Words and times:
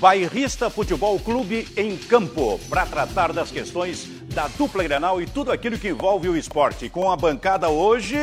Bairrista 0.00 0.70
Futebol 0.70 1.20
Clube 1.20 1.68
em 1.76 1.94
campo, 1.94 2.58
para 2.70 2.86
tratar 2.86 3.34
das 3.34 3.50
questões 3.50 4.08
da 4.32 4.48
dupla 4.48 4.82
Grenal 4.82 5.20
e 5.20 5.26
tudo 5.26 5.52
aquilo 5.52 5.78
que 5.78 5.90
envolve 5.90 6.26
o 6.26 6.38
esporte. 6.38 6.88
Com 6.88 7.10
a 7.10 7.16
bancada 7.16 7.68
hoje, 7.68 8.16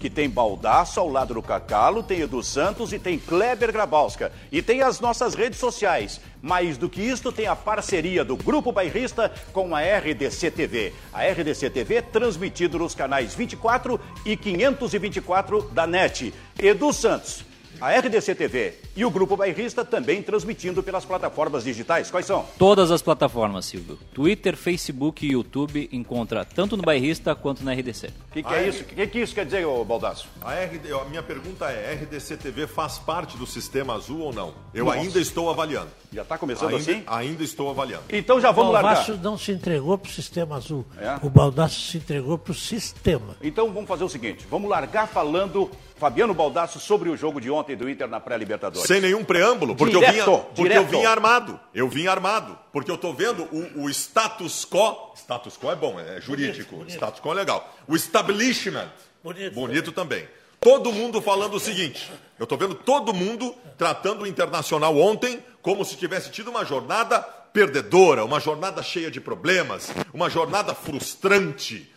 que 0.00 0.10
tem 0.10 0.28
Baldaço 0.28 0.98
ao 0.98 1.08
lado 1.08 1.34
do 1.34 1.40
Cacalo, 1.40 2.02
tem 2.02 2.22
Edu 2.22 2.42
Santos 2.42 2.92
e 2.92 2.98
tem 2.98 3.16
Kleber 3.16 3.70
Grabowska. 3.72 4.32
E 4.50 4.60
tem 4.60 4.82
as 4.82 4.98
nossas 4.98 5.36
redes 5.36 5.60
sociais. 5.60 6.20
Mais 6.42 6.76
do 6.76 6.90
que 6.90 7.00
isto, 7.00 7.30
tem 7.30 7.46
a 7.46 7.54
parceria 7.54 8.24
do 8.24 8.36
Grupo 8.36 8.72
Bairrista 8.72 9.32
com 9.52 9.72
a 9.72 9.82
RDC 9.82 10.50
TV. 10.50 10.92
A 11.12 11.22
RDC 11.22 11.70
TV 11.70 12.02
transmitido 12.02 12.76
nos 12.76 12.92
canais 12.92 13.36
24 13.36 14.00
e 14.26 14.36
524 14.36 15.62
da 15.70 15.86
NET. 15.86 16.34
Edu 16.58 16.92
Santos, 16.92 17.44
a 17.80 17.90
RDC 17.98 18.34
TV 18.34 18.74
e 18.96 19.04
o 19.04 19.10
Grupo 19.10 19.36
Bairrista 19.36 19.84
também 19.84 20.22
transmitindo 20.22 20.82
pelas 20.82 21.04
plataformas 21.04 21.64
digitais. 21.64 22.10
Quais 22.10 22.26
são? 22.26 22.46
Todas 22.58 22.90
as 22.90 23.02
plataformas, 23.02 23.66
Silvio. 23.66 23.98
Twitter, 24.12 24.56
Facebook 24.56 25.26
e 25.26 25.32
YouTube 25.32 25.88
encontra 25.92 26.44
tanto 26.44 26.76
no 26.76 26.82
Bairrista 26.82 27.34
quanto 27.34 27.64
na 27.64 27.72
RDC. 27.72 28.08
O 28.08 28.32
que, 28.32 28.42
que 28.42 28.54
é 28.54 28.68
isso? 28.68 28.82
O 28.82 28.86
que, 28.86 29.06
que 29.06 29.20
isso 29.20 29.34
quer 29.34 29.44
dizer, 29.44 29.64
ô 29.64 29.84
Baldaço? 29.84 30.28
A, 30.40 30.54
RD, 30.54 30.92
a 30.92 31.04
minha 31.04 31.22
pergunta 31.22 31.66
é: 31.70 31.94
RDC 31.94 32.36
TV 32.36 32.66
faz 32.66 32.98
parte 32.98 33.36
do 33.36 33.46
sistema 33.46 33.94
azul 33.94 34.20
ou 34.20 34.32
não? 34.32 34.54
Eu 34.72 34.86
Nossa. 34.86 34.98
ainda 34.98 35.20
estou 35.20 35.50
avaliando. 35.50 35.88
Já 36.12 36.22
está 36.22 36.38
começando 36.38 36.70
ainda, 36.70 36.92
assim? 36.92 37.02
Ainda 37.06 37.42
estou 37.42 37.70
avaliando. 37.70 38.04
Então 38.10 38.40
já 38.40 38.50
vamos 38.50 38.72
largar. 38.72 38.92
O 38.92 38.94
Baldaço 38.94 39.22
não 39.22 39.36
se 39.36 39.52
entregou 39.52 39.98
para 39.98 40.08
o 40.08 40.12
sistema 40.12 40.56
azul. 40.56 40.84
É? 40.98 41.18
O 41.22 41.28
Baldaço 41.28 41.80
se 41.80 41.98
entregou 41.98 42.38
para 42.38 42.52
o 42.52 42.54
sistema. 42.54 43.36
Então 43.42 43.72
vamos 43.72 43.88
fazer 43.88 44.04
o 44.04 44.08
seguinte: 44.08 44.46
vamos 44.48 44.70
largar 44.70 45.08
falando 45.08 45.70
Fabiano 45.96 46.34
Baldasso 46.34 46.80
sobre 46.80 47.08
o 47.08 47.16
jogo 47.16 47.40
de 47.40 47.50
ontem 47.50 47.76
do 47.76 47.88
Inter 47.88 48.08
na 48.08 48.18
pré-Libertadores. 48.18 48.86
Sem 48.86 49.00
nenhum 49.00 49.24
preâmbulo, 49.24 49.76
porque, 49.76 49.94
direto, 49.94 50.16
eu, 50.16 50.24
vinha, 50.24 50.44
porque 50.54 50.72
eu 50.72 50.86
vim 50.86 51.04
armado. 51.04 51.60
Eu 51.72 51.88
vim 51.88 52.06
armado. 52.06 52.58
Porque 52.72 52.90
eu 52.90 52.96
estou 52.96 53.14
vendo 53.14 53.44
o, 53.44 53.84
o, 53.84 53.90
status 53.90 54.66
quo. 54.66 55.12
Status 55.14 55.56
quo 55.56 55.70
é 55.70 55.76
bom, 55.76 55.98
é 56.00 56.20
jurídico. 56.20 56.76
Bonito, 56.76 56.86
bonito. 56.86 56.94
Status 56.94 57.20
quo 57.20 57.30
é 57.30 57.34
legal. 57.34 57.72
O 57.86 57.94
establishment. 57.94 58.90
Bonito, 59.22 59.54
bonito 59.54 59.92
também. 59.92 60.26
Todo 60.58 60.92
mundo 60.92 61.22
falando 61.22 61.54
o 61.54 61.60
seguinte: 61.60 62.10
eu 62.38 62.44
estou 62.44 62.58
vendo 62.58 62.74
todo 62.74 63.14
mundo 63.14 63.54
tratando 63.78 64.22
o 64.22 64.26
internacional 64.26 64.96
ontem 64.98 65.38
como 65.62 65.84
se 65.84 65.96
tivesse 65.96 66.30
tido 66.30 66.50
uma 66.50 66.64
jornada 66.64 67.20
perdedora, 67.20 68.24
uma 68.24 68.40
jornada 68.40 68.82
cheia 68.82 69.10
de 69.10 69.20
problemas, 69.20 69.92
uma 70.12 70.28
jornada 70.28 70.74
frustrante. 70.74 71.90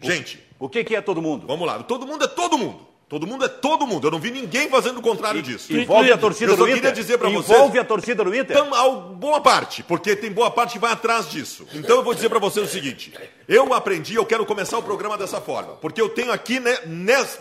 Gente. 0.00 0.42
O 0.58 0.68
que, 0.68 0.82
que 0.82 0.96
é 0.96 1.00
todo 1.00 1.22
mundo? 1.22 1.46
Vamos 1.46 1.66
lá, 1.66 1.82
todo 1.84 2.06
mundo 2.06 2.24
é 2.24 2.28
todo 2.28 2.58
mundo. 2.58 2.87
Todo 3.08 3.26
mundo 3.26 3.44
é 3.44 3.48
todo 3.48 3.86
mundo. 3.86 4.06
Eu 4.06 4.10
não 4.10 4.18
vi 4.18 4.30
ninguém 4.30 4.68
fazendo 4.68 4.98
o 4.98 5.02
contrário 5.02 5.40
disso. 5.40 5.72
Envolve 5.72 6.12
a 6.12 6.18
torcida 6.18 6.54
do 6.54 6.62
Inter? 6.64 6.68
Eu 6.68 6.68
só 6.68 6.74
queria 6.74 6.92
dizer 6.92 7.18
para 7.18 7.30
vocês... 7.30 7.58
Envolve 7.58 7.78
a 7.78 7.84
torcida 7.84 8.22
do 8.22 8.34
Inter? 8.34 8.56
Então, 8.56 9.14
boa 9.14 9.40
parte, 9.40 9.82
porque 9.82 10.14
tem 10.14 10.30
boa 10.30 10.50
parte 10.50 10.74
que 10.74 10.78
vai 10.78 10.92
atrás 10.92 11.30
disso. 11.30 11.66
Então 11.72 11.96
eu 11.96 12.02
vou 12.02 12.14
dizer 12.14 12.28
para 12.28 12.38
vocês 12.38 12.68
o 12.68 12.70
seguinte. 12.70 13.14
Eu 13.48 13.72
aprendi, 13.72 14.14
eu 14.14 14.26
quero 14.26 14.44
começar 14.44 14.76
o 14.76 14.82
programa 14.82 15.16
dessa 15.16 15.40
forma. 15.40 15.74
Porque 15.76 16.00
eu 16.00 16.10
tenho 16.10 16.30
aqui, 16.30 16.60
né, 16.60 16.76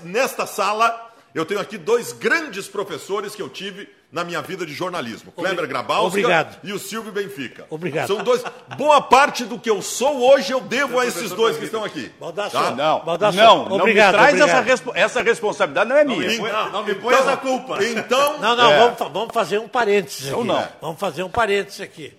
nesta 0.04 0.45
sala, 0.45 1.12
eu 1.36 1.45
tenho 1.45 1.60
aqui 1.60 1.78
dois 1.78 2.14
grandes 2.14 2.68
professores 2.68 3.36
que 3.36 3.42
eu 3.42 3.50
tive 3.50 3.90
na 4.11 4.23
minha 4.23 4.41
vida 4.41 4.66
de 4.66 4.73
jornalismo. 4.73 5.31
Kleber 5.31 5.67
Grabowska 5.67 6.59
e 6.63 6.72
o 6.72 6.80
Silvio 6.80 7.11
Benfica. 7.11 7.66
Obrigado. 7.69 8.08
São 8.08 8.23
dois. 8.23 8.44
Boa 8.77 9.02
parte 9.02 9.44
do 9.44 9.59
que 9.59 9.69
eu 9.69 9.81
sou 9.81 10.31
hoje 10.31 10.52
eu 10.52 10.61
devo 10.61 10.99
a 10.99 11.05
esses 11.05 11.31
dois 11.31 11.58
que 11.58 11.66
estão 11.66 11.83
aqui. 11.83 12.09
Tá? 12.49 12.72
Não, 12.72 13.05
não, 13.05 13.75
obrigado, 13.75 13.75
não 13.77 13.86
me 13.86 13.94
traz 13.94 14.39
essa, 14.39 14.61
respo 14.61 14.91
essa 14.95 15.22
responsabilidade, 15.22 15.89
não 15.89 15.97
é 15.97 16.03
minha. 16.03 16.38
Não, 16.38 16.47
não, 16.47 16.72
não 16.72 16.83
me 16.86 16.95
põe 16.95 17.14
então, 17.14 17.27
essa 17.27 17.38
culpa. 17.38 17.83
Então, 17.83 18.39
não, 18.39 18.55
não, 18.55 18.71
é. 18.71 18.80
vamos, 18.80 19.14
vamos, 19.14 19.33
fazer 19.33 19.59
um 19.59 19.67
parênteses 19.67 20.32
aqui. 20.32 20.43
Não. 20.43 20.67
Vamos 20.82 20.99
fazer 20.99 21.23
um 21.23 21.30
parênteses 21.30 21.82
aqui. 21.82 22.14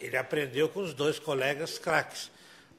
Ele 0.00 0.16
aprendeu 0.16 0.68
com 0.68 0.80
os 0.80 0.94
dois 0.94 1.18
colegas 1.18 1.78
craques. 1.78 2.32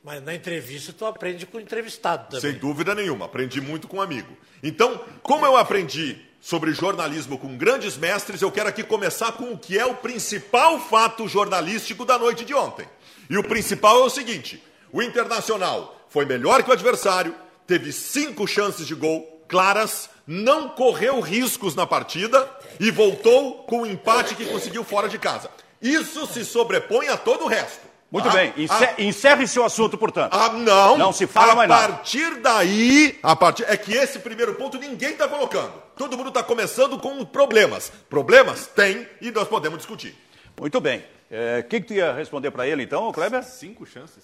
Mas 0.03 0.23
na 0.23 0.35
entrevista 0.35 0.93
tu 0.93 1.03
aprende 1.03 1.47
com 1.47 1.57
o 1.57 1.59
entrevistado 1.59 2.25
também. 2.25 2.51
Sem 2.51 2.59
dúvida 2.59 2.93
nenhuma, 2.93 3.25
aprendi 3.25 3.59
muito 3.59 3.87
com 3.87 3.97
um 3.97 4.01
amigo. 4.01 4.37
Então, 4.61 5.01
como 5.23 5.43
eu 5.47 5.57
aprendi 5.57 6.23
sobre 6.45 6.73
jornalismo 6.73 7.39
com 7.39 7.57
grandes 7.57 7.97
mestres, 7.97 8.39
eu 8.39 8.51
quero 8.51 8.69
aqui 8.69 8.83
começar 8.83 9.31
com 9.31 9.51
o 9.51 9.57
que 9.57 9.79
é 9.79 9.83
o 9.83 9.95
principal 9.95 10.79
fato 10.79 11.27
jornalístico 11.27 12.05
da 12.05 12.19
noite 12.19 12.45
de 12.45 12.53
ontem. 12.53 12.87
E 13.27 13.35
o 13.35 13.43
principal 13.43 14.03
é 14.03 14.03
o 14.05 14.11
seguinte: 14.11 14.63
o 14.91 15.01
Internacional 15.01 16.05
foi 16.07 16.23
melhor 16.23 16.61
que 16.61 16.69
o 16.69 16.73
adversário, 16.73 17.33
teve 17.65 17.91
cinco 17.91 18.45
chances 18.45 18.85
de 18.85 18.93
gol 18.93 19.43
claras, 19.47 20.07
não 20.27 20.69
correu 20.69 21.19
riscos 21.19 21.73
na 21.73 21.87
partida 21.87 22.47
e 22.79 22.91
voltou 22.91 23.63
com 23.63 23.81
o 23.81 23.85
empate 23.87 24.35
que 24.35 24.45
conseguiu 24.45 24.83
fora 24.83 25.09
de 25.09 25.17
casa. 25.17 25.49
Isso 25.81 26.27
se 26.27 26.45
sobrepõe 26.45 27.07
a 27.07 27.17
todo 27.17 27.45
o 27.45 27.47
resto. 27.47 27.87
Muito 28.15 28.29
ah, 28.29 28.31
bem, 28.31 28.53
Encer 28.55 28.95
ah, 28.97 29.01
encerre 29.01 29.45
seu 29.45 29.65
assunto, 29.65 29.97
portanto. 29.97 30.33
Ah, 30.33 30.47
não. 30.47 30.97
Não 30.97 31.11
se 31.11 31.27
fala 31.27 31.51
a 31.51 31.55
mais 31.57 31.67
nada. 31.67 31.83
A 31.83 31.97
partir 31.97 32.39
daí, 32.39 33.19
a 33.21 33.35
partir, 33.35 33.65
é 33.67 33.75
que 33.75 33.93
esse 33.93 34.19
primeiro 34.19 34.55
ponto 34.55 34.77
ninguém 34.77 35.09
está 35.09 35.27
colocando. 35.27 35.73
Todo 35.97 36.15
mundo 36.15 36.29
está 36.29 36.41
começando 36.41 36.97
com 36.97 37.25
problemas. 37.25 37.91
Problemas 38.09 38.67
tem 38.67 39.05
e 39.19 39.31
nós 39.31 39.49
podemos 39.49 39.79
discutir. 39.79 40.15
Muito 40.57 40.79
bem. 40.79 40.99
O 40.99 41.03
é, 41.29 41.61
que, 41.61 41.81
que 41.81 41.87
tu 41.87 41.93
ia 41.93 42.13
responder 42.13 42.51
para 42.51 42.65
ele 42.65 42.83
então, 42.83 43.11
Kleber? 43.11 43.43
Cinco 43.43 43.85
chances. 43.85 44.23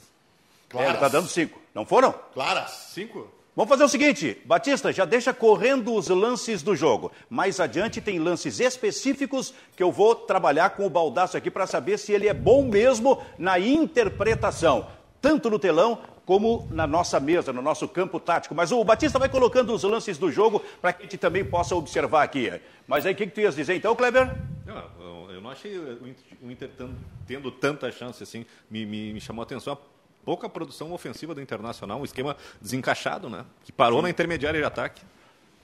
Claras. 0.69 0.87
É, 0.87 0.91
ele 0.91 0.97
está 0.97 1.09
dando 1.09 1.27
cinco. 1.27 1.61
Não 1.75 1.85
foram? 1.85 2.13
Claras. 2.33 2.71
Cinco. 2.93 3.29
Vamos 3.53 3.69
fazer 3.69 3.83
o 3.83 3.89
seguinte, 3.89 4.41
Batista, 4.45 4.93
já 4.93 5.03
deixa 5.03 5.33
correndo 5.33 5.93
os 5.93 6.07
lances 6.07 6.63
do 6.63 6.73
jogo. 6.73 7.11
Mais 7.29 7.59
adiante 7.59 7.99
tem 7.99 8.17
lances 8.17 8.61
específicos 8.61 9.53
que 9.75 9.83
eu 9.83 9.91
vou 9.91 10.15
trabalhar 10.15 10.69
com 10.69 10.85
o 10.85 10.89
Baldaço 10.89 11.35
aqui 11.35 11.51
para 11.51 11.67
saber 11.67 11.97
se 11.97 12.13
ele 12.13 12.29
é 12.29 12.33
bom 12.33 12.63
mesmo 12.63 13.21
na 13.37 13.59
interpretação, 13.59 14.87
tanto 15.21 15.49
no 15.49 15.59
telão 15.59 15.99
como 16.25 16.65
na 16.71 16.87
nossa 16.87 17.19
mesa, 17.19 17.51
no 17.51 17.61
nosso 17.61 17.89
campo 17.89 18.21
tático. 18.21 18.55
Mas 18.55 18.71
o 18.71 18.81
Batista 18.85 19.19
vai 19.19 19.27
colocando 19.27 19.73
os 19.73 19.83
lances 19.83 20.17
do 20.17 20.31
jogo 20.31 20.63
para 20.81 20.93
que 20.93 21.01
a 21.01 21.03
gente 21.03 21.17
também 21.17 21.43
possa 21.43 21.75
observar 21.75 22.23
aqui. 22.23 22.49
Mas 22.87 23.05
aí 23.05 23.11
o 23.11 23.15
que, 23.17 23.27
que 23.27 23.33
tu 23.33 23.41
ias 23.41 23.53
dizer 23.53 23.75
então, 23.75 23.93
Kleber? 23.97 24.33
Não, 24.65 25.29
eu 25.29 25.41
não 25.41 25.49
achei 25.49 25.77
o 25.77 26.49
Inter 26.49 26.69
tendo 27.27 27.51
tanta 27.51 27.91
chance 27.91 28.23
assim. 28.23 28.45
Me, 28.69 28.85
me, 28.85 29.11
me 29.11 29.19
chamou 29.19 29.41
a 29.41 29.43
atenção 29.43 29.77
pouca 30.25 30.47
produção 30.49 30.91
ofensiva 30.91 31.33
do 31.33 31.41
Internacional, 31.41 31.99
um 31.99 32.05
esquema 32.05 32.35
desencaixado, 32.61 33.29
né? 33.29 33.45
Que 33.63 33.71
parou 33.71 33.99
Sim. 33.99 34.03
na 34.03 34.09
intermediária 34.09 34.59
de 34.59 34.65
ataque. 34.65 35.01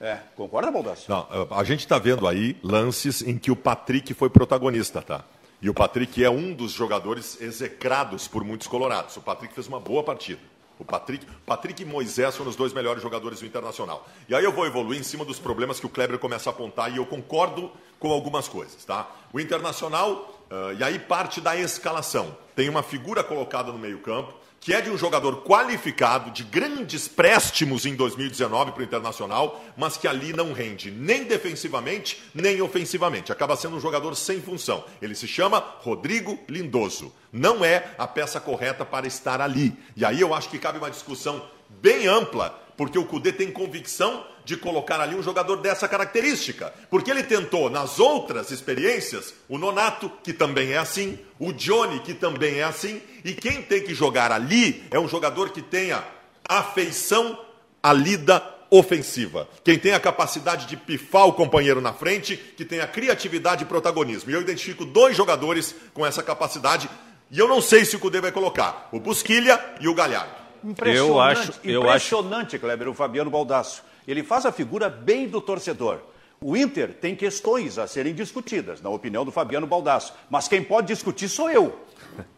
É, 0.00 0.18
concorda, 0.36 0.70
Baldassi? 0.70 1.08
Não, 1.08 1.26
a 1.50 1.64
gente 1.64 1.80
está 1.80 1.98
vendo 1.98 2.26
aí 2.28 2.56
lances 2.62 3.20
em 3.20 3.36
que 3.36 3.50
o 3.50 3.56
Patrick 3.56 4.14
foi 4.14 4.30
protagonista, 4.30 5.02
tá? 5.02 5.24
E 5.60 5.68
o 5.68 5.74
Patrick 5.74 6.22
é 6.22 6.30
um 6.30 6.54
dos 6.54 6.70
jogadores 6.70 7.40
execrados 7.40 8.28
por 8.28 8.44
muitos 8.44 8.68
colorados. 8.68 9.16
O 9.16 9.20
Patrick 9.20 9.52
fez 9.52 9.66
uma 9.66 9.80
boa 9.80 10.04
partida. 10.04 10.40
O 10.78 10.84
Patrick, 10.84 11.26
Patrick 11.44 11.82
e 11.82 11.84
Moisés 11.84 12.36
foram 12.36 12.50
os 12.50 12.54
dois 12.54 12.72
melhores 12.72 13.02
jogadores 13.02 13.40
do 13.40 13.46
Internacional. 13.46 14.06
E 14.28 14.34
aí 14.36 14.44
eu 14.44 14.52
vou 14.52 14.64
evoluir 14.64 15.00
em 15.00 15.02
cima 15.02 15.24
dos 15.24 15.40
problemas 15.40 15.80
que 15.80 15.86
o 15.86 15.88
Kleber 15.88 16.20
começa 16.20 16.48
a 16.48 16.52
apontar 16.52 16.92
e 16.92 16.98
eu 16.98 17.06
concordo 17.06 17.72
com 17.98 18.12
algumas 18.12 18.46
coisas, 18.46 18.84
tá? 18.84 19.10
O 19.32 19.40
Internacional, 19.40 20.46
uh, 20.48 20.72
e 20.78 20.84
aí 20.84 21.00
parte 21.00 21.40
da 21.40 21.56
escalação. 21.56 22.36
Tem 22.54 22.68
uma 22.68 22.84
figura 22.84 23.24
colocada 23.24 23.72
no 23.72 23.78
meio-campo 23.78 24.37
que 24.60 24.74
é 24.74 24.80
de 24.80 24.90
um 24.90 24.98
jogador 24.98 25.42
qualificado, 25.42 26.30
de 26.30 26.44
grandes 26.44 27.06
préstimos 27.08 27.86
em 27.86 27.94
2019 27.94 28.72
para 28.72 28.80
o 28.80 28.84
Internacional, 28.84 29.64
mas 29.76 29.96
que 29.96 30.08
ali 30.08 30.32
não 30.32 30.52
rende 30.52 30.90
nem 30.90 31.24
defensivamente, 31.24 32.22
nem 32.34 32.60
ofensivamente. 32.60 33.32
Acaba 33.32 33.56
sendo 33.56 33.76
um 33.76 33.80
jogador 33.80 34.14
sem 34.14 34.42
função. 34.42 34.84
Ele 35.00 35.14
se 35.14 35.26
chama 35.26 35.58
Rodrigo 35.80 36.38
Lindoso. 36.48 37.12
Não 37.32 37.64
é 37.64 37.94
a 37.98 38.06
peça 38.06 38.40
correta 38.40 38.84
para 38.84 39.06
estar 39.06 39.40
ali. 39.40 39.74
E 39.96 40.04
aí 40.04 40.20
eu 40.20 40.34
acho 40.34 40.48
que 40.48 40.58
cabe 40.58 40.78
uma 40.78 40.90
discussão 40.90 41.48
bem 41.68 42.06
ampla, 42.06 42.67
porque 42.78 42.96
o 42.96 43.04
Cudê 43.04 43.32
tem 43.32 43.50
convicção 43.50 44.24
de 44.44 44.56
colocar 44.56 45.00
ali 45.00 45.16
um 45.16 45.22
jogador 45.22 45.56
dessa 45.56 45.88
característica. 45.88 46.72
Porque 46.88 47.10
ele 47.10 47.24
tentou, 47.24 47.68
nas 47.68 47.98
outras 47.98 48.52
experiências, 48.52 49.34
o 49.48 49.58
Nonato, 49.58 50.08
que 50.22 50.32
também 50.32 50.70
é 50.70 50.78
assim, 50.78 51.18
o 51.40 51.52
Johnny, 51.52 51.98
que 51.98 52.14
também 52.14 52.60
é 52.60 52.62
assim, 52.62 53.02
e 53.24 53.34
quem 53.34 53.62
tem 53.62 53.82
que 53.82 53.92
jogar 53.94 54.30
ali 54.30 54.84
é 54.92 54.98
um 54.98 55.08
jogador 55.08 55.50
que 55.50 55.60
tenha 55.60 56.04
afeição 56.48 57.36
à 57.82 57.92
lida 57.92 58.40
ofensiva. 58.70 59.48
Quem 59.64 59.76
tem 59.76 59.92
a 59.92 60.00
capacidade 60.00 60.66
de 60.66 60.76
pifar 60.76 61.26
o 61.26 61.32
companheiro 61.32 61.80
na 61.80 61.92
frente, 61.92 62.36
que 62.36 62.64
tem 62.64 62.78
a 62.78 62.86
criatividade 62.86 63.64
e 63.64 63.66
protagonismo. 63.66 64.30
E 64.30 64.34
eu 64.34 64.40
identifico 64.40 64.84
dois 64.84 65.16
jogadores 65.16 65.74
com 65.92 66.06
essa 66.06 66.22
capacidade, 66.22 66.88
e 67.28 67.40
eu 67.40 67.48
não 67.48 67.60
sei 67.60 67.84
se 67.84 67.96
o 67.96 67.98
Cudê 67.98 68.20
vai 68.20 68.30
colocar, 68.30 68.88
o 68.92 69.00
Busquilha 69.00 69.60
e 69.80 69.88
o 69.88 69.94
Galhardo. 69.94 70.37
Impressionante, 70.64 71.10
eu 71.10 71.20
acho, 71.20 71.60
eu 71.64 71.82
impressionante, 71.82 72.56
acho... 72.56 72.58
Kleber, 72.58 72.88
o 72.88 72.94
Fabiano 72.94 73.30
Baldasso. 73.30 73.82
Ele 74.06 74.22
faz 74.22 74.46
a 74.46 74.52
figura 74.52 74.88
bem 74.88 75.28
do 75.28 75.40
torcedor. 75.40 76.00
O 76.40 76.56
Inter 76.56 76.94
tem 76.94 77.16
questões 77.16 77.78
a 77.78 77.86
serem 77.86 78.14
discutidas, 78.14 78.80
na 78.80 78.88
opinião 78.90 79.24
do 79.24 79.32
Fabiano 79.32 79.66
Baldasso. 79.66 80.14
Mas 80.30 80.48
quem 80.48 80.62
pode 80.62 80.86
discutir 80.86 81.28
sou 81.28 81.50
eu. 81.50 81.78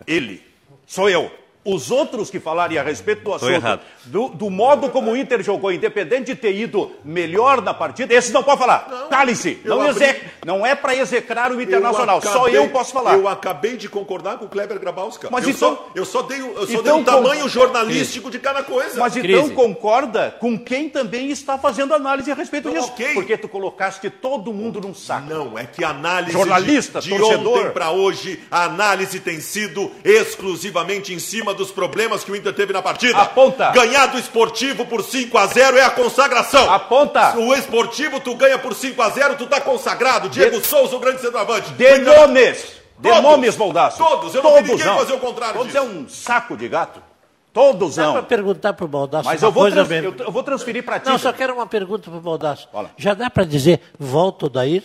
Ele. 0.07 0.43
Sou 0.87 1.09
eu. 1.09 1.31
Os 1.63 1.91
outros 1.91 2.31
que 2.31 2.41
falarem 2.41 2.79
a 2.79 2.83
respeito 2.83 3.23
do 3.23 3.35
assunto, 3.35 3.81
do, 4.05 4.29
do, 4.29 4.49
modo 4.49 4.89
como 4.89 5.11
o 5.11 5.17
Inter 5.17 5.43
jogou, 5.43 5.71
independente 5.71 6.27
de 6.27 6.35
ter 6.35 6.55
ido 6.55 6.91
melhor 7.05 7.61
na 7.61 7.75
partida, 7.75 8.15
esses 8.15 8.33
não 8.33 8.43
podem 8.43 8.61
falar. 8.61 9.09
Cale-se. 9.11 9.61
Não, 9.63 9.83
abri... 9.83 10.23
não 10.43 10.65
é 10.65 10.75
para 10.75 10.97
execrar 10.97 11.53
o 11.53 11.61
Internacional. 11.61 12.17
Eu 12.17 12.31
acabei, 12.31 12.41
só 12.41 12.49
eu 12.49 12.69
posso 12.71 12.93
falar. 12.95 13.15
Eu 13.15 13.29
acabei 13.29 13.77
de 13.77 13.91
concordar 13.91 14.39
com 14.39 14.47
o 14.47 14.49
Kleber 14.49 14.81
Grabowska. 14.81 15.29
Mas 15.31 15.45
eu, 15.45 15.51
então, 15.51 15.77
só, 15.77 15.91
eu 15.95 16.05
só 16.07 16.23
dei, 16.23 16.41
eu 16.41 16.67
só 16.67 16.73
então, 16.73 16.83
dei 16.83 16.93
um 16.93 17.05
tamanho 17.05 17.47
jornalístico 17.47 18.31
de 18.31 18.39
cada 18.39 18.63
coisa. 18.63 18.99
Mas 18.99 19.15
então 19.15 19.23
Crise. 19.23 19.53
então 19.53 19.55
concorda 19.55 20.35
com 20.41 20.59
quem 20.59 20.89
também 20.89 21.31
está 21.31 21.59
fazendo 21.59 21.93
análise 21.93 22.33
a 22.33 22.35
respeito 22.35 22.71
disso. 22.71 22.89
Okay. 22.93 23.13
Porque 23.13 23.37
tu 23.37 23.49
colocaste 23.49 24.09
todo 24.09 24.51
mundo 24.51 24.81
num 24.81 24.95
saco. 24.95 25.29
Não, 25.29 25.59
é 25.59 25.67
que 25.67 25.85
a 25.85 25.91
análise 25.91 26.33
Jornalista, 26.33 27.01
de, 27.01 27.11
de 27.11 27.23
ontem 27.23 27.71
para 27.71 27.91
hoje, 27.91 28.43
a 28.51 28.65
análise 28.65 29.21
tem 29.21 29.41
sido 29.41 29.91
exclusivamente 30.03 31.13
em 31.13 31.19
cima 31.19 31.50
cima 31.51 31.55
dos 31.55 31.71
problemas 31.71 32.25
que 32.25 32.31
o 32.31 32.37
Inter 32.37 32.55
teve 32.55 32.73
na 32.73 32.83
partida. 32.83 33.19
Aponta. 33.19 33.71
Ganhar 33.71 34.07
do 34.07 34.19
esportivo 34.19 34.87
por 34.87 35.03
5 35.03 35.37
a 35.37 35.47
0 35.47 35.79
é 35.79 35.83
a 35.83 35.91
consagração. 35.91 36.71
Aponta. 36.71 37.37
O 37.39 37.55
esportivo, 37.55 38.21
tu 38.21 38.35
ganha 38.35 38.59
por 38.59 38.75
5 38.75 39.01
a 39.03 39.11
0 39.11 39.37
tu 39.37 39.47
tá 39.47 39.61
consagrado. 39.61 40.29
Diego 40.29 40.61
de... 40.61 40.67
Souza, 40.67 40.97
o 40.97 41.01
grande 41.01 41.21
centroavante. 41.21 41.71
De 41.73 41.99
nomes. 41.99 42.81
De 42.99 43.21
nomes, 43.21 43.57
Baldaço. 43.57 43.99
Todos. 43.99 44.35
Eu 44.35 44.43
não 44.43 44.51
Todos 44.51 44.67
vi 44.67 44.73
ninguém 44.73 44.87
não. 44.87 44.99
fazer 44.99 45.13
o 45.15 45.19
contrário 45.19 45.55
Todos 45.55 45.73
disso. 45.73 45.79
é 45.79 45.83
um 45.83 46.09
saco 46.09 46.57
de 46.57 46.69
gato. 46.69 47.03
Todos 47.53 47.97
Dá 47.97 48.05
não. 48.05 48.13
para 48.13 48.23
perguntar 48.23 48.75
para 48.75 48.85
o 48.85 48.89
Baldasso 48.89 49.25
Mas 49.29 49.43
eu 49.43 49.51
vou, 49.51 49.69
trans... 49.69 49.91
eu, 49.91 50.15
eu 50.19 50.31
vou 50.31 50.43
transferir 50.45 50.85
para 50.85 51.01
ti. 51.01 51.09
Não, 51.09 51.19
só 51.19 51.33
quero 51.33 51.53
uma 51.53 51.67
pergunta 51.67 52.09
para 52.09 52.19
o 52.19 52.21
Baldasso. 52.21 52.69
Já 52.97 53.13
dá 53.13 53.29
para 53.29 53.43
dizer, 53.43 53.81
volta 53.99 54.47
o 54.47 54.49
Daír? 54.49 54.85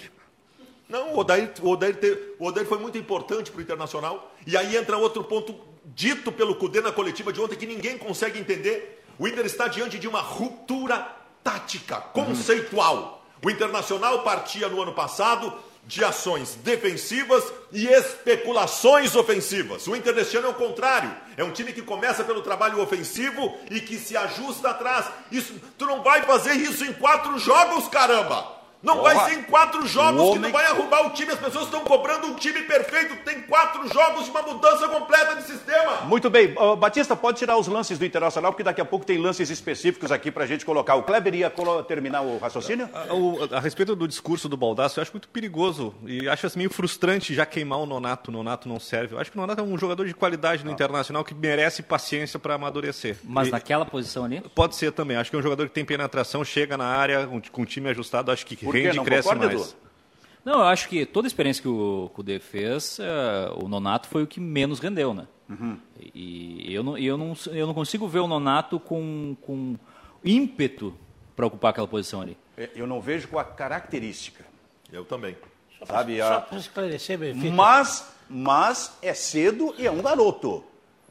Não, 0.90 1.14
o 1.14 1.20
Odair, 1.20 1.52
o 1.62 1.70
Odair, 1.70 1.96
te, 1.96 2.18
o 2.40 2.48
Odair 2.48 2.66
foi 2.66 2.80
muito 2.80 2.98
importante 2.98 3.52
para 3.52 3.60
o 3.60 3.62
Internacional. 3.62 4.32
E 4.48 4.58
aí 4.58 4.76
entra 4.76 4.98
outro 4.98 5.24
ponto 5.24 5.56
dito 5.86 6.32
pelo 6.32 6.56
Cudê 6.56 6.82
na 6.82 6.92
coletiva 6.92 7.32
de 7.32 7.40
ontem 7.40 7.56
que 7.56 7.68
ninguém 7.68 7.98
consegue 7.98 8.40
entender. 8.40 9.04
O 9.20 9.28
Inter 9.28 9.46
está 9.46 9.68
diante 9.68 10.00
de 10.00 10.08
uma 10.08 10.22
ruptura 10.22 11.08
tática, 11.44 11.98
conceitual. 11.98 13.24
O 13.44 13.50
Internacional 13.50 14.24
partia 14.24 14.68
no 14.68 14.82
ano 14.82 14.94
passado 14.94 15.54
de 15.88 16.04
ações 16.04 16.56
defensivas 16.64 17.44
e 17.72 17.86
especulações 17.86 19.16
ofensivas. 19.16 19.86
O 19.88 19.96
Inter 19.96 20.16
deste 20.16 20.36
ano 20.38 20.48
é 20.48 20.50
o 20.50 20.56
contrário. 20.56 21.16
É 21.38 21.44
um 21.44 21.52
time 21.52 21.72
que 21.72 21.82
começa 21.82 22.24
pelo 22.24 22.42
trabalho 22.42 22.82
ofensivo 22.82 23.56
e 23.70 23.80
que 23.80 23.98
se 23.98 24.18
ajusta 24.18 24.70
atrás. 24.70 25.06
Isso, 25.32 25.54
tu 25.78 25.86
não 25.86 26.02
vai 26.02 26.24
fazer 26.24 26.54
isso 26.54 26.84
em 26.84 26.94
quatro 26.94 27.38
jogos, 27.38 27.88
caramba! 27.88 28.56
Não 28.86 28.98
Porra. 28.98 29.16
vai 29.16 29.26
ser 29.26 29.40
em 29.40 29.44
quatro 29.44 29.88
jogos 29.88 30.22
homem... 30.22 30.34
que 30.34 30.40
não 30.40 30.52
vai 30.52 30.66
arrumar 30.68 31.08
o 31.08 31.10
time. 31.10 31.32
As 31.32 31.40
pessoas 31.40 31.66
estão 31.66 31.82
cobrando 31.82 32.28
um 32.28 32.36
time 32.36 32.62
perfeito. 32.62 33.16
Tem 33.26 33.42
quatro 33.42 33.92
jogos 33.92 34.26
de 34.26 34.30
uma 34.32 34.44
mudança 34.44 34.88
completa 34.88 35.36
de 35.36 35.44
sistema. 35.44 36.02
Muito 36.04 36.30
bem. 36.30 36.54
Uh, 36.56 36.76
Batista, 36.76 37.16
pode 37.16 37.40
tirar 37.40 37.58
os 37.58 37.68
lances 37.68 37.98
do 37.98 38.06
Internacional, 38.06 38.52
porque 38.52 38.64
daqui 38.64 38.80
a 38.80 38.86
pouco 38.86 39.04
tem 39.04 39.18
lances 39.18 39.50
específicos 39.50 40.12
aqui 40.12 40.30
para 40.30 40.44
a 40.44 40.48
gente 40.48 40.64
colocar. 40.64 40.94
O 40.96 41.04
Kleber 41.04 41.34
ia 41.34 41.52
terminar 41.88 42.22
o 42.22 42.38
raciocínio? 42.38 42.88
A, 42.94 43.56
a, 43.56 43.58
a, 43.58 43.60
respeito 43.60 43.96
do 43.96 44.08
discurso 44.08 44.48
do 44.48 44.56
Baldasso, 44.56 45.00
eu 45.00 45.02
acho 45.02 45.12
muito 45.12 45.28
perigoso 45.30 45.96
e 46.06 46.30
acho 46.30 46.46
assim, 46.46 46.60
meio 46.60 46.70
frustrante 46.70 47.34
já 47.34 47.46
queimar 47.46 47.80
o 47.80 47.88
Nonato. 47.88 48.30
O 48.30 48.34
Nonato 48.34 48.70
não 48.70 48.80
serve. 48.80 49.16
Eu 49.16 49.20
acho 49.20 49.32
que 49.32 49.38
o 49.38 49.42
Nonato 49.42 49.62
é 49.62 49.64
um 49.64 49.78
jogador 49.80 50.06
de 50.06 50.14
qualidade 50.14 50.64
no 50.64 50.70
ah. 50.70 50.74
Internacional 50.74 51.24
que 51.24 51.34
merece 51.34 51.82
paciência 51.82 52.38
para 52.38 52.54
amadurecer. 52.54 53.18
Mas 53.24 53.48
e... 53.48 53.52
naquela 53.52 53.86
posição 53.86 54.26
ali? 54.26 54.42
Pode 54.54 54.76
ser 54.76 54.92
também. 54.92 55.18
Acho 55.18 55.32
que 55.32 55.36
é 55.36 55.40
um 55.40 55.44
jogador 55.44 55.68
que 55.68 55.74
tem 55.74 55.84
penetração, 55.84 56.46
chega 56.46 56.78
na 56.78 56.86
área 56.86 57.26
com, 57.26 57.42
com 57.42 57.62
o 57.64 57.66
time 57.66 57.90
ajustado. 57.90 58.32
Acho 58.32 58.46
que 58.46 58.56
rende, 58.84 59.02
cresce 59.02 59.36
mais. 59.36 59.76
Não, 60.44 60.60
eu 60.60 60.66
acho 60.66 60.88
que 60.88 61.06
toda 61.06 61.26
a 61.26 61.30
experiência 61.30 61.62
que 61.62 61.68
o 61.68 62.12
Cudê 62.14 62.40
fez, 62.40 63.00
uh, 63.00 63.64
o 63.64 63.68
Nonato 63.68 64.08
foi 64.08 64.22
o 64.22 64.28
que 64.28 64.40
menos 64.40 64.80
rendeu, 64.80 65.12
né? 65.12 65.28
Uhum. 65.50 65.80
E 66.14 66.72
eu 66.74 66.84
não, 66.84 66.98
eu, 66.98 67.18
não, 67.18 67.34
eu 67.48 67.66
não 67.66 67.74
consigo 67.74 68.08
ver 68.08 68.20
o 68.20 68.28
Nonato 68.28 68.80
com, 68.80 69.36
com 69.42 69.76
ímpeto 70.24 70.96
para 71.36 71.48
ocupar 71.48 71.72
aquela 71.72 71.88
posição 71.88 72.22
ali. 72.22 72.38
É, 72.56 72.70
eu 72.76 72.86
não 72.86 73.02
vejo 73.02 73.28
com 73.28 73.40
a 73.40 73.44
característica. 73.44 74.46
Eu 74.92 75.04
também. 75.04 75.36
Só 75.80 75.86
para 76.42 76.58
esclarecer, 76.58 77.18
Benfica. 77.18 77.54
Mas, 77.54 78.08
mas 78.30 78.98
é 79.02 79.14
cedo 79.14 79.74
e 79.78 79.86
é 79.86 79.92
um 79.92 80.02
garoto. 80.02 80.64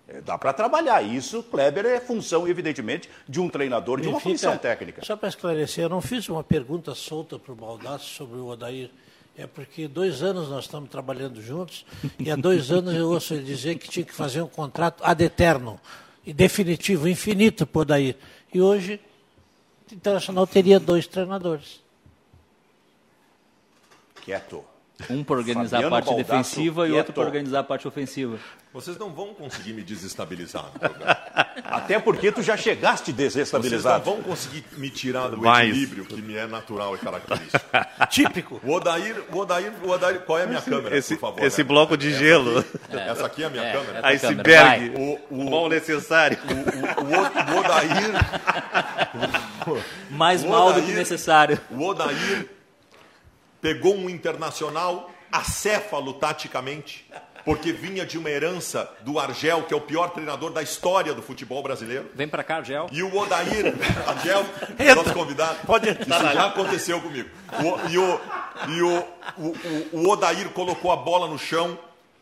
É, 0.07 0.21
dá 0.21 0.37
para 0.37 0.53
trabalhar. 0.53 1.03
Isso, 1.03 1.43
Kleber, 1.43 1.87
é 1.87 2.01
função, 2.01 2.47
evidentemente, 2.47 3.09
de 3.27 3.41
um 3.41 3.49
treinador, 3.49 4.01
de 4.01 4.09
uma 4.09 4.21
função 4.21 4.57
técnica. 4.59 5.05
Só 5.05 5.17
para 5.17 5.29
esclarecer, 5.29 5.85
eu 5.85 5.89
não 5.89 6.01
fiz 6.01 6.29
uma 6.29 6.45
pergunta 6.45 6.95
solta 6.95 7.39
para 7.39 7.53
o 7.53 7.57
Baldassi 7.57 8.07
sobre 8.07 8.39
o 8.39 8.47
Odair. 8.47 8.91
É 9.37 9.47
porque 9.47 9.89
dois 9.89 10.23
anos 10.23 10.49
nós 10.49 10.67
estamos 10.67 10.89
trabalhando 10.89 11.43
juntos 11.43 11.85
e 12.21 12.31
há 12.31 12.37
dois 12.37 12.71
anos 12.71 12.95
eu 12.95 13.11
ouço 13.11 13.35
ele 13.35 13.43
dizer 13.43 13.77
que 13.77 13.89
tinha 13.89 14.05
que 14.05 14.15
fazer 14.15 14.41
um 14.43 14.47
contrato 14.47 15.03
ad 15.03 15.25
eterno, 15.25 15.81
e 16.25 16.33
definitivo, 16.33 17.09
infinito 17.09 17.67
para 17.67 17.79
o 17.79 17.83
Odair. 17.83 18.17
E 18.53 18.61
hoje, 18.61 19.01
o 19.91 19.95
Internacional 19.95 20.47
teria 20.47 20.79
dois 20.79 21.07
treinadores. 21.07 21.83
Quieto. 24.23 24.65
Um 25.11 25.25
para 25.25 25.37
organizar 25.37 25.83
Fabiano 25.83 25.87
a 25.87 25.91
parte 25.91 26.07
Baldasso 26.07 26.31
defensiva 26.31 26.89
e 26.89 26.93
outro 26.93 27.13
para 27.13 27.25
organizar 27.25 27.59
a 27.61 27.65
parte 27.65 27.89
ofensiva. 27.89 28.39
Vocês 28.73 28.97
não 28.97 29.11
vão 29.11 29.35
conseguir 29.35 29.73
me 29.73 29.83
desestabilizar 29.83 30.71
Até 31.65 31.99
porque 31.99 32.31
tu 32.31 32.43
já 32.43 32.57
chegaste 32.57 33.13
desestabilizado. 33.13 34.05
Vocês 34.05 34.07
não 34.07 34.23
vão 34.23 34.23
conseguir 34.31 34.65
me 34.77 34.91
tirar 34.91 35.29
do 35.29 35.39
Mas... 35.39 35.69
equilíbrio 35.69 36.05
que 36.05 36.23
me 36.23 36.37
é 36.37 36.47
natural 36.47 36.95
e 36.95 36.99
característico. 36.99 37.65
Típico. 38.09 38.61
O 38.63 38.73
Odair, 38.73 39.21
o 39.33 39.39
Odair, 39.39 39.73
o 39.83 39.91
Odair, 39.91 40.21
qual 40.21 40.39
é 40.39 40.45
a 40.45 40.47
minha 40.47 40.63
câmera, 40.63 40.97
esse, 40.97 41.15
por 41.15 41.21
favor? 41.21 41.43
Esse 41.43 41.63
né? 41.63 41.69
bloco 41.69 41.97
de 41.97 42.11
essa 42.11 42.19
gelo. 42.19 42.59
Aqui, 42.59 42.97
é. 42.97 43.09
Essa 43.09 43.27
aqui 43.27 43.43
é 43.43 43.47
a 43.47 43.51
minha 43.51 43.65
é, 43.65 43.73
câmera. 43.73 43.99
É 43.99 44.07
Iceberg. 44.15 44.93
O, 44.97 45.41
o, 45.41 45.51
mal 45.51 45.69
necessário. 45.69 46.39
O, 46.45 46.53
o, 46.53 47.57
o 47.57 47.59
Odair... 47.59 48.13
Mais 50.11 50.45
mal 50.45 50.73
do 50.73 50.83
que 50.83 50.93
necessário. 50.93 51.61
O 51.71 51.83
Odair 51.83 52.54
pegou 53.65 53.97
um 53.97 54.11
internacional 54.11 55.11
acéfalo 55.33 56.13
taticamente 56.13 57.11
porque 57.47 57.73
vinha 57.73 58.05
de 58.05 58.19
uma 58.19 58.29
herança 58.29 58.91
do 59.01 59.19
Argel, 59.19 59.63
que 59.63 59.73
é 59.73 59.77
o 59.77 59.81
pior 59.81 60.11
treinador 60.11 60.51
da 60.51 60.63
história 60.63 61.15
do 61.15 61.23
futebol 61.23 61.63
brasileiro. 61.63 62.11
Vem 62.15 62.29
para 62.29 62.45
cá, 62.45 62.57
Argel. 62.57 62.89
E 62.93 63.03
o 63.03 63.17
Odair, 63.17 63.75
Argel, 64.07 64.45
nosso 64.95 65.15
convidado. 65.15 65.59
Pode 65.67 65.89
Isso 65.89 66.09
já 66.09 66.47
aconteceu 66.47 67.01
comigo. 67.01 67.31
O, 67.53 67.91
e 67.91 67.99
o, 67.99 68.21
e 68.69 68.83
o, 68.83 69.05
o, 69.39 69.57
o 69.93 70.09
Odair 70.11 70.51
colocou 70.51 70.93
a 70.93 70.97
bola 70.97 71.27
no 71.27 71.39
chão, 71.39 71.79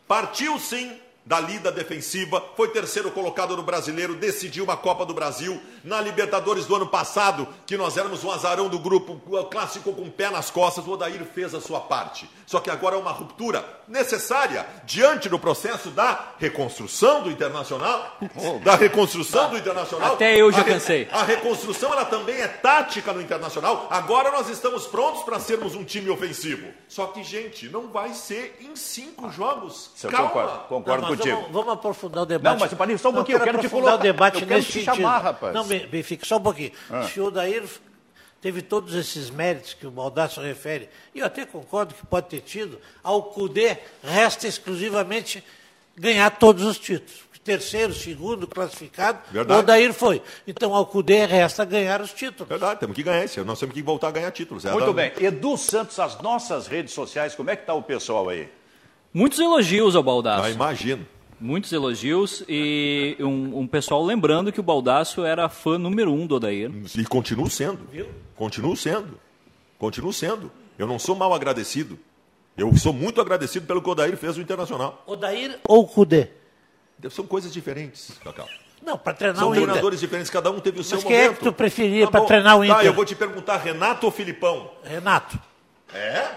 partiu 0.07 0.61
sim, 0.61 0.93
da 1.25 1.39
lida 1.39 1.71
defensiva, 1.71 2.43
foi 2.57 2.69
terceiro 2.69 3.11
colocado 3.11 3.57
no 3.57 3.63
brasileiro, 3.63 4.17
decidiu 4.17 4.65
uma 4.65 4.77
Copa 4.77 5.07
do 5.07 5.15
Brasil. 5.15 5.61
Na 5.85 6.01
Libertadores 6.01 6.67
do 6.67 6.75
ano 6.75 6.87
passado, 6.87 7.47
que 7.67 7.77
nós 7.77 7.97
éramos 7.97 8.25
um 8.25 8.31
azarão 8.31 8.69
do 8.69 8.79
grupo, 8.79 9.21
clássico 9.51 9.93
com 9.93 10.03
o 10.03 10.11
pé 10.11 10.31
nas 10.31 10.51
costas, 10.51 10.87
o 10.87 10.91
Odair 10.91 11.25
fez 11.25 11.55
a 11.55 11.61
sua 11.61 11.81
parte. 11.81 12.29
Só 12.47 12.61
que 12.61 12.71
agora 12.71 12.97
é 12.97 12.99
uma 12.99 13.13
ruptura 13.13 13.65
necessária 13.93 14.67
diante 14.85 15.29
do 15.29 15.39
processo 15.39 15.91
da 15.91 16.33
reconstrução 16.39 17.23
do 17.23 17.31
Internacional. 17.31 18.17
Da 18.65 18.75
reconstrução 18.75 19.51
do 19.51 19.59
Internacional. 19.59 20.15
Até 20.15 20.35
eu 20.35 20.51
já 20.51 20.65
cansei. 20.65 21.07
A, 21.13 21.23
reconstrução 21.23 21.93
ela 21.93 22.07
também 22.07 22.41
é 22.41 22.49
tática 22.49 23.13
no 23.13 23.21
Internacional. 23.21 23.87
Agora 23.91 24.31
nós 24.31 24.49
estamos 24.49 24.87
prontos 24.87 25.23
para 25.23 25.39
sermos 25.39 25.75
um 25.75 25.85
time 25.85 26.09
ofensivo. 26.09 26.67
Só 26.89 27.07
que, 27.07 27.23
gente, 27.23 27.69
não 27.69 27.89
vai 27.89 28.15
ser 28.15 28.59
em 28.61 28.75
cinco 28.75 29.31
jogos. 29.31 29.91
Calma. 30.11 30.29
Concordo, 30.29 30.59
concordo 30.69 31.07
contigo. 31.09 31.37
Vamos, 31.37 31.53
vamos, 31.53 31.73
aprofundar 31.75 32.23
o 32.23 32.27
debate. 32.27 32.55
Não, 32.55 32.61
mas 32.61 32.75
Paninho, 32.75 32.99
só 32.99 33.11
um 33.11 33.15
pouquinho, 33.15 33.39
eu 33.39 33.45
quero 33.45 33.59
te 33.59 33.69
colocar. 33.69 33.95
o 33.95 33.99
debate 33.99 34.41
eu 34.41 34.47
nesse 34.47 34.73
te 34.73 34.85
chamar, 34.85 35.19
rapaz. 35.19 35.55
Não, 35.55 35.65
Benfica, 35.67 36.25
só 36.25 36.39
um 36.39 36.43
pouquinho. 36.43 36.73
Ah. 36.91 37.01
O 37.01 37.09
senhor 37.09 37.31
Daír 37.31 37.63
teve 38.43 38.61
todos 38.61 38.95
esses 38.95 39.31
méritos 39.31 39.73
que 39.73 39.87
o 39.87 39.91
Baldasso 39.91 40.41
refere, 40.41 40.89
e 41.15 41.21
eu 41.21 41.27
até 41.27 41.47
concordo 41.47 41.95
que 41.95 42.05
pode 42.05 42.27
ter 42.29 42.41
tido, 42.41 42.79
ao 43.03 43.23
CUDE 43.23 43.79
resta 44.03 44.49
exclusivamente 44.49 45.43
ganhar 45.97 46.29
todos 46.31 46.65
os 46.65 46.79
títulos. 46.79 47.23
Terceiro, 47.45 47.93
segundo, 47.93 48.47
classificado, 48.47 49.19
Verdade. 49.33 49.61
o 49.61 49.63
Daír 49.65 49.93
foi. 49.93 50.23
Então, 50.47 50.73
ao 50.75 50.87
CUDE 50.87 51.27
resta 51.27 51.65
ganhar 51.65 52.01
os 52.01 52.13
títulos. 52.13 52.49
Verdade, 52.49 52.79
temos 52.79 52.95
que 52.95 53.03
ganhar 53.03 53.25
esse. 53.25 53.41
Nós 53.41 53.59
temos 53.59 53.75
que 53.75 53.83
voltar 53.83 54.09
a 54.09 54.11
ganhar 54.13 54.31
títulos. 54.31 54.65
É 54.65 54.71
Muito 54.71 54.93
bem. 54.93 55.13
Edu 55.19 55.57
Santos, 55.57 55.99
as 55.99 56.21
nossas 56.23 56.69
redes 56.69 56.95
sociais, 56.95 57.35
como 57.35 57.51
é 57.51 57.57
que 57.57 57.63
está 57.63 57.75
o 57.75 57.83
pessoal 57.83 58.29
aí? 58.29 58.49
Muitos 59.13 59.41
elogios 59.41 59.97
ao 59.97 60.05
Baldasso. 60.05 60.45
Ah, 60.45 60.51
imagino. 60.51 61.05
Muitos 61.43 61.73
elogios 61.73 62.45
e 62.49 63.17
um, 63.19 63.59
um, 63.59 63.67
pessoal 63.67 64.05
lembrando 64.05 64.53
que 64.53 64.61
o 64.61 64.63
Baldasso 64.63 65.25
era 65.25 65.49
fã 65.49 65.77
número 65.77 66.13
um 66.13 66.25
do 66.25 66.37
Odair. 66.37 66.71
E 66.97 67.05
continuo 67.05 67.51
sendo. 67.51 67.81
Continuo 68.37 68.77
sendo. 68.77 69.19
Continuo 69.77 70.13
sendo. 70.13 70.53
Eu 70.79 70.87
não 70.87 71.01
sou 71.01 71.17
mal 71.17 71.35
agradecido. 71.35 71.99
Eu 72.57 72.73
sou 72.77 72.93
muito 72.93 73.21
agradecido 73.21 73.67
pelo 73.67 73.83
que 73.83 73.89
o 73.89 73.91
Odair 73.93 74.17
fez 74.17 74.37
no 74.37 74.43
Internacional. 74.43 75.03
Odair 75.05 75.59
ou 75.67 75.85
Cudê? 75.85 76.29
São 77.11 77.27
coisas 77.27 77.53
diferentes, 77.53 78.13
Cacau. 78.23 78.47
Não, 78.81 78.97
para 78.97 79.13
treinar 79.13 79.41
São 79.41 79.49
o 79.49 79.51
Inter. 79.51 79.63
São 79.63 79.69
treinadores 79.69 79.99
diferentes, 79.99 80.31
cada 80.31 80.49
um 80.49 80.61
teve 80.61 80.79
o 80.79 80.85
seu 80.85 80.99
Mas 80.99 81.05
momento. 81.05 81.19
quem 81.19 81.29
é 81.29 81.35
que 81.35 81.43
tu 81.43 81.53
preferia 81.53 82.05
tá 82.05 82.13
para 82.13 82.25
treinar 82.25 82.57
o 82.57 82.61
tá, 82.61 82.67
Inter? 82.67 82.77
Tá, 82.77 82.85
eu 82.85 82.93
vou 82.93 83.05
te 83.05 83.17
perguntar, 83.17 83.57
Renato 83.57 84.07
ou 84.07 84.13
Filipão? 84.13 84.71
Renato. 84.85 85.39
É? 85.93 86.29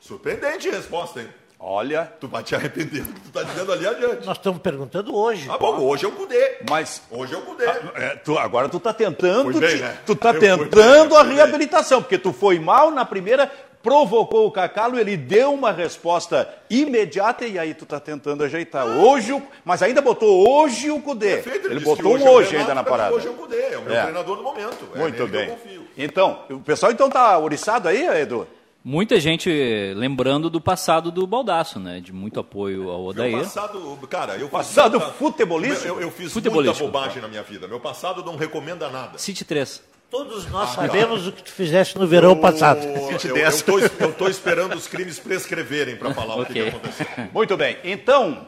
Surpreendente 0.00 0.70
a 0.70 0.72
resposta, 0.72 1.20
hein? 1.20 1.28
Olha, 1.60 2.12
Tu 2.20 2.28
vai 2.28 2.42
te 2.44 2.54
arrepender 2.54 3.02
do 3.02 3.12
que 3.12 3.20
tu 3.20 3.30
tá 3.32 3.42
dizendo 3.42 3.72
ali 3.72 3.84
adiante. 3.86 4.24
Nós 4.24 4.36
estamos 4.36 4.60
perguntando 4.60 5.14
hoje. 5.16 5.48
Ah, 5.50 5.58
bom, 5.58 5.80
hoje 5.80 6.04
é 6.04 6.08
o 6.08 6.12
Cudê. 6.12 6.58
mas 6.70 7.02
Hoje 7.10 7.34
é 7.34 7.36
o 7.36 7.42
Cudê. 7.42 7.64
é, 7.96 8.10
tu- 8.24 8.38
agora 8.38 8.68
tu 8.68 8.78
tá 8.78 8.92
tentando, 8.92 9.58
bem, 9.58 9.76
te- 9.76 9.82
né? 9.82 9.98
tu 10.06 10.14
tá 10.14 10.30
Eu 10.30 10.40
bem, 10.40 10.56
tentando 10.58 11.14
eu 11.14 11.18
a 11.18 11.24
bem. 11.24 11.34
reabilitação, 11.34 12.00
porque 12.00 12.16
tu 12.16 12.32
foi 12.32 12.60
mal 12.60 12.92
na 12.92 13.04
primeira, 13.04 13.50
provocou 13.82 14.46
o 14.46 14.52
Cacalo, 14.52 15.00
ele 15.00 15.16
deu 15.16 15.52
uma 15.52 15.72
resposta 15.72 16.48
imediata 16.70 17.44
e 17.44 17.58
aí 17.58 17.74
tu 17.74 17.84
tá 17.86 17.98
tentando 17.98 18.44
ajeitar. 18.44 18.86
Hoje, 18.86 19.32
o- 19.32 19.42
mas 19.64 19.82
ainda 19.82 20.00
botou 20.00 20.48
hoje 20.48 20.92
o 20.92 21.00
Cudê. 21.02 21.38
Perfeito, 21.38 21.66
Ele 21.66 21.74
disse 21.80 21.84
botou 21.86 22.16
que 22.16 22.22
um 22.22 22.26
é 22.26 22.30
hoje 22.30 22.56
ainda 22.56 22.72
na 22.74 22.84
parada. 22.84 23.14
Hoje 23.16 23.26
é 23.26 23.30
o 23.30 23.34
Cudê, 23.34 23.60
é 23.72 23.78
o 23.78 23.82
meu 23.82 23.94
É. 23.96 24.02
treinador 24.02 24.36
do 24.36 24.42
momento. 24.44 24.88
É 24.94 24.98
Muito 24.98 25.26
bem. 25.26 25.48
eu 25.48 25.54
confio. 25.56 25.82
Então, 25.96 26.44
o 26.50 26.60
pessoal 26.60 26.92
então 26.92 27.10
tá 27.10 27.36
oriçado 27.36 27.88
aí, 27.88 28.06
Edu? 28.20 28.46
Muita 28.84 29.18
gente 29.20 29.50
lembrando 29.96 30.48
do 30.48 30.60
passado 30.60 31.10
do 31.10 31.26
Baldaço, 31.26 31.78
né? 31.78 32.00
De 32.00 32.12
muito 32.12 32.40
apoio 32.40 32.88
ao 32.90 33.00
Meu 33.00 33.06
Odair. 33.08 33.38
passado, 33.38 33.98
cara, 34.08 34.34
eu 34.34 34.42
fiz 34.42 34.50
Passado 34.50 34.98
muita- 34.98 35.14
futebolístico? 35.14 35.86
Eu, 35.88 36.00
eu 36.00 36.10
fiz 36.10 36.32
Futebolístico. 36.32 36.84
muita 36.84 36.98
bobagem 36.98 37.20
na 37.20 37.28
minha 37.28 37.42
vida. 37.42 37.66
Meu 37.68 37.80
passado 37.80 38.24
não 38.24 38.36
recomenda 38.36 38.88
nada. 38.88 39.18
City 39.18 39.44
3. 39.44 39.82
Todos 40.10 40.46
nós 40.50 40.70
sabemos 40.70 41.26
o 41.26 41.32
que 41.32 41.42
tu 41.42 41.52
fizeste 41.52 41.98
no 41.98 42.06
verão 42.06 42.34
passado. 42.40 42.82
Eu, 42.82 42.94
eu, 42.94 43.36
eu, 43.36 43.62
tô, 43.62 43.78
eu 43.78 44.12
tô 44.14 44.26
esperando 44.28 44.74
os 44.74 44.86
crimes 44.86 45.18
prescreverem 45.18 45.96
para 45.96 46.14
falar 46.14 46.36
o 46.36 46.46
que, 46.46 46.54
que 46.54 46.60
aconteceu. 46.68 47.06
Muito 47.34 47.56
bem. 47.58 47.76
Então, 47.84 48.46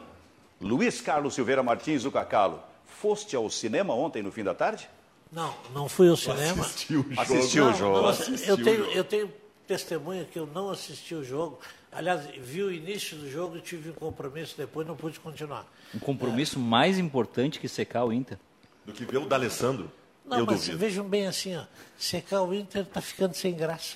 Luiz 0.59 1.01
Carlos 1.01 1.35
Silveira 1.35 1.61
Martins 1.61 2.01
do 2.01 2.09
Cacalo, 2.11 2.59
foste 2.99 3.35
ao 3.35 3.47
cinema 3.47 3.93
ontem 3.93 4.23
no 4.23 4.31
fim 4.31 4.43
da 4.43 4.55
tarde? 4.55 4.89
Não, 5.31 5.53
não 5.71 5.87
fui 5.87 6.09
ao 6.09 6.17
cinema. 6.17 6.63
Assistiu 6.63 7.01
o 7.01 7.03
jogo. 7.13 7.21
Assistiu 7.21 7.63
o 7.63 7.67
Não, 7.67 7.77
jogo. 7.77 8.01
não, 8.01 8.07
Assistiu 8.07 8.47
eu, 8.47 8.55
o 8.55 8.63
tenho, 8.63 8.77
jogo. 8.77 8.91
eu 8.91 9.03
tenho 9.03 9.33
testemunha 9.75 10.25
que 10.25 10.37
eu 10.37 10.45
não 10.45 10.69
assisti 10.69 11.15
o 11.15 11.23
jogo. 11.23 11.57
Aliás, 11.91 12.25
vi 12.37 12.61
o 12.61 12.71
início 12.71 13.17
do 13.17 13.29
jogo 13.29 13.55
e 13.57 13.61
tive 13.61 13.89
um 13.89 13.93
compromisso 13.93 14.55
depois, 14.57 14.85
não 14.85 14.95
pude 14.97 15.17
continuar. 15.19 15.65
Um 15.95 15.99
compromisso 15.99 16.59
mais 16.59 16.97
importante 16.99 17.57
que 17.59 17.69
secar 17.69 18.03
o 18.03 18.11
Inter. 18.11 18.37
Do 18.85 18.91
que 18.91 19.05
ver 19.05 19.17
o 19.19 19.25
D'Alessandro, 19.27 19.89
Não, 20.25 20.39
eu 20.39 20.45
mas 20.45 20.59
duvido. 20.59 20.77
vejam 20.77 21.07
bem 21.07 21.25
assim, 21.27 21.55
ó, 21.55 21.63
secar 21.97 22.41
o 22.41 22.53
Inter 22.53 22.81
está 22.81 22.99
ficando 22.99 23.33
sem 23.33 23.53
graça. 23.55 23.95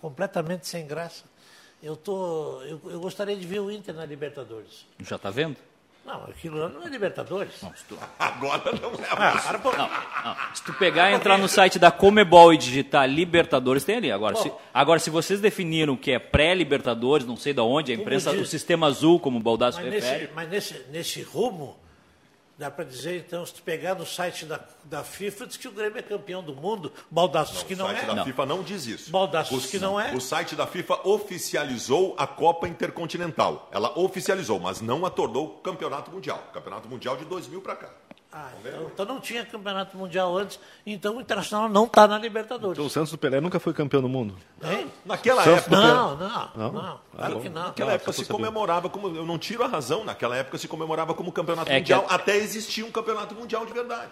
Completamente 0.00 0.66
sem 0.68 0.86
graça. 0.86 1.24
Eu, 1.82 1.96
tô, 1.96 2.62
eu, 2.62 2.80
eu 2.84 3.00
gostaria 3.00 3.36
de 3.36 3.46
ver 3.46 3.60
o 3.60 3.70
Inter 3.70 3.94
na 3.94 4.06
Libertadores. 4.06 4.86
Já 5.00 5.18
tá 5.18 5.30
vendo? 5.30 5.56
Não, 6.06 6.24
aquilo 6.24 6.58
lá 6.58 6.68
não 6.68 6.82
é 6.82 6.88
Libertadores. 6.90 7.52
Agora 8.18 8.62
não 8.72 8.90
é 8.90 9.06
Ah, 9.10 9.16
mais. 9.16 9.42
para, 9.44 9.58
pô. 9.58 9.70
Se 10.52 10.62
tu 10.62 10.72
pegar 10.74 11.10
e 11.10 11.14
entrar 11.14 11.38
no 11.38 11.48
site 11.48 11.78
da 11.78 11.90
Comebol 11.90 12.52
e 12.52 12.58
digitar 12.58 13.08
Libertadores, 13.08 13.84
tem 13.84 13.96
ali. 13.96 14.12
Agora, 14.12 14.36
se, 14.36 14.52
agora, 14.72 14.98
se 15.00 15.08
vocês 15.08 15.40
definiram 15.40 15.96
que 15.96 16.10
é 16.12 16.18
pré-Libertadores, 16.18 17.26
não 17.26 17.36
sei 17.36 17.54
de 17.54 17.60
onde, 17.60 17.90
a 17.92 17.94
imprensa, 17.94 18.32
diz- 18.32 18.42
o 18.42 18.44
sistema 18.46 18.86
azul, 18.86 19.18
como 19.18 19.38
o 19.38 19.42
Baldasso 19.42 19.80
refere. 19.80 20.00
nesse, 20.20 20.30
mas 20.34 20.48
nesse, 20.50 20.84
nesse 20.90 21.22
rumo, 21.22 21.74
dá 22.58 22.70
para 22.70 22.84
dizer, 22.84 23.18
então, 23.26 23.44
se 23.44 23.54
tu 23.54 23.62
pegar 23.62 23.94
no 23.94 24.06
site 24.06 24.44
da, 24.46 24.60
da 24.84 25.02
FIFA, 25.02 25.46
diz 25.46 25.56
que 25.56 25.66
o 25.68 25.72
Grêmio 25.72 25.98
é 25.98 26.02
campeão 26.02 26.42
do 26.42 26.54
mundo. 26.54 26.92
Baldaços 27.10 27.62
que 27.62 27.74
o 27.74 27.76
não 27.76 27.86
site 27.86 28.04
é. 28.10 28.14
da 28.14 28.24
FIFA 28.24 28.46
não 28.46 28.62
diz 28.62 28.86
isso. 28.86 29.10
Baldaços 29.10 29.64
O- 29.64 29.68
que 29.68 29.78
não 29.78 30.00
é. 30.00 30.14
O 30.14 30.20
site 30.20 30.54
da 30.54 30.66
FIFA 30.66 31.00
oficializou 31.08 32.14
a 32.18 32.26
Copa 32.26 32.68
Intercontinental. 32.68 33.68
Ela 33.72 33.98
oficializou, 33.98 34.58
mas 34.60 34.80
não 34.80 35.04
a 35.04 35.10
tornou 35.10 35.58
campeonato 35.58 36.10
mundial. 36.10 36.42
Campeonato 36.52 36.88
mundial 36.88 37.16
de 37.16 37.24
2000 37.24 37.60
para 37.60 37.76
cá. 37.76 37.90
Ah, 38.36 38.50
então, 38.60 38.90
então 38.92 39.06
não 39.06 39.20
tinha 39.20 39.46
campeonato 39.46 39.96
mundial 39.96 40.36
antes, 40.36 40.58
então 40.84 41.18
o 41.18 41.20
Internacional 41.20 41.68
não 41.68 41.84
está 41.84 42.08
na 42.08 42.18
Libertadores. 42.18 42.72
Então 42.76 42.84
o 42.86 42.90
Santos 42.90 43.12
do 43.12 43.16
Pelé 43.18 43.40
nunca 43.40 43.60
foi 43.60 43.72
campeão 43.72 44.02
do 44.02 44.08
mundo. 44.08 44.36
Hein? 44.60 44.90
Naquela 45.06 45.44
Santos 45.44 45.60
época. 45.68 45.76
Não, 45.76 46.16
não, 46.16 46.72
não, 46.72 47.00
claro 47.14 47.40
que 47.40 47.48
não. 47.48 47.62
Naquela 47.66 47.92
época 47.92 48.12
se 48.12 48.24
comemorava 48.24 48.90
como. 48.90 49.14
Eu 49.14 49.24
não 49.24 49.38
tiro 49.38 49.62
a 49.62 49.68
razão, 49.68 50.04
naquela 50.04 50.36
época 50.36 50.58
se 50.58 50.66
comemorava 50.66 51.14
como 51.14 51.30
campeonato 51.30 51.70
É 51.70 51.74
que 51.74 51.94
mundial, 51.94 52.06
a- 52.10 52.16
até 52.16 52.36
existir 52.36 52.82
um 52.82 52.90
campeonato 52.90 53.36
mundial 53.36 53.64
de 53.64 53.72
verdade. 53.72 54.10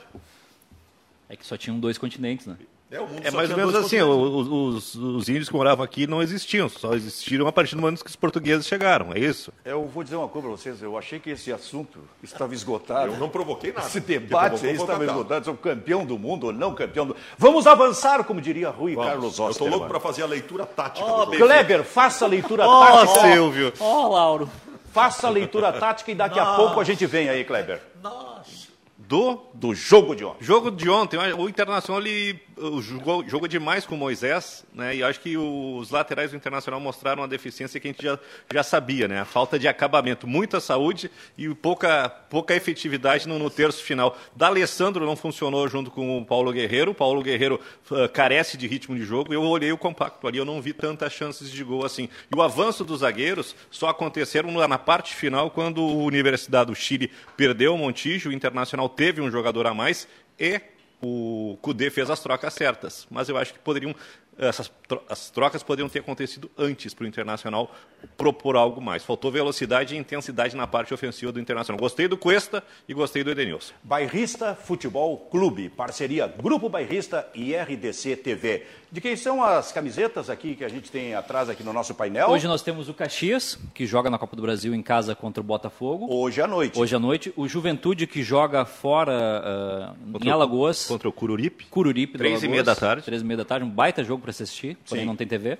É 1.28 1.34
que 1.34 1.44
só 1.44 1.56
tinham 1.56 1.80
dois 1.80 1.98
continentes, 1.98 2.46
né? 2.46 2.56
É, 2.92 3.00
o 3.00 3.06
mundo 3.06 3.20
É 3.26 3.30
mais 3.30 3.50
ou 3.50 3.56
menos 3.56 3.74
assim, 3.74 4.00
os, 4.02 4.46
os- 4.48 4.94
os 4.94 5.28
índios 5.28 5.48
que 5.48 5.54
moravam 5.54 5.82
aqui 5.82 6.06
não 6.06 6.20
existiam, 6.22 6.68
só 6.68 6.92
existiram 6.92 7.46
a 7.46 7.52
partir 7.52 7.74
do 7.74 7.80
momento 7.80 8.04
que 8.04 8.10
os 8.10 8.16
portugueses 8.16 8.66
chegaram, 8.66 9.12
é 9.14 9.18
isso? 9.18 9.50
Eu 9.64 9.86
vou 9.86 10.04
dizer 10.04 10.16
uma 10.16 10.28
coisa 10.28 10.46
para 10.48 10.56
vocês, 10.58 10.82
eu 10.82 10.98
achei 10.98 11.18
que 11.18 11.30
esse 11.30 11.50
assunto 11.50 11.98
estava 12.22 12.52
esgotado. 12.54 13.12
Eu 13.14 13.18
não 13.18 13.30
provoquei 13.30 13.72
nada. 13.72 13.86
Esse 13.86 13.98
debate 13.98 14.66
aí 14.66 14.74
estava 14.74 15.04
esgotado 15.06 15.44
sobre 15.46 15.62
campeão 15.62 16.04
do 16.04 16.18
mundo 16.18 16.48
ou 16.48 16.52
não 16.52 16.74
campeão 16.74 17.06
do 17.06 17.16
Vamos 17.38 17.66
avançar, 17.66 18.22
como 18.24 18.40
diria 18.42 18.68
Rui 18.68 18.94
Vamos. 18.94 19.10
Carlos 19.10 19.38
Eu 19.38 19.48
estou 19.50 19.68
louco 19.68 19.88
para 19.88 19.98
fazer 19.98 20.22
a 20.22 20.26
leitura 20.26 20.66
tática 20.66 21.06
Oh. 21.06 21.26
Kleber, 21.28 21.84
faça 21.84 22.26
a 22.26 22.28
leitura 22.28 22.66
Ó, 22.66 22.80
tática. 22.86 23.20
Silvio! 23.32 23.72
Ó, 23.80 24.08
Lauro. 24.08 24.50
Faça 24.92 25.26
a 25.26 25.30
leitura 25.30 25.72
tática 25.72 26.10
e 26.10 26.14
daqui 26.14 26.38
a 26.38 26.54
pouco 26.56 26.78
a 26.78 26.84
gente 26.84 27.06
vem 27.06 27.28
aí, 27.30 27.42
Kleber. 27.44 27.80
Nossa, 28.02 28.68
Do 28.98 29.40
Do 29.54 29.74
jogo 29.74 30.14
de 30.14 30.24
ontem. 30.24 30.44
jogo 30.44 30.70
de 30.70 30.88
ontem, 30.90 31.18
o 31.34 31.48
Internacional 31.48 32.00
ele 32.02 32.38
jogou, 32.80 33.28
jogou 33.28 33.48
demais 33.48 33.86
com 33.86 33.94
o 33.94 33.98
Moisés, 33.98 34.64
né? 34.74 34.96
E 34.96 35.02
acho 35.02 35.20
que 35.20 35.36
os 35.36 35.90
laterais 35.90 36.30
do 36.30 36.36
Internacional 36.36 36.80
mostraram 36.80 37.22
a 37.22 37.26
deficiência 37.26 37.80
que 37.80 37.88
a 37.88 37.90
gente 37.90 38.02
já, 38.02 38.18
já 38.52 38.62
sabia, 38.62 39.08
né? 39.08 39.20
A 39.20 39.24
falta 39.24 39.58
de 39.58 39.66
acabamento, 39.66 40.26
muita 40.26 40.60
saúde 40.60 41.10
e 41.36 41.48
pouca, 41.54 42.08
pouca 42.08 42.54
efetividade 42.54 43.26
no, 43.28 43.38
no 43.38 43.50
terço 43.50 43.82
final. 43.82 44.16
D'Alessandro 44.36 45.04
não 45.06 45.16
funcionou 45.16 45.66
junto 45.68 45.90
com 45.90 46.18
o 46.18 46.24
Paulo 46.24 46.52
Guerreiro. 46.52 46.92
O 46.92 46.94
Paulo 46.94 47.22
Guerreiro 47.22 47.60
uh, 47.90 48.08
carece 48.08 48.56
de 48.56 48.66
ritmo 48.66 48.96
de 48.96 49.04
jogo. 49.04 49.32
Eu 49.32 49.42
olhei 49.42 49.72
o 49.72 49.78
compacto 49.78 50.26
ali, 50.26 50.38
eu 50.38 50.44
não 50.44 50.60
vi 50.60 50.72
tantas 50.72 51.12
chances 51.12 51.50
de 51.50 51.64
gol 51.64 51.84
assim. 51.84 52.08
E 52.30 52.36
o 52.36 52.42
avanço 52.42 52.84
dos 52.84 53.00
zagueiros 53.00 53.56
só 53.70 53.88
aconteceram 53.88 54.50
na, 54.52 54.68
na 54.68 54.78
parte 54.78 55.14
final, 55.14 55.50
quando 55.50 55.82
o 55.82 56.04
Universidade 56.04 56.70
do 56.70 56.74
Chile 56.74 57.10
perdeu 57.36 57.74
o 57.74 57.78
Montijo, 57.78 58.30
o 58.30 58.32
Internacional 58.32 58.88
teve 58.88 59.20
um 59.20 59.30
jogador 59.30 59.66
a 59.66 59.74
mais 59.74 60.06
e 60.38 60.60
o 61.02 61.58
Cudê 61.60 61.90
fez 61.90 62.08
as 62.08 62.20
trocas 62.20 62.54
certas. 62.54 63.06
Mas 63.10 63.28
eu 63.28 63.36
acho 63.36 63.52
que 63.52 63.58
poderiam 63.58 63.94
essas 64.48 64.70
tro- 64.88 65.02
as 65.08 65.30
trocas 65.30 65.62
poderiam 65.62 65.88
ter 65.88 66.00
acontecido 66.00 66.50
antes 66.58 66.92
para 66.94 67.04
o 67.04 67.06
Internacional 67.06 67.70
propor 68.16 68.56
algo 68.56 68.80
mais. 68.80 69.04
Faltou 69.04 69.30
velocidade 69.30 69.94
e 69.94 69.98
intensidade 69.98 70.56
na 70.56 70.66
parte 70.66 70.92
ofensiva 70.92 71.30
do 71.32 71.38
Internacional. 71.40 71.78
Gostei 71.80 72.08
do 72.08 72.16
Cuesta 72.16 72.62
e 72.88 72.92
gostei 72.94 73.22
do 73.22 73.30
Edenilson. 73.30 73.72
Bairrista 73.82 74.54
Futebol 74.54 75.16
Clube, 75.30 75.68
parceria 75.68 76.26
Grupo 76.26 76.68
Bairrista 76.68 77.28
e 77.34 77.54
RDC 77.54 78.16
TV. 78.16 78.66
De 78.90 79.00
quem 79.00 79.16
são 79.16 79.42
as 79.42 79.72
camisetas 79.72 80.28
aqui 80.28 80.54
que 80.54 80.64
a 80.64 80.68
gente 80.68 80.90
tem 80.90 81.14
atrás 81.14 81.48
aqui 81.48 81.62
no 81.62 81.72
nosso 81.72 81.94
painel? 81.94 82.28
Hoje 82.28 82.46
nós 82.46 82.60
temos 82.60 82.88
o 82.90 82.94
Caxias, 82.94 83.58
que 83.72 83.86
joga 83.86 84.10
na 84.10 84.18
Copa 84.18 84.36
do 84.36 84.42
Brasil 84.42 84.74
em 84.74 84.82
casa 84.82 85.14
contra 85.14 85.40
o 85.40 85.44
Botafogo. 85.44 86.12
Hoje 86.12 86.42
à 86.42 86.46
noite. 86.46 86.78
Hoje 86.78 86.94
à 86.94 86.98
noite. 86.98 87.32
O 87.36 87.48
Juventude, 87.48 88.06
que 88.06 88.22
joga 88.22 88.66
fora 88.66 89.12
ah, 89.16 89.94
em 90.06 90.12
Contra 90.12 90.28
o- 90.28 90.32
Alagoas. 90.32 90.86
Contra 90.86 91.08
o 91.08 91.12
Cururipe. 91.12 91.64
Cururipe 91.70 92.18
Três 92.18 92.32
e 92.42 92.46
Alagoas, 92.46 92.50
meia 92.50 92.62
da 92.64 92.74
tarde. 92.74 93.02
Três 93.04 93.22
e 93.22 93.24
meia 93.24 93.38
da 93.38 93.44
tarde, 93.46 93.64
um 93.64 93.70
baita 93.70 94.04
jogo 94.04 94.20
para 94.22 94.31
assistir, 94.32 94.76
porém 94.88 95.02
Sim. 95.02 95.06
não 95.06 95.14
tem 95.16 95.26
TV. 95.26 95.58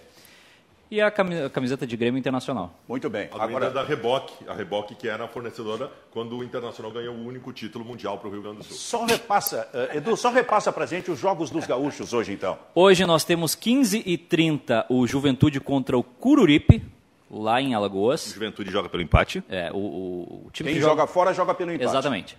E 0.90 1.00
a 1.00 1.10
cami- 1.10 1.40
a 1.40 1.48
camiseta 1.48 1.86
de 1.86 1.96
Grêmio 1.96 2.18
Internacional. 2.18 2.78
Muito 2.86 3.08
bem. 3.08 3.26
Agora 3.32 3.44
Agora, 3.44 3.70
da 3.70 3.82
Reboque, 3.82 4.34
a 4.46 4.52
Reboque 4.52 4.94
que 4.94 5.08
era 5.08 5.24
a 5.24 5.28
fornecedora 5.28 5.90
quando 6.10 6.36
o 6.36 6.44
Internacional 6.44 6.92
ganhou 6.92 7.14
o 7.14 7.26
único 7.26 7.50
título 7.50 7.82
mundial 7.82 8.18
para 8.18 8.28
o 8.28 8.30
Rio 8.30 8.42
Grande 8.42 8.58
do 8.58 8.64
Sul. 8.64 8.76
só 8.76 9.04
repassa, 9.06 9.66
eh, 9.72 9.96
Edu, 9.96 10.14
só 10.18 10.30
repassa 10.30 10.70
pra 10.70 10.84
gente 10.84 11.10
os 11.10 11.18
jogos 11.18 11.48
dos 11.48 11.64
gaúchos 11.66 12.12
hoje 12.12 12.32
então. 12.34 12.58
Hoje 12.74 13.06
nós 13.06 13.24
temos 13.24 13.54
15 13.54 14.02
e 14.04 14.18
30 14.18 14.84
o 14.90 15.06
Juventude 15.06 15.60
contra 15.60 15.96
o 15.96 16.02
Cururipe, 16.02 16.82
lá 17.30 17.58
em 17.62 17.72
O 17.74 17.78
Alagoas. 17.78 18.30
Juventude 18.34 18.70
joga 18.70 18.90
pelo 18.90 19.02
empate. 19.02 19.42
É, 19.48 19.70
o, 19.72 19.76
o- 19.78 20.42
o 20.48 20.50
time 20.52 20.68
Quem 20.68 20.78
que 20.78 20.84
joga 20.84 21.06
fora 21.06 21.32
joga 21.32 21.54
pelo 21.54 21.72
empate. 21.72 21.88
Exatamente. 21.88 22.36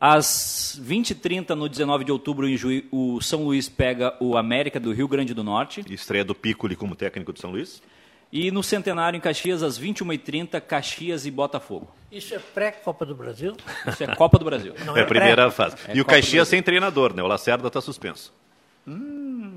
Às 0.00 0.78
20h30, 0.84 1.50
no 1.50 1.68
19 1.68 2.04
de 2.04 2.12
outubro, 2.12 2.46
em 2.46 2.56
Juí, 2.56 2.86
o 2.92 3.20
São 3.22 3.44
Luís 3.44 3.68
pega 3.68 4.14
o 4.20 4.36
América 4.36 4.78
do 4.78 4.92
Rio 4.92 5.08
Grande 5.08 5.32
do 5.32 5.42
Norte. 5.42 5.82
Estreia 5.88 6.24
do 6.24 6.34
Piccoli 6.34 6.76
como 6.76 6.94
técnico 6.94 7.32
do 7.32 7.40
São 7.40 7.50
Luís. 7.50 7.82
E 8.30 8.50
no 8.50 8.62
Centenário, 8.62 9.16
em 9.16 9.20
Caxias, 9.20 9.62
às 9.62 9.78
21h30, 9.80 10.60
Caxias 10.60 11.24
e 11.24 11.30
Botafogo. 11.30 11.88
isso 12.12 12.34
é 12.34 12.38
pré-Copa 12.38 13.06
do 13.06 13.14
Brasil? 13.14 13.56
Isso 13.86 14.02
é 14.04 14.14
Copa 14.14 14.38
do 14.38 14.44
Brasil. 14.44 14.74
Não 14.84 14.96
É 14.96 15.02
a 15.02 15.06
primeira 15.06 15.44
pré. 15.44 15.50
fase. 15.50 15.76
É 15.88 15.96
e 15.96 16.00
o 16.00 16.04
Copa 16.04 16.16
Caxias 16.16 16.46
sem 16.48 16.62
treinador, 16.62 17.14
né? 17.14 17.22
O 17.22 17.26
Lacerda 17.26 17.66
está 17.68 17.80
suspenso. 17.80 18.34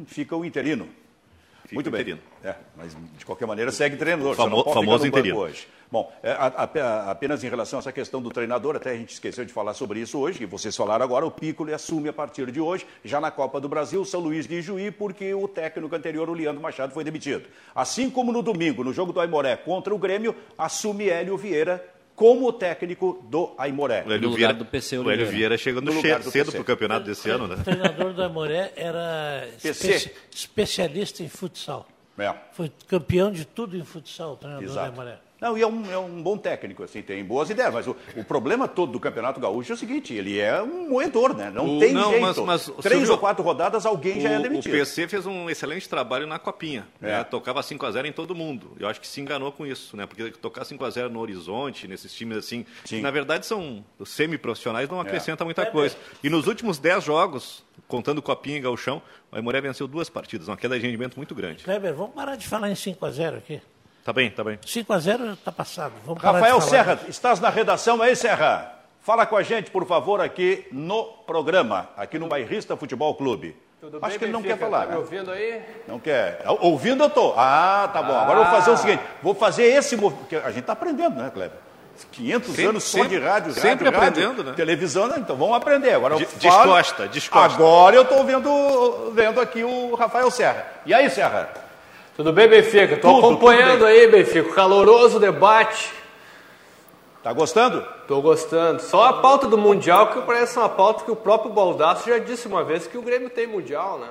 Fica 0.07 0.35
o 0.35 0.45
interino. 0.45 0.87
Muito 1.71 1.91
bem. 1.91 2.01
interino. 2.01 2.21
É, 2.43 2.55
mas 2.77 2.95
de 3.17 3.25
qualquer 3.25 3.45
maneira 3.45 3.71
segue 3.71 3.97
treinador. 3.97 4.35
Famo- 4.35 4.63
famoso 4.73 5.05
interino. 5.05 5.37
hoje. 5.37 5.67
Bom, 5.91 6.13
é, 6.21 6.31
a- 6.33 6.53
a- 6.55 7.11
apenas 7.11 7.43
em 7.43 7.49
relação 7.49 7.79
a 7.79 7.81
essa 7.81 7.91
questão 7.91 8.21
do 8.21 8.29
treinador, 8.29 8.75
até 8.75 8.91
a 8.91 8.95
gente 8.95 9.11
esqueceu 9.13 9.43
de 9.43 9.51
falar 9.51 9.73
sobre 9.73 9.99
isso 9.99 10.19
hoje, 10.19 10.37
que 10.37 10.45
vocês 10.45 10.75
falaram 10.77 11.03
agora, 11.03 11.25
o 11.25 11.31
Piccoli 11.31 11.73
assume 11.73 12.09
a 12.09 12.13
partir 12.13 12.51
de 12.51 12.59
hoje, 12.61 12.85
já 13.03 13.19
na 13.19 13.31
Copa 13.31 13.59
do 13.59 13.67
Brasil, 13.67 14.05
São 14.05 14.19
Luís 14.19 14.45
de 14.47 14.61
Juí, 14.61 14.91
porque 14.91 15.33
o 15.33 15.47
técnico 15.47 15.95
anterior, 15.95 16.29
o 16.29 16.33
Leandro 16.33 16.61
Machado, 16.61 16.93
foi 16.93 17.03
demitido. 17.03 17.47
Assim 17.73 18.07
como 18.09 18.31
no 18.31 18.43
domingo, 18.43 18.83
no 18.83 18.93
jogo 18.93 19.11
do 19.11 19.19
Aimoré 19.19 19.55
contra 19.55 19.93
o 19.93 19.97
Grêmio, 19.97 20.35
assume 20.55 21.09
Hélio 21.09 21.35
Vieira 21.35 21.83
como 22.15 22.53
técnico 22.53 23.25
do 23.27 23.55
Aimoré. 23.57 24.03
O 24.05 24.11
Hélio 24.11 24.31
Vieira, 24.33 24.53
do 24.53 24.65
PC 24.65 24.97
o 24.99 25.09
Hélio. 25.09 25.25
Vieira 25.25 25.57
chegando 25.57 25.91
cedo 26.29 26.51
para 26.51 26.61
o 26.61 26.65
campeonato 26.65 27.05
desse 27.07 27.29
ano, 27.31 27.47
né? 27.47 27.55
O 27.55 27.63
treinador 27.63 28.13
do 28.13 28.21
Amoré 28.21 28.73
era 28.75 29.47
espe- 29.63 30.11
especialista 30.29 31.23
em 31.23 31.29
futsal. 31.29 31.87
É. 32.17 32.33
Foi 32.51 32.71
campeão 32.87 33.31
de 33.31 33.45
tudo 33.45 33.77
em 33.77 33.83
futsal, 33.85 34.33
o 34.33 34.35
treinador 34.35 34.65
Exato. 34.69 34.91
do 34.91 35.01
Amoré. 35.01 35.17
Não, 35.41 35.57
e 35.57 35.61
é 35.61 35.67
um, 35.67 35.89
é 35.91 35.97
um 35.97 36.21
bom 36.21 36.37
técnico, 36.37 36.83
assim, 36.83 37.01
tem 37.01 37.23
boas 37.23 37.49
ideias, 37.49 37.73
mas 37.73 37.87
o, 37.87 37.95
o 38.17 38.23
problema 38.23 38.67
todo 38.67 38.91
do 38.91 38.99
Campeonato 38.99 39.39
Gaúcho 39.39 39.71
é 39.71 39.75
o 39.75 39.77
seguinte, 39.77 40.13
ele 40.13 40.37
é 40.37 40.61
um 40.61 40.89
moedor, 40.89 41.33
né? 41.35 41.49
Não 41.49 41.77
O- 41.77 41.79
tem 41.79 41.93
não, 41.93 42.09
jeito. 42.11 42.21
mas- 42.21 42.37
mas, 42.37 42.65
Três 42.81 42.97
Silvio, 42.97 43.11
ou 43.13 43.17
quatro 43.17 43.43
rodadas, 43.43 43.85
alguém 43.85 44.19
já 44.19 44.29
é 44.31 44.37
O, 44.37 44.39
o 44.39 44.43
demitido. 44.43 44.71
PC 44.73 45.07
fez 45.07 45.25
um 45.25 45.49
excelente 45.49 45.87
trabalho 45.87 46.27
na 46.27 46.37
copinha. 46.37 46.85
É. 47.01 47.07
né? 47.07 47.23
Tocava 47.23 47.63
5 47.63 47.85
a 47.85 47.91
0 47.91 48.07
em 48.07 48.11
todo 48.11 48.35
mundo. 48.35 48.75
Eu 48.79 48.87
acho 48.87 48.99
que 48.99 49.07
se 49.07 49.21
enganou 49.21 49.51
com 49.51 49.65
isso, 49.65 49.95
né? 49.95 50.05
Porque 50.05 50.29
tocar 50.31 50.65
5 50.65 50.83
a 50.83 50.89
0 50.89 51.09
no 51.09 51.19
horizonte, 51.19 51.87
nesses 51.87 52.13
times 52.13 52.37
assim, 52.37 52.65
Sim. 52.83 52.97
que 52.97 53.01
na 53.01 53.11
verdade 53.11 53.45
são 53.45 53.83
semi-profissionais, 54.03 54.89
não 54.89 54.99
acrescenta 54.99 55.45
muita 55.45 55.61
É 55.63 55.65
coisa. 55.67 55.95
E 56.23 56.29
nos 56.29 56.47
últimos 56.47 56.77
10 56.79 57.03
jogos, 57.03 57.63
contando 57.87 58.21
copinha 58.21 58.57
e 58.57 58.59
gauchão, 58.59 59.01
o 59.31 59.35
Aimoré 59.35 59.61
venceu 59.61 59.87
duas 59.87 60.09
partidas, 60.09 60.47
uma 60.47 60.57
queda 60.57 60.77
de 60.77 60.85
rendimento 60.85 61.15
muito 61.15 61.33
grande. 61.33 61.63
Kleber, 61.63 61.93
vamos 61.93 62.13
parar 62.13 62.35
de 62.35 62.47
falar 62.47 62.69
em 62.69 62.75
5x0 62.75 63.37
aqui. 63.37 63.61
Tá 64.03 64.13
bem, 64.13 64.29
tá 64.31 64.43
bem. 64.43 64.57
5x0 64.57 65.33
está 65.33 65.51
passado. 65.51 65.93
Vamos 66.05 66.21
Rafael 66.23 66.59
Serra, 66.61 66.99
estás 67.07 67.39
na 67.39 67.49
redação 67.49 68.01
aí, 68.01 68.15
Serra? 68.15 68.73
Fala 69.01 69.25
com 69.25 69.35
a 69.37 69.43
gente, 69.43 69.69
por 69.71 69.85
favor, 69.85 70.21
aqui 70.21 70.65
no 70.71 71.03
programa, 71.25 71.89
aqui 71.97 72.17
no 72.19 72.27
Bairrista 72.27 72.75
Futebol 72.75 73.13
Clube. 73.15 73.55
Tudo 73.79 73.97
Acho 74.01 74.09
bem, 74.09 74.19
que 74.19 74.25
ele 74.25 74.31
não 74.33 74.41
Benfica? 74.41 74.57
quer 74.59 74.65
falar, 74.65 74.79
Tá 74.81 74.85
me 74.87 74.91
né? 74.91 74.97
ouvindo 74.97 75.31
aí? 75.31 75.61
Não 75.87 75.99
quer. 75.99 76.43
Ouvindo 76.59 77.03
eu 77.03 77.09
tô. 77.09 77.33
Ah, 77.37 77.89
tá 77.93 78.01
bom. 78.03 78.13
Agora 78.17 78.39
eu 78.39 78.43
vou 78.43 78.53
fazer 78.53 78.71
o 78.71 78.77
seguinte, 78.77 79.01
vou 79.23 79.33
fazer 79.33 79.63
esse 79.63 79.95
movimento, 79.95 80.35
a 80.43 80.49
gente 80.49 80.59
está 80.61 80.73
aprendendo, 80.73 81.15
né, 81.21 81.31
Kleber? 81.33 81.57
500 82.11 82.47
Sempre- 82.49 82.65
anos 82.65 82.83
só 82.83 82.97
sempre- 82.99 83.17
de 83.19 83.23
rádio, 83.25 83.53
sempre 83.53 83.85
rádio, 83.85 83.85
rádio, 83.85 83.97
aprendendo, 84.23 84.43
né? 84.43 84.53
televisão, 84.55 85.07
né? 85.07 85.15
então 85.17 85.35
vamos 85.35 85.55
aprender. 85.55 85.93
Agora 85.93 86.15
eu 86.15 86.19
De- 86.19 86.25
falo- 86.25 86.39
descosta, 86.63 87.07
descosta. 87.09 87.55
Agora 87.55 87.95
eu 87.95 88.03
estou 88.03 88.23
vendo, 88.23 89.11
vendo 89.13 89.39
aqui 89.41 89.63
o 89.63 89.95
Rafael 89.95 90.29
Serra. 90.31 90.65
E 90.85 90.93
aí, 90.93 91.09
Serra? 91.09 91.49
Tudo 92.19 92.33
bem, 92.33 92.49
Benfica? 92.49 92.97
Tudo, 92.97 93.19
acompanhando 93.19 93.85
aí, 93.85 94.05
Benfica. 94.05 94.53
Caloroso 94.53 95.21
debate. 95.21 95.89
Tá 97.23 97.31
gostando? 97.31 97.81
Tô 98.09 98.21
gostando. 98.21 98.81
Só 98.81 99.05
a 99.05 99.13
pauta 99.13 99.47
do 99.47 99.57
Mundial, 99.57 100.07
que 100.07 100.19
parece 100.23 100.59
uma 100.59 100.67
pauta 100.67 101.05
que 101.05 101.11
o 101.11 101.15
próprio 101.15 101.53
Baldasso 101.53 102.09
já 102.09 102.17
disse 102.17 102.45
uma 102.45 102.61
vez 102.61 102.85
que 102.85 102.97
o 102.97 103.01
Grêmio 103.01 103.29
tem 103.29 103.47
Mundial, 103.47 103.99
né? 103.99 104.09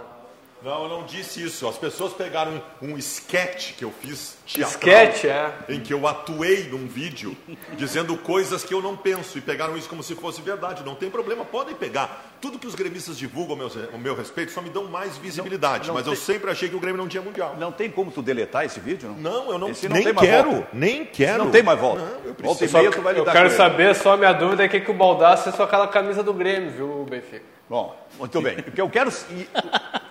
Não, 0.62 0.82
eu 0.82 0.88
não 0.88 1.04
disse 1.04 1.42
isso. 1.42 1.68
As 1.68 1.76
pessoas 1.78 2.12
pegaram 2.12 2.60
um, 2.82 2.92
um 2.94 2.98
sketch 2.98 3.74
que 3.76 3.84
eu 3.84 3.92
fiz 3.92 4.36
teatral, 4.44 4.70
Sketch, 4.80 5.24
é. 5.24 5.52
em 5.68 5.80
que 5.80 5.92
eu 5.94 6.06
atuei 6.06 6.64
num 6.68 6.86
vídeo 6.86 7.36
dizendo 7.76 8.16
coisas 8.16 8.64
que 8.64 8.74
eu 8.74 8.82
não 8.82 8.96
penso 8.96 9.38
e 9.38 9.40
pegaram 9.40 9.76
isso 9.76 9.88
como 9.88 10.02
se 10.02 10.14
fosse 10.16 10.40
verdade. 10.42 10.82
Não 10.84 10.94
tem 10.96 11.08
problema, 11.10 11.44
podem 11.44 11.74
pegar. 11.76 12.24
Tudo 12.40 12.58
que 12.58 12.66
os 12.66 12.74
gremistas 12.74 13.16
divulgam 13.18 13.52
ao 13.52 13.56
meu, 13.68 13.88
ao 13.92 13.98
meu 13.98 14.14
respeito 14.16 14.50
só 14.52 14.60
me 14.60 14.70
dão 14.70 14.84
mais 14.84 15.16
visibilidade. 15.16 15.86
não 15.88 15.94
mas 15.94 16.06
eu 16.06 16.12
tem- 16.14 16.22
sempre 16.22 16.50
achei 16.50 16.68
que 16.68 16.76
o 16.76 16.80
Grêmio 16.80 16.98
não 17.00 17.08
tinha 17.08 17.22
mundial. 17.22 17.54
Não 17.58 17.70
tem 17.72 17.90
como 17.90 18.10
tu 18.10 18.20
deletar 18.22 18.64
esse 18.64 18.80
vídeo? 18.80 19.14
Não, 19.18 19.28
Não, 19.44 19.52
eu 19.52 19.58
não, 19.58 19.68
Esse 19.70 19.88
não 19.88 19.94
nem 19.96 20.12
quero, 20.14 20.50
volta. 20.50 20.68
nem 20.72 21.04
quero. 21.04 21.44
Não 21.44 21.50
tem 21.50 21.62
mais 21.62 21.78
volta. 21.78 22.00
Não, 22.00 22.08
eu 22.08 22.14
volta 22.14 22.64
e 22.64 22.68
preciso. 22.68 22.90
tu 22.90 23.00
vai 23.02 23.18
Eu 23.18 23.24
quero 23.24 23.50
saber, 23.50 23.94
só 23.94 24.14
a 24.14 24.16
minha 24.16 24.32
dúvida 24.32 24.64
é 24.64 24.66
o 24.66 24.70
que, 24.70 24.80
que 24.80 24.90
o 24.90 24.94
Baldasso 24.94 25.48
é 25.48 25.52
só 25.52 25.64
aquela 25.64 25.86
camisa 25.88 26.22
do 26.22 26.32
Grêmio, 26.32 26.70
viu, 26.70 27.06
Benfica? 27.08 27.57
Bom, 27.68 27.94
muito 28.18 28.40
bem. 28.40 28.58
O 28.60 28.72
que 28.72 28.80
eu 28.80 28.88
quero... 28.88 29.12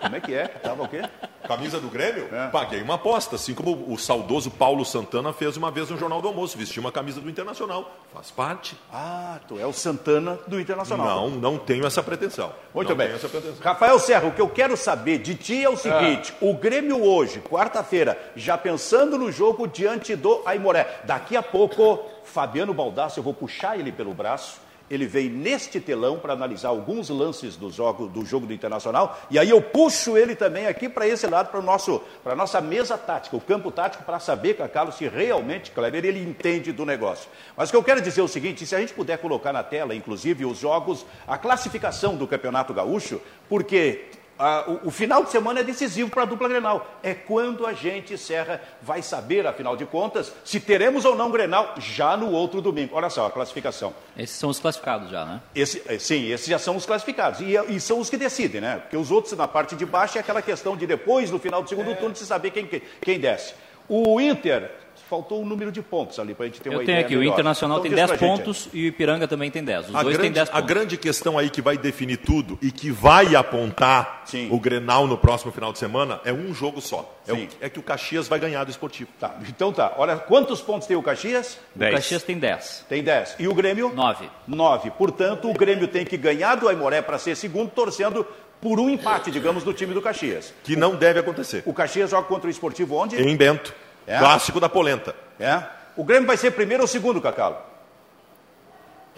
Como 0.00 0.14
é 0.14 0.20
que 0.20 0.32
é? 0.32 0.46
Tava 0.46 0.84
o 0.84 0.88
quê? 0.88 1.02
Camisa 1.46 1.80
do 1.80 1.88
Grêmio? 1.88 2.28
É. 2.32 2.48
Paguei 2.48 2.80
uma 2.82 2.94
aposta, 2.94 3.34
assim 3.36 3.52
como 3.52 3.92
o 3.92 3.98
saudoso 3.98 4.50
Paulo 4.50 4.84
Santana 4.84 5.32
fez 5.32 5.56
uma 5.56 5.70
vez 5.70 5.90
no 5.90 5.98
Jornal 5.98 6.22
do 6.22 6.28
Almoço, 6.28 6.56
vestiu 6.56 6.80
uma 6.80 6.92
camisa 6.92 7.20
do 7.20 7.28
Internacional. 7.28 7.90
Faz 8.14 8.30
parte. 8.30 8.76
Ah, 8.92 9.38
tu 9.48 9.58
é 9.58 9.66
o 9.66 9.72
Santana 9.72 10.38
do 10.46 10.60
Internacional. 10.60 11.28
Não, 11.28 11.30
não 11.30 11.58
tenho 11.58 11.84
essa 11.84 12.02
pretensão. 12.02 12.52
Muito 12.72 12.90
não 12.90 12.96
bem. 12.96 13.08
Pretensão. 13.08 13.54
Rafael 13.60 13.98
Serra, 13.98 14.28
o 14.28 14.32
que 14.32 14.40
eu 14.40 14.48
quero 14.48 14.76
saber 14.76 15.18
de 15.18 15.34
ti 15.34 15.64
é 15.64 15.68
o 15.68 15.76
seguinte: 15.76 16.32
o 16.40 16.54
Grêmio 16.54 17.02
hoje, 17.02 17.40
quarta-feira, 17.40 18.16
já 18.36 18.56
pensando 18.56 19.18
no 19.18 19.32
jogo 19.32 19.66
diante 19.66 20.14
do 20.14 20.42
Aimoré. 20.46 21.00
Daqui 21.04 21.36
a 21.36 21.42
pouco, 21.42 22.04
Fabiano 22.24 22.72
Baldassi, 22.72 23.18
eu 23.18 23.24
vou 23.24 23.34
puxar 23.34 23.78
ele 23.78 23.90
pelo 23.90 24.14
braço. 24.14 24.67
Ele 24.90 25.06
vem 25.06 25.28
neste 25.28 25.80
telão 25.80 26.18
para 26.18 26.32
analisar 26.32 26.68
alguns 26.68 27.08
lances 27.08 27.56
do 27.56 27.70
jogo, 27.70 28.06
do 28.06 28.24
jogo 28.24 28.46
do 28.46 28.52
Internacional. 28.52 29.18
E 29.30 29.38
aí 29.38 29.50
eu 29.50 29.60
puxo 29.60 30.16
ele 30.16 30.34
também 30.34 30.66
aqui 30.66 30.88
para 30.88 31.06
esse 31.06 31.26
lado, 31.26 31.50
para 31.50 32.32
a 32.32 32.36
nossa 32.36 32.60
mesa 32.60 32.96
tática, 32.96 33.36
o 33.36 33.40
campo 33.40 33.70
tático, 33.70 34.04
para 34.04 34.18
saber, 34.18 34.54
Cacalo, 34.54 34.92
se 34.92 35.06
realmente, 35.08 35.70
Kleber, 35.70 36.04
ele 36.04 36.22
entende 36.22 36.72
do 36.72 36.84
negócio. 36.84 37.28
Mas 37.56 37.68
o 37.68 37.72
que 37.72 37.76
eu 37.76 37.84
quero 37.84 38.00
dizer 38.00 38.20
é 38.20 38.24
o 38.24 38.28
seguinte: 38.28 38.66
se 38.66 38.74
a 38.74 38.80
gente 38.80 38.94
puder 38.94 39.18
colocar 39.18 39.52
na 39.52 39.62
tela, 39.62 39.94
inclusive, 39.94 40.44
os 40.44 40.58
jogos, 40.58 41.04
a 41.26 41.36
classificação 41.36 42.16
do 42.16 42.26
Campeonato 42.26 42.72
Gaúcho, 42.72 43.20
porque 43.48 44.06
ah, 44.38 44.64
o, 44.68 44.88
o 44.88 44.90
final 44.90 45.24
de 45.24 45.30
semana 45.30 45.60
é 45.60 45.62
decisivo 45.64 46.10
para 46.10 46.22
a 46.22 46.26
dupla 46.26 46.48
Grenal. 46.48 46.86
É 47.02 47.12
quando 47.12 47.66
a 47.66 47.72
gente, 47.72 48.16
Serra, 48.16 48.62
vai 48.80 49.02
saber, 49.02 49.46
afinal 49.46 49.76
de 49.76 49.84
contas, 49.84 50.32
se 50.44 50.60
teremos 50.60 51.04
ou 51.04 51.16
não 51.16 51.30
Grenal 51.30 51.74
já 51.78 52.16
no 52.16 52.30
outro 52.30 52.60
domingo. 52.60 52.94
Olha 52.94 53.10
só 53.10 53.26
a 53.26 53.30
classificação. 53.30 53.92
Esses 54.16 54.36
são 54.36 54.50
os 54.50 54.60
classificados 54.60 55.10
já, 55.10 55.24
né? 55.24 55.40
Esse, 55.54 55.82
eh, 55.86 55.98
sim, 55.98 56.30
esses 56.30 56.46
já 56.46 56.58
são 56.58 56.76
os 56.76 56.86
classificados. 56.86 57.40
E, 57.40 57.56
e 57.68 57.80
são 57.80 57.98
os 57.98 58.08
que 58.08 58.16
decidem, 58.16 58.60
né? 58.60 58.76
Porque 58.76 58.96
os 58.96 59.10
outros 59.10 59.36
na 59.36 59.48
parte 59.48 59.74
de 59.74 59.84
baixo 59.84 60.18
é 60.18 60.20
aquela 60.20 60.40
questão 60.40 60.76
de 60.76 60.86
depois, 60.86 61.30
no 61.30 61.38
final 61.38 61.62
do 61.62 61.68
segundo 61.68 61.94
turno, 61.96 62.14
se 62.14 62.24
saber 62.24 62.50
quem, 62.52 62.66
quem 63.00 63.18
desce. 63.18 63.54
O 63.88 64.20
Inter, 64.20 64.70
faltou 65.08 65.42
um 65.42 65.46
número 65.46 65.72
de 65.72 65.80
pontos 65.82 66.18
ali 66.18 66.34
para 66.34 66.44
a 66.44 66.48
gente 66.48 66.60
ter 66.60 66.68
Eu 66.68 66.72
uma 66.74 66.78
tenho 66.78 66.90
ideia 66.94 67.00
aqui, 67.06 67.16
o 67.16 67.18
melhor. 67.20 67.32
Internacional 67.32 67.78
Então, 67.78 67.82
tem 67.82 67.90
diz 67.90 67.96
10 67.96 68.10
pra 68.10 68.16
gente 68.18 68.30
aí. 68.30 68.38
pontos 68.44 68.68
e 68.72 68.84
o 68.84 68.86
Ipiranga 68.86 69.26
também 69.28 69.50
tem 69.50 69.64
10. 69.64 69.88
Os 69.88 69.94
A 69.94 70.02
dois 70.02 70.16
têm 70.16 70.22
grande, 70.30 70.34
10 70.34 70.48
a 70.48 70.52
pontos. 70.52 70.68
grande 70.68 70.96
questão 70.96 71.38
aí 71.38 71.50
que 71.50 71.62
vai 71.62 71.76
definir 71.78 72.18
tudo 72.18 72.58
e 72.62 72.70
que 72.70 72.90
vai 72.90 73.34
apontar 73.34 74.22
Sim. 74.26 74.48
o 74.50 74.58
Grenal 74.60 75.06
no 75.06 75.16
próximo 75.18 75.50
final 75.52 75.72
de 75.72 75.78
semana 75.78 76.20
é 76.24 76.32
um 76.32 76.52
jogo 76.54 76.80
só. 76.80 77.14
É, 77.26 77.32
o- 77.32 77.48
é 77.60 77.68
que 77.68 77.78
o 77.78 77.82
Caxias 77.82 78.28
vai 78.28 78.38
ganhar 78.38 78.64
do 78.64 78.70
esportivo. 78.70 79.10
Tá, 79.18 79.36
então 79.48 79.72
tá. 79.72 79.94
Olha, 79.96 80.16
quantos 80.16 80.60
pontos 80.60 80.86
tem 80.86 80.96
o 80.96 81.02
Caxias? 81.02 81.58
O 81.74 81.78
10. 81.78 81.94
Caxias 81.94 82.22
tem 82.22 82.38
10. 82.38 82.84
Tem 82.88 83.02
10. 83.02 83.36
E 83.38 83.48
o 83.48 83.54
Grêmio? 83.54 83.92
9. 83.94 84.28
9. 84.46 84.90
Portanto, 84.92 85.50
o 85.50 85.54
Grêmio 85.54 85.88
tem 85.88 86.04
que 86.04 86.16
ganhar 86.16 86.54
do 86.54 86.68
Aimoré 86.68 87.02
para 87.02 87.18
ser 87.18 87.34
segundo, 87.36 87.70
torcendo 87.70 88.26
por 88.60 88.80
um 88.80 88.90
empate, 88.90 89.30
digamos, 89.30 89.62
do 89.62 89.72
time 89.72 89.94
do 89.94 90.02
Caxias. 90.02 90.52
Que 90.64 90.74
não 90.74 90.96
deve 90.96 91.20
acontecer. 91.20 91.62
O 91.64 91.72
Caxias 91.72 92.10
joga 92.10 92.26
contra 92.26 92.48
o 92.48 92.50
Esportivo 92.50 92.96
onde? 92.96 93.14
Em 93.16 93.36
Bento. 93.36 93.72
É? 94.08 94.18
Clássico 94.18 94.58
da 94.58 94.68
polenta. 94.68 95.14
É. 95.38 95.62
O 95.96 96.02
Grêmio 96.02 96.26
vai 96.26 96.36
ser 96.36 96.50
primeiro 96.52 96.82
ou 96.82 96.86
segundo, 96.88 97.20
Cacalo? 97.20 97.56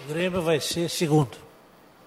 O 0.04 0.08
Grêmio 0.12 0.42
vai 0.42 0.60
ser 0.60 0.88
segundo. 0.88 1.36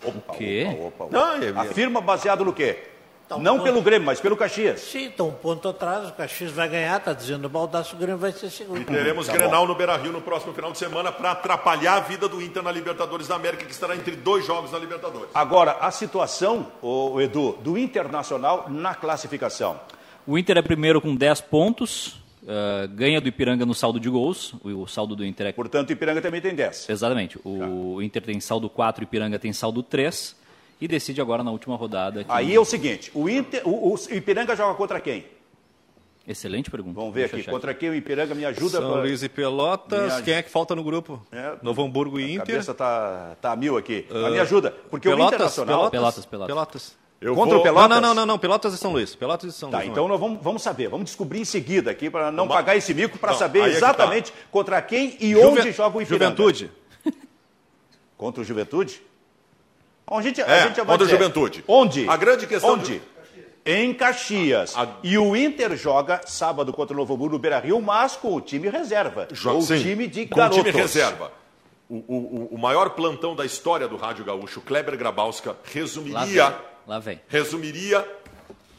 Opa, 0.04 0.34
quê? 0.36 0.68
Opa, 0.70 0.88
opa, 0.88 1.04
opa. 1.06 1.18
Não, 1.18 1.62
é- 1.62 1.70
Afirma 1.70 2.02
baseado 2.02 2.44
no 2.44 2.52
quê? 2.52 2.90
Tá 3.30 3.38
um 3.38 3.40
Não 3.40 3.54
ponto. 3.54 3.64
pelo 3.64 3.82
Grêmio, 3.82 4.06
mas 4.06 4.20
pelo 4.20 4.36
Caxias. 4.36 4.82
Sim, 4.82 5.06
então 5.06 5.30
um 5.30 5.34
ponto 5.34 5.70
atrás, 5.70 6.10
o 6.10 6.14
Caxias 6.14 6.52
vai 6.52 6.68
ganhar, 6.68 6.98
está 6.98 7.14
dizendo 7.14 7.46
o 7.46 7.50
Baldasso, 7.50 7.96
o 7.96 7.98
Grêmio 8.00 8.18
vai 8.18 8.34
ser 8.34 8.50
segundo. 8.50 8.84
Teremos 8.86 9.28
Tá 9.28 9.34
Grenal 9.34 9.66
no 9.66 9.74
Beira-Rio 9.74 10.12
no 10.12 10.20
próximo 10.22 10.54
final 10.54 10.74
de 10.74 10.78
semana 10.78 11.10
para 11.10 11.32
atrapalhar 11.32 11.96
a 11.96 12.00
vida 12.02 12.28
do 12.28 12.42
Inter 12.42 12.62
na 12.62 12.72
Libertadores 12.72 13.28
da 13.30 13.36
América, 13.36 13.64
que 13.64 13.72
estará 13.72 13.96
entre 13.96 14.18
dois 14.18 14.46
jogos 14.46 14.72
na 14.74 14.78
Libertadores. 14.78 15.30
Agora, 15.34 15.78
a 15.80 15.90
situação, 15.90 16.68
ô, 16.82 17.22
Edu, 17.22 17.54
do 17.62 17.78
Internacional 17.78 18.66
na 18.68 18.94
classificação. 18.94 19.80
O 20.28 20.38
Inter 20.38 20.58
é 20.58 20.62
primeiro 20.62 21.00
com 21.00 21.16
10 21.16 21.40
pontos, 21.40 22.22
ah, 22.48 22.88
ganha 22.88 23.20
do 23.22 23.28
Ipiranga 23.28 23.66
no 23.66 23.74
saldo 23.74 24.00
de 24.00 24.10
gols. 24.10 24.54
O, 24.64 24.70
o 24.84 24.88
saldo 24.88 25.16
do 25.16 25.26
Inter 25.26 25.48
é. 25.48 25.52
Portanto, 25.52 25.90
o 25.90 25.94
Ipiranga 25.94 26.22
também 26.22 26.42
tem 26.42 26.54
10. 26.56 26.90
Exatamente. 26.90 27.40
O 27.44 28.02
Inter 28.02 28.22
tem 28.22 28.40
saldo 28.40 28.70
4, 28.70 29.02
o 29.02 29.04
Ipiranga 29.06 29.38
tem 29.40 29.52
saldo 29.54 29.82
3. 29.84 30.36
E 30.82 30.88
decide 30.88 31.22
agora 31.22 31.44
na 31.44 31.52
última 31.52 31.76
rodada. 31.78 32.24
que- 32.26 32.32
Aí 32.32 32.54
é 32.54 32.60
o 32.60 32.66
seguinte, 32.66 33.10
o, 33.14 33.30
Inter, 33.30 33.62
o, 33.66 33.94
o 33.94 33.98
Ipiranga 34.12 34.54
joga 34.56 34.74
contra 34.74 35.00
quem? 35.00 35.24
Excelente 36.28 36.72
pergunta. 36.72 36.96
Vamos 37.00 37.14
ver 37.14 37.22
Deixa 37.22 37.36
aqui, 37.36 37.42
achar 37.44 37.52
contra 37.52 37.74
quem 37.74 37.90
o 37.90 37.96
Ipiranga 37.96 38.34
me 38.34 38.46
ajuda 38.46 38.78
São 38.80 38.92
pra- 38.92 39.02
Luís 39.02 39.24
e 39.24 39.30
Pelotas. 39.30 40.12
Minha- 40.14 40.22
Quem 40.24 40.34
é 40.36 40.42
que 40.42 40.50
falta 40.50 40.74
no 40.76 40.84
grupo? 40.84 41.22
É. 41.32 41.56
Novo 41.62 41.84
Hamburgo 41.84 42.18
e 42.20 42.24
A 42.24 42.28
Inter. 42.30 42.46
cabeça 42.48 42.74
tá, 42.74 43.36
tá 43.42 43.52
a 43.52 43.56
mil 43.58 43.78
aqui. 43.78 44.06
Ah, 44.10 44.30
me 44.30 44.40
ajuda, 44.40 44.72
porque 44.90 45.08
o 45.08 45.12
Pelotas, 45.12 45.34
Internacional... 45.36 45.92
Pelotas, 45.92 46.26
Pelotas, 46.26 46.48
Pelotas. 46.48 46.98
Eu 47.24 47.36
Contra 47.36 47.54
vou- 47.54 47.62
o 47.62 47.64
Pelotas? 47.64 47.90
Não, 47.90 48.02
não, 48.02 48.14
não, 48.14 48.26
não. 48.26 48.38
Pelotas 48.38 48.74
e 48.74 48.78
São 48.78 48.92
Luís. 48.92 49.16
Pelotas 49.16 49.54
e 49.56 49.58
São 49.58 49.70
Tá, 49.70 49.78
Luís. 49.78 49.90
então 49.90 50.08
nós 50.08 50.20
vamos, 50.20 50.44
vamos 50.44 50.62
saber, 50.62 50.90
vamos 50.90 51.06
descobrir 51.06 51.40
em 51.40 51.46
seguida 51.46 51.90
aqui 51.90 52.10
para 52.10 52.32
não 52.32 52.44
Vamos- 52.44 52.54
pagar 52.56 52.76
esse 52.76 52.94
mico, 52.94 53.18
para 53.18 53.34
saber 53.34 53.62
aí 53.62 53.68
é 53.68 53.72
que 53.72 53.78
exatamente 53.78 54.34
contra 54.52 54.82
quem 54.82 55.16
e 55.20 55.32
Juve- 55.32 55.48
onde 55.62 55.72
joga 55.72 55.98
o 55.98 56.02
Ipiranga. 56.02 56.26
Juventude. 56.36 56.72
Contra 58.18 58.42
o 58.42 58.44
Juventude? 58.46 59.02
A 60.08 60.22
gente, 60.22 60.42
a 60.42 60.46
É, 60.48 60.64
gente 60.68 60.76
já 60.78 60.84
vai 60.84 60.98
contra 60.98 61.08
o. 61.08 61.10
Juventude. 61.10 61.64
Onde? 61.68 62.08
A 62.10 62.16
grande 62.18 62.46
questão 62.46 62.74
Onde? 62.74 63.02
Em 63.66 63.94
Caxias. 63.94 64.74
A- 64.78 64.98
E 65.02 65.18
o 65.18 65.36
Inter 65.36 65.76
joga 65.78 66.22
sábado 66.28 66.74
contra 66.74 66.94
o 66.94 66.98
Novo 66.98 67.14
Hamburgo 67.14 67.36
no 67.36 67.40
Beira-Rio, 67.40 67.82
mas 67.82 68.16
com 68.18 68.36
o 68.36 68.42
time 68.42 68.70
reserva. 68.70 69.28
Joga- 69.32 69.62
sim, 69.62 69.80
time 69.82 70.08
de 70.08 70.26
com 70.26 70.36
garotos. 70.36 70.58
time 70.58 70.72
reserva. 70.72 71.32
O, 71.90 71.96
o- 71.96 72.02
o- 72.08 72.50
o 72.56 72.58
maior 72.58 72.90
plantão 72.92 73.34
da 73.36 73.46
história 73.46 73.88
do 73.88 73.96
Rádio 73.96 74.26
Gaúcho, 74.26 74.60
Kleber 74.62 74.98
Grabowska, 74.98 75.56
resumiria. 75.64 76.54
Lá 76.88 77.00
vem. 77.00 77.20
resumiria 77.28 78.06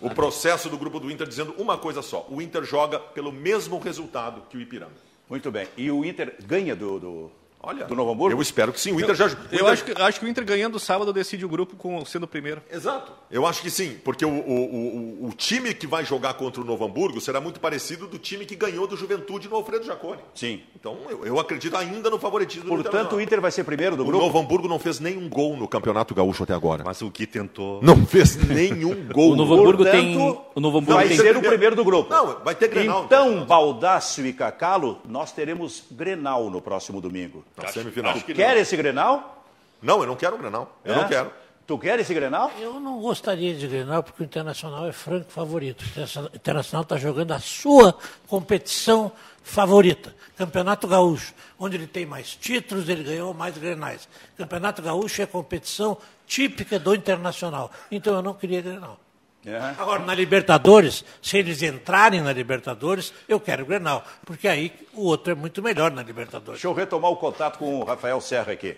o 0.00 0.10
processo 0.10 0.68
do 0.68 0.76
grupo 0.76 1.00
do 1.00 1.10
Inter 1.10 1.26
dizendo 1.26 1.54
uma 1.58 1.78
coisa 1.78 2.02
só: 2.02 2.26
o 2.28 2.42
Inter 2.42 2.64
joga 2.64 2.98
pelo 2.98 3.32
mesmo 3.32 3.78
resultado 3.78 4.42
que 4.48 4.56
o 4.56 4.60
Ipiranga. 4.60 4.92
Muito 5.28 5.50
bem. 5.50 5.66
E 5.76 5.90
o 5.90 6.04
Inter 6.04 6.36
ganha 6.44 6.76
do, 6.76 7.00
do, 7.00 7.32
Olha, 7.66 7.84
do 7.86 7.94
Novo 7.94 8.12
Hamburgo? 8.12 8.36
Eu 8.36 8.42
espero 8.42 8.72
que 8.72 8.80
sim. 8.80 8.92
O 8.92 9.00
Inter 9.00 9.14
já. 9.14 9.26
o 9.26 9.28
Eu 9.28 9.34
Inter- 9.52 9.66
acho 9.68 9.84
que, 9.84 9.92
acho 10.02 10.20
que 10.20 10.26
o 10.26 10.28
Inter 10.28 10.44
ganhando 10.44 10.78
sábado 10.78 11.12
decide 11.12 11.44
o 11.44 11.48
grupo 11.48 11.76
com, 11.76 12.04
sendo 12.04 12.24
o 12.24 12.28
primeiro. 12.28 12.62
Exato. 12.70 13.12
Eu 13.30 13.46
acho 13.46 13.62
que 13.62 13.70
sim, 13.70 13.96
porque 14.04 14.24
o, 14.24 14.28
o, 14.30 15.24
o, 15.24 15.28
o 15.28 15.32
time 15.32 15.72
que 15.74 15.86
vai 15.86 16.04
jogar 16.04 16.34
contra 16.34 16.60
o 16.60 16.64
Novo 16.64 16.84
Hamburgo 16.84 17.20
será 17.20 17.40
muito 17.40 17.58
parecido 17.60 18.06
do 18.06 18.18
time 18.18 18.44
que 18.44 18.54
ganhou 18.54 18.86
do 18.86 18.96
Juventude 18.96 19.48
no 19.48 19.56
Alfredo 19.56 19.84
Jaconi. 19.84 20.20
Sim. 20.34 20.60
Então 20.74 20.98
eu, 21.08 21.24
eu 21.26 21.38
acredito 21.40 21.76
ainda 21.76 22.10
no 22.10 22.18
favoritismo 22.18 22.64
do 22.76 22.82
Portanto, 22.82 23.16
o. 23.16 23.20
Inter 23.20 23.40
vai 23.40 23.50
ser 23.50 23.64
primeiro 23.64 23.96
do 23.96 24.02
O 24.02 24.06
grupo? 24.06 24.24
Novo 24.24 24.38
Hamburgo 24.38 24.68
não 24.68 24.78
fez 24.78 25.00
nenhum 25.00 25.28
gol 25.28 25.56
no 25.56 25.66
Campeonato 25.66 26.14
Gaúcho 26.14 26.42
até 26.44 26.52
agora. 26.54 26.82
Mas 26.84 27.00
o 27.02 27.10
Gui 27.10 27.26
tentou. 27.26 27.80
Não 27.82 28.04
fez 28.06 28.36
nenhum 28.36 29.08
gol. 29.12 29.32
O 29.32 29.36
Novo 29.36 29.54
Hamburgo 29.54 29.82
Portanto, 29.84 29.96
tem. 30.02 30.18
O 30.54 30.60
Novo 30.60 30.78
Hamburgo 30.78 30.94
vai 31.00 31.08
tem. 31.08 31.16
ser 31.16 31.36
o 31.36 31.40
primeiro 31.40 31.74
do 31.74 31.84
grupo. 31.84 32.10
Não, 32.10 32.40
vai 32.44 32.54
ter 32.54 32.68
Grenal. 32.68 33.04
Então, 33.04 33.44
Baldaço 33.44 34.24
e 34.26 34.32
Cacalo, 34.32 34.98
nós 35.08 35.32
teremos 35.32 35.84
Grenal 35.90 36.50
no 36.50 36.60
próximo 36.60 37.00
domingo. 37.00 37.44
Na 37.56 37.68
semifinal. 37.68 38.12
acho 38.12 38.24
que 38.24 38.34
Quer 38.34 38.56
esse 38.56 38.76
Grenal? 38.76 39.44
Não, 39.82 40.00
eu 40.00 40.06
não 40.06 40.16
quero 40.16 40.34
o 40.34 40.38
Grenal. 40.38 40.76
Eu 40.84 40.94
É? 40.94 40.96
não 40.96 41.08
quero. 41.08 41.32
Tu 41.66 41.78
quer 41.78 41.98
esse 41.98 42.12
Grenal? 42.12 42.52
Eu 42.58 42.78
não 42.78 43.00
gostaria 43.00 43.54
de 43.54 43.66
Grenal 43.66 44.02
porque 44.02 44.22
o 44.22 44.24
Internacional 44.26 44.86
é 44.86 44.92
franco 44.92 45.30
favorito. 45.30 45.82
O 45.82 46.36
Internacional 46.36 46.82
está 46.82 46.96
jogando 46.98 47.32
a 47.32 47.38
sua 47.38 47.96
competição 48.26 49.10
favorita. 49.42 50.14
Campeonato 50.36 50.86
Gaúcho, 50.88 51.32
onde 51.58 51.76
ele 51.76 51.86
tem 51.86 52.04
mais 52.04 52.34
títulos, 52.34 52.88
ele 52.88 53.02
ganhou 53.04 53.32
mais 53.32 53.56
Grenais. 53.56 54.08
Campeonato 54.36 54.82
Gaúcho 54.82 55.20
é 55.22 55.24
a 55.24 55.28
competição 55.28 55.96
típica 56.26 56.78
do 56.78 56.94
Internacional. 56.94 57.70
Então 57.90 58.14
eu 58.14 58.22
não 58.22 58.34
queria 58.34 58.60
Grenal. 58.60 58.98
É. 59.46 59.56
Agora, 59.78 60.02
na 60.04 60.14
Libertadores, 60.14 61.04
se 61.20 61.36
eles 61.36 61.62
entrarem 61.62 62.22
na 62.22 62.32
Libertadores, 62.32 63.12
eu 63.28 63.38
quero 63.38 63.66
Grenal, 63.66 64.02
porque 64.24 64.48
aí 64.48 64.72
o 64.94 65.02
outro 65.04 65.32
é 65.32 65.34
muito 65.34 65.62
melhor 65.62 65.90
na 65.90 66.02
Libertadores. 66.02 66.60
Deixa 66.60 66.66
eu 66.66 66.72
retomar 66.72 67.10
o 67.10 67.16
contato 67.16 67.58
com 67.58 67.80
o 67.80 67.84
Rafael 67.84 68.20
Serra 68.22 68.52
aqui. 68.52 68.74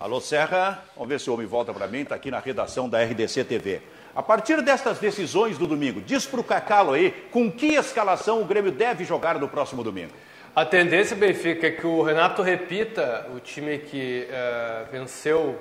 Alô, 0.00 0.20
Serra, 0.20 0.82
vamos 0.96 1.08
ver 1.10 1.20
se 1.20 1.30
o 1.30 1.34
homem 1.34 1.46
volta 1.46 1.72
para 1.72 1.86
mim, 1.86 2.00
está 2.00 2.14
aqui 2.16 2.30
na 2.30 2.40
redação 2.40 2.88
da 2.88 3.00
RDC 3.02 3.44
TV. 3.44 3.82
A 4.16 4.22
partir 4.22 4.60
destas 4.62 4.98
decisões 4.98 5.56
do 5.58 5.66
domingo, 5.66 6.00
diz 6.00 6.26
para 6.26 6.40
o 6.40 6.44
Cacalo 6.44 6.94
aí 6.94 7.12
com 7.30 7.52
que 7.52 7.74
escalação 7.74 8.40
o 8.42 8.44
Grêmio 8.44 8.72
deve 8.72 9.04
jogar 9.04 9.38
no 9.38 9.46
próximo 9.46 9.84
domingo. 9.84 10.10
A 10.56 10.64
tendência, 10.64 11.14
Benfica, 11.14 11.68
é 11.68 11.70
que 11.70 11.86
o 11.86 12.02
Renato 12.02 12.42
repita 12.42 13.28
o 13.36 13.38
time 13.38 13.78
que 13.78 14.26
eh, 14.28 14.84
venceu 14.90 15.56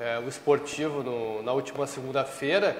eh, 0.00 0.18
o 0.24 0.28
esportivo 0.28 1.02
no- 1.02 1.42
na 1.42 1.52
última 1.52 1.86
segunda-feira. 1.86 2.74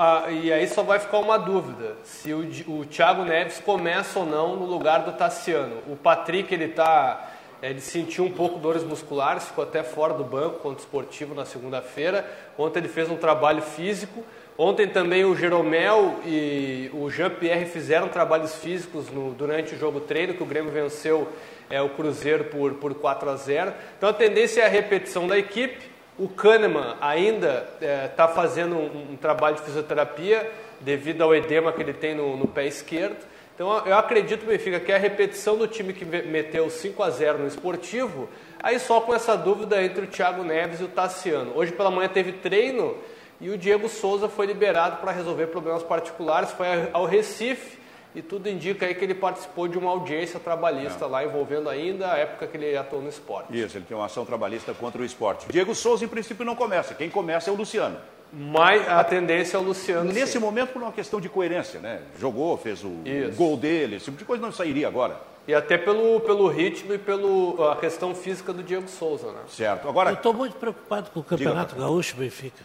A- 0.00 0.30
e 0.30 0.52
aí 0.52 0.66
só 0.66 0.82
vai 0.82 0.98
ficar 0.98 1.18
uma 1.18 1.38
dúvida: 1.38 1.96
se 2.02 2.32
o, 2.32 2.40
o 2.68 2.84
Thiago 2.84 3.22
Neves 3.24 3.60
começa 3.60 4.18
ou 4.18 4.26
não 4.26 4.56
no 4.56 4.66
lugar 4.66 5.00
do 5.04 5.12
Tassiano. 5.12 5.76
O 5.88 5.96
Patrick, 5.96 6.52
ele 6.52 6.68
tá. 6.68 7.28
Ele 7.62 7.80
sentiu 7.80 8.24
um 8.24 8.30
pouco 8.32 8.58
dores 8.58 8.82
musculares, 8.82 9.44
ficou 9.46 9.62
até 9.62 9.84
fora 9.84 10.12
do 10.14 10.24
banco 10.24 10.58
contra 10.58 10.78
o 10.78 10.84
esportivo 10.84 11.32
na 11.32 11.44
segunda-feira. 11.44 12.28
Ontem 12.58 12.80
ele 12.80 12.88
fez 12.88 13.08
um 13.08 13.14
trabalho 13.16 13.62
físico. 13.62 14.24
Ontem 14.58 14.88
também 14.88 15.24
o 15.24 15.36
Jeromel 15.36 16.16
e 16.26 16.90
o 16.92 17.08
Jean-Pierre 17.08 17.66
fizeram 17.66 18.08
trabalhos 18.08 18.56
físicos 18.56 19.08
no- 19.10 19.32
durante 19.32 19.76
o 19.76 19.78
jogo 19.78 20.00
treino, 20.00 20.34
que 20.34 20.42
o 20.42 20.46
Grêmio 20.46 20.72
venceu 20.72 21.28
é, 21.70 21.80
o 21.80 21.88
Cruzeiro 21.90 22.44
por, 22.46 22.74
por 22.74 22.94
4 22.94 23.30
a 23.30 23.36
0. 23.36 23.72
Então 23.96 24.08
a 24.08 24.12
tendência 24.12 24.62
é 24.62 24.66
a 24.66 24.68
repetição 24.68 25.28
da 25.28 25.38
equipe. 25.38 25.91
O 26.18 26.28
Kahneman 26.28 26.96
ainda 27.00 27.66
está 27.80 28.28
fazendo 28.28 28.76
um, 28.76 29.12
um 29.12 29.16
trabalho 29.16 29.56
de 29.56 29.62
fisioterapia 29.62 30.50
devido 30.80 31.22
ao 31.22 31.34
edema 31.34 31.72
que 31.72 31.80
ele 31.80 31.94
tem 31.94 32.14
no, 32.14 32.36
no 32.36 32.46
pé 32.46 32.66
esquerdo. 32.66 33.16
Então 33.54 33.86
eu 33.86 33.96
acredito, 33.96 34.44
Benfica, 34.44 34.80
que 34.80 34.92
é 34.92 34.96
a 34.96 34.98
repetição 34.98 35.56
do 35.56 35.66
time 35.66 35.92
que 35.92 36.04
meteu 36.04 36.68
5 36.68 37.02
a 37.02 37.10
0 37.10 37.38
no 37.38 37.46
esportivo, 37.46 38.28
aí 38.62 38.78
só 38.78 39.00
com 39.00 39.14
essa 39.14 39.36
dúvida 39.36 39.82
entre 39.82 40.04
o 40.04 40.06
Thiago 40.06 40.42
Neves 40.42 40.80
e 40.80 40.84
o 40.84 40.88
Tassiano. 40.88 41.52
Hoje 41.54 41.72
pela 41.72 41.90
manhã 41.90 42.08
teve 42.08 42.32
treino 42.32 42.96
e 43.40 43.50
o 43.50 43.58
Diego 43.58 43.88
Souza 43.88 44.28
foi 44.28 44.46
liberado 44.46 44.96
para 44.96 45.12
resolver 45.12 45.48
problemas 45.48 45.82
particulares, 45.82 46.50
foi 46.52 46.66
ao 46.92 47.04
Recife 47.04 47.81
e 48.14 48.20
tudo 48.20 48.48
indica 48.48 48.86
aí 48.86 48.94
que 48.94 49.04
ele 49.04 49.14
participou 49.14 49.66
de 49.66 49.78
uma 49.78 49.90
audiência 49.90 50.38
trabalhista 50.38 51.06
lá 51.06 51.24
envolvendo 51.24 51.68
ainda 51.68 52.12
a 52.12 52.18
época 52.18 52.46
que 52.46 52.56
ele 52.56 52.76
atuou 52.76 53.00
no 53.00 53.08
esporte. 53.08 53.58
Isso, 53.58 53.78
ele 53.78 53.86
tem 53.86 53.96
uma 53.96 54.06
ação 54.06 54.24
trabalhista 54.24 54.74
contra 54.74 55.00
o 55.00 55.04
esporte. 55.04 55.46
Diego 55.50 55.74
Souza, 55.74 56.04
em 56.04 56.08
princípio, 56.08 56.44
não 56.44 56.54
começa. 56.54 56.94
Quem 56.94 57.08
começa 57.08 57.50
é 57.50 57.52
o 57.52 57.56
Luciano. 57.56 57.96
Mas 58.32 58.88
a 58.88 59.04
tendência 59.04 59.56
é 59.56 59.60
o 59.60 59.62
Luciano. 59.62 60.10
Nesse 60.10 60.32
sim. 60.32 60.38
momento, 60.38 60.72
por 60.72 60.80
uma 60.80 60.92
questão 60.92 61.20
de 61.20 61.28
coerência, 61.28 61.80
né? 61.80 62.00
Jogou, 62.18 62.56
fez 62.56 62.82
o 62.82 63.00
Isso. 63.04 63.36
gol 63.36 63.56
dele, 63.58 63.96
esse 63.96 64.06
tipo 64.06 64.16
de 64.16 64.24
coisa 64.24 64.42
não 64.42 64.52
sairia 64.52 64.88
agora. 64.88 65.20
E 65.46 65.52
até 65.52 65.76
pelo, 65.76 66.20
pelo 66.20 66.48
ritmo 66.48 66.94
e 66.94 66.98
pela 66.98 67.76
questão 67.76 68.14
física 68.14 68.52
do 68.52 68.62
Diego 68.62 68.88
Souza, 68.88 69.32
né? 69.32 69.40
Certo. 69.48 69.84
Eu 69.84 69.90
Agora, 69.90 70.12
estou 70.12 70.32
muito 70.32 70.56
preocupado 70.56 71.10
com 71.10 71.20
o 71.20 71.24
Campeonato 71.24 71.74
Gaúcho, 71.74 72.16
Benfica, 72.16 72.62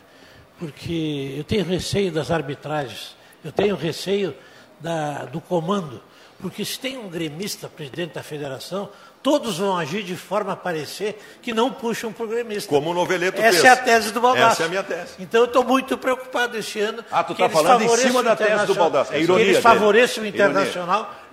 porque 0.59 1.35
eu 1.37 1.43
tenho 1.43 1.65
receio 1.65 2.11
das 2.11 2.31
arbitragens, 2.31 3.15
eu 3.43 3.51
tenho 3.51 3.75
receio 3.75 4.33
da- 4.79 5.25
do 5.25 5.39
comando, 5.41 6.01
porque 6.39 6.63
se 6.65 6.79
tem 6.79 6.97
um 6.97 7.09
gremista 7.09 7.67
presidente 7.67 8.13
da 8.13 8.23
federação, 8.23 8.89
todos 9.23 9.57
vão 9.57 9.77
agir 9.77 10.03
de 10.03 10.15
forma 10.15 10.53
a 10.53 10.55
parecer 10.55 11.19
que 11.41 11.53
não 11.53 11.71
puxam 11.71 12.13
para 12.13 12.25
o 12.25 12.27
gremista. 12.27 12.69
Como 12.69 12.91
o 12.91 12.93
Noveleto 12.93 13.41
Essa 13.41 13.51
fez. 13.51 13.63
é 13.65 13.69
a 13.69 13.75
tese 13.75 14.11
do 14.11 14.21
Baldasso. 14.21 14.53
Essa 14.53 14.63
é 14.63 14.65
a 14.65 14.69
minha 14.69 14.83
tese. 14.83 15.13
Então 15.19 15.41
eu 15.41 15.45
estou 15.47 15.63
muito 15.63 15.97
preocupado 15.97 16.55
esse 16.57 16.79
ano. 16.79 17.03
Ah, 17.11 17.23
tu 17.23 17.33
que 17.33 17.39
tá 17.39 17.45
eles 17.45 17.53
falando 17.57 17.81
em 17.81 17.85
favoreçam 17.85 18.11
cima 18.11 18.23
da 18.23 18.35
tese 18.35 18.49
do 18.49 18.53
Internacional- 18.53 18.89
Baldasso. 18.91 19.13
É 19.13 19.17
que 19.17 19.23
ironia 19.23 19.43
eles 19.43 19.53
dele. 19.55 19.63
favoreçam 19.63 20.23
o 20.23 20.27
Ironia. 20.27 20.53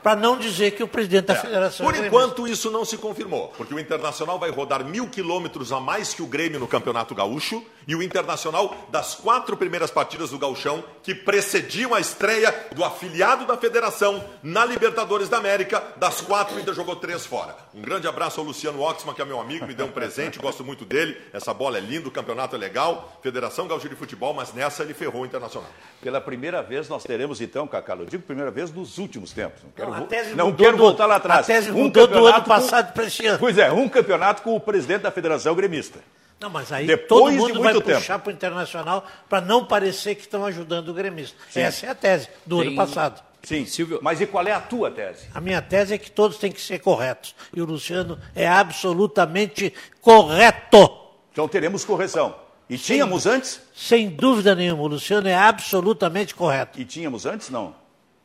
Para 0.05 0.21
não 0.21 0.37
dizer 0.37 0.73
que 0.73 0.83
o 0.83 0.87
presidente 0.87 1.25
da 1.25 1.35
federação 1.35 1.87
Por 1.87 1.95
é 1.95 2.07
enquanto, 2.07 2.47
isso 2.47 2.71
não 2.71 2.85
se 2.85 2.99
confirmou, 2.99 3.49
porque 3.57 3.73
o 3.73 3.81
Internacional 3.81 4.39
vai 4.39 4.51
rodar 4.51 4.85
mil 4.85 5.09
quilômetros 5.09 5.73
a 5.73 5.81
mais 5.81 6.13
que 6.13 6.21
o 6.21 6.27
Grêmio 6.27 6.61
no 6.61 6.69
Campeonato 6.69 7.15
Gaúcho 7.15 7.65
e 7.89 7.95
o 7.95 8.03
Internacional, 8.03 8.75
das 8.91 9.15
quatro 9.15 9.57
primeiras 9.57 9.91
partidas 9.91 10.31
do 10.31 10.39
Gauchão, 10.39 10.85
que 11.03 11.15
precediam 11.15 11.95
a 11.95 12.01
estreia 12.01 12.55
do 12.75 12.85
afiliado 12.85 13.47
da 13.47 13.57
federação 13.57 14.23
na 14.43 14.65
Libertadores 14.65 15.29
da 15.29 15.39
América, 15.39 15.83
das 15.97 16.21
quatro 16.21 16.57
ainda 16.57 16.75
jogou 16.75 16.97
três 16.97 17.25
fora. 17.25 17.57
Um 17.75 17.81
grande 17.81 18.07
abraço 18.07 18.41
ao 18.41 18.47
Luciano 18.47 18.81
Oxman, 18.81 19.15
que 19.15 19.23
é 19.23 19.25
meu 19.25 19.41
amigo, 19.41 19.67
me 19.67 19.75
deu 19.75 19.87
um 19.87 19.93
presente, 19.93 20.39
gosto 20.39 20.63
muito 20.65 20.85
dele. 20.85 21.17
Essa 21.33 21.55
bola 21.55 21.79
é 21.79 21.81
linda, 21.81 22.09
o 22.09 22.11
campeonato 22.11 22.57
é 22.57 22.59
legal, 22.59 23.19
Federação 23.23 23.67
Gaúcha 23.67 23.89
de 23.89 23.97
Futebol, 23.97 24.35
mas 24.35 24.53
nessa 24.53 24.83
ele 24.83 24.93
ferrou 24.93 25.23
o 25.23 25.27
Internacional. 25.27 25.71
pela 26.03 26.21
primeira 26.21 26.63
vez, 26.63 26.89
nós 26.89 27.05
teremos 27.05 27.41
então, 27.41 27.67
Cacalo, 27.67 28.03
eu 28.03 28.07
digo 28.07 28.23
primeira 28.23 28.51
vez 28.51 28.71
dos 28.71 28.99
últimos 28.99 29.33
tempos. 29.33 29.63
Não 29.63 29.71
quero, 29.71 29.94
a 29.97 30.01
vo- 30.01 30.07
tese 30.07 30.35
não 30.35 30.47
mudou 30.47 30.67
quero 30.67 30.77
voltar 30.79 31.07
lá 31.07 31.17
atrás. 31.17 31.41
a 31.41 31.53
tese 31.53 31.71
Um 31.71 31.85
mudou 31.85 32.07
do 32.07 32.15
ano 32.17 32.25
campeonato 32.25 32.49
passado 32.49 32.93
para 32.93 33.05
esse 33.05 33.27
ano. 33.27 33.39
Pois 33.39 33.57
é, 33.59 33.71
um 33.73 33.89
campeonato 33.89 34.43
com 34.43 34.55
o 34.55 34.61
presidente 34.61 35.03
da 35.03 35.11
Federação 35.11 35.55
Gremista. 35.55 35.99
Não, 36.41 36.51
mas 36.51 36.71
aí 36.73 36.87
Depois 36.87 37.09
todo 37.37 37.49
mundo 37.49 37.63
vai 37.63 37.73
muito 37.73 37.85
tempo. 37.87 37.99
puxar 37.99 38.19
para 38.19 38.31
o 38.31 38.33
internacional 38.33 39.07
para 39.29 39.41
não 39.41 39.65
parecer 39.65 40.15
que 40.17 40.23
estão 40.23 40.45
ajudando 40.45 40.89
o 40.89 40.93
gremista. 40.93 41.37
Essa 41.55 41.87
é 41.87 41.89
a 41.91 41.95
tese 41.95 42.29
do 42.45 42.59
Tem- 42.59 42.67
ano 42.69 42.77
passado. 42.77 43.23
Sim, 43.43 43.65
Silvio- 43.67 43.99
Mas 44.03 44.21
e 44.21 44.27
qual 44.27 44.47
é 44.47 44.53
a 44.53 44.61
tua 44.61 44.91
tese? 44.91 45.27
A 45.35 45.41
minha 45.41 45.61
tese 45.63 45.95
é 45.95 45.99
que 45.99 46.11
todos 46.11 46.37
têm 46.39 46.51
que 46.51 46.61
ser 46.61 46.79
corretos. 46.81 47.35
E 47.55 47.61
o 47.63 47.65
Luciano 47.65 48.19
é 48.35 48.49
absolutamente 48.49 49.73
correto. 50.01 50.91
Então 51.33 51.47
teremos 51.49 51.85
correção. 51.85 52.35
E 52.69 52.79
tínhamos 52.79 53.27
antes? 53.27 53.61
Sem 53.75 54.09
dúvida 54.09 54.55
nenhuma, 54.55 54.83
o 54.83 54.87
Luciano 54.87 55.29
é 55.29 55.35
absolutamente 55.35 56.35
correto. 56.35 56.81
E 56.81 56.85
tínhamos 56.85 57.27
antes, 57.27 57.51
não. 57.51 57.75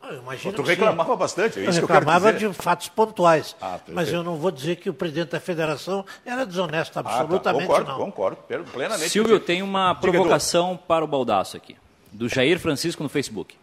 Eu 0.02 0.18
imagino 0.20 0.54
Tu 0.54 0.64
que 0.64 0.70
sim. 0.70 0.76
reclamava 0.76 1.16
bastante, 1.16 1.60
é 1.60 1.66
Eu 1.66 1.70
isso 1.70 1.80
que 1.80 1.84
eu 1.84 1.88
quero 1.88 2.00
reclamava 2.00 2.34
dizer. 2.34 2.50
de 2.50 2.56
fatos 2.56 2.88
pontuais. 2.90 3.56
Ah, 3.62 3.80
mas 3.90 4.12
eu 4.12 4.24
não 4.24 4.38
vou 4.38 4.50
dizer 4.50 4.78
que 4.78 4.90
o 4.90 4.94
presidente 4.94 5.30
da 5.32 5.40
federação 5.40 6.06
era 6.26 6.46
desonesto, 6.46 6.98
Ah, 6.98 7.04
tá. 7.04 7.10
absolutamente 7.10 7.68
Concordo, 7.68 7.92
não. 7.92 7.98
concordo, 8.00 8.38
plenamente. 8.72 9.10
Silvio, 9.10 9.40
tem 9.40 9.62
uma 9.62 9.90
Diga, 9.94 10.00
provocação 10.02 10.78
para 10.88 11.04
o 11.04 11.08
Baldaço 11.08 11.58
aqui, 11.58 11.76
do 12.12 12.28
Jair 12.30 12.58
Francisco 12.60 13.04
no 13.04 13.10
Facebook. 13.10 13.56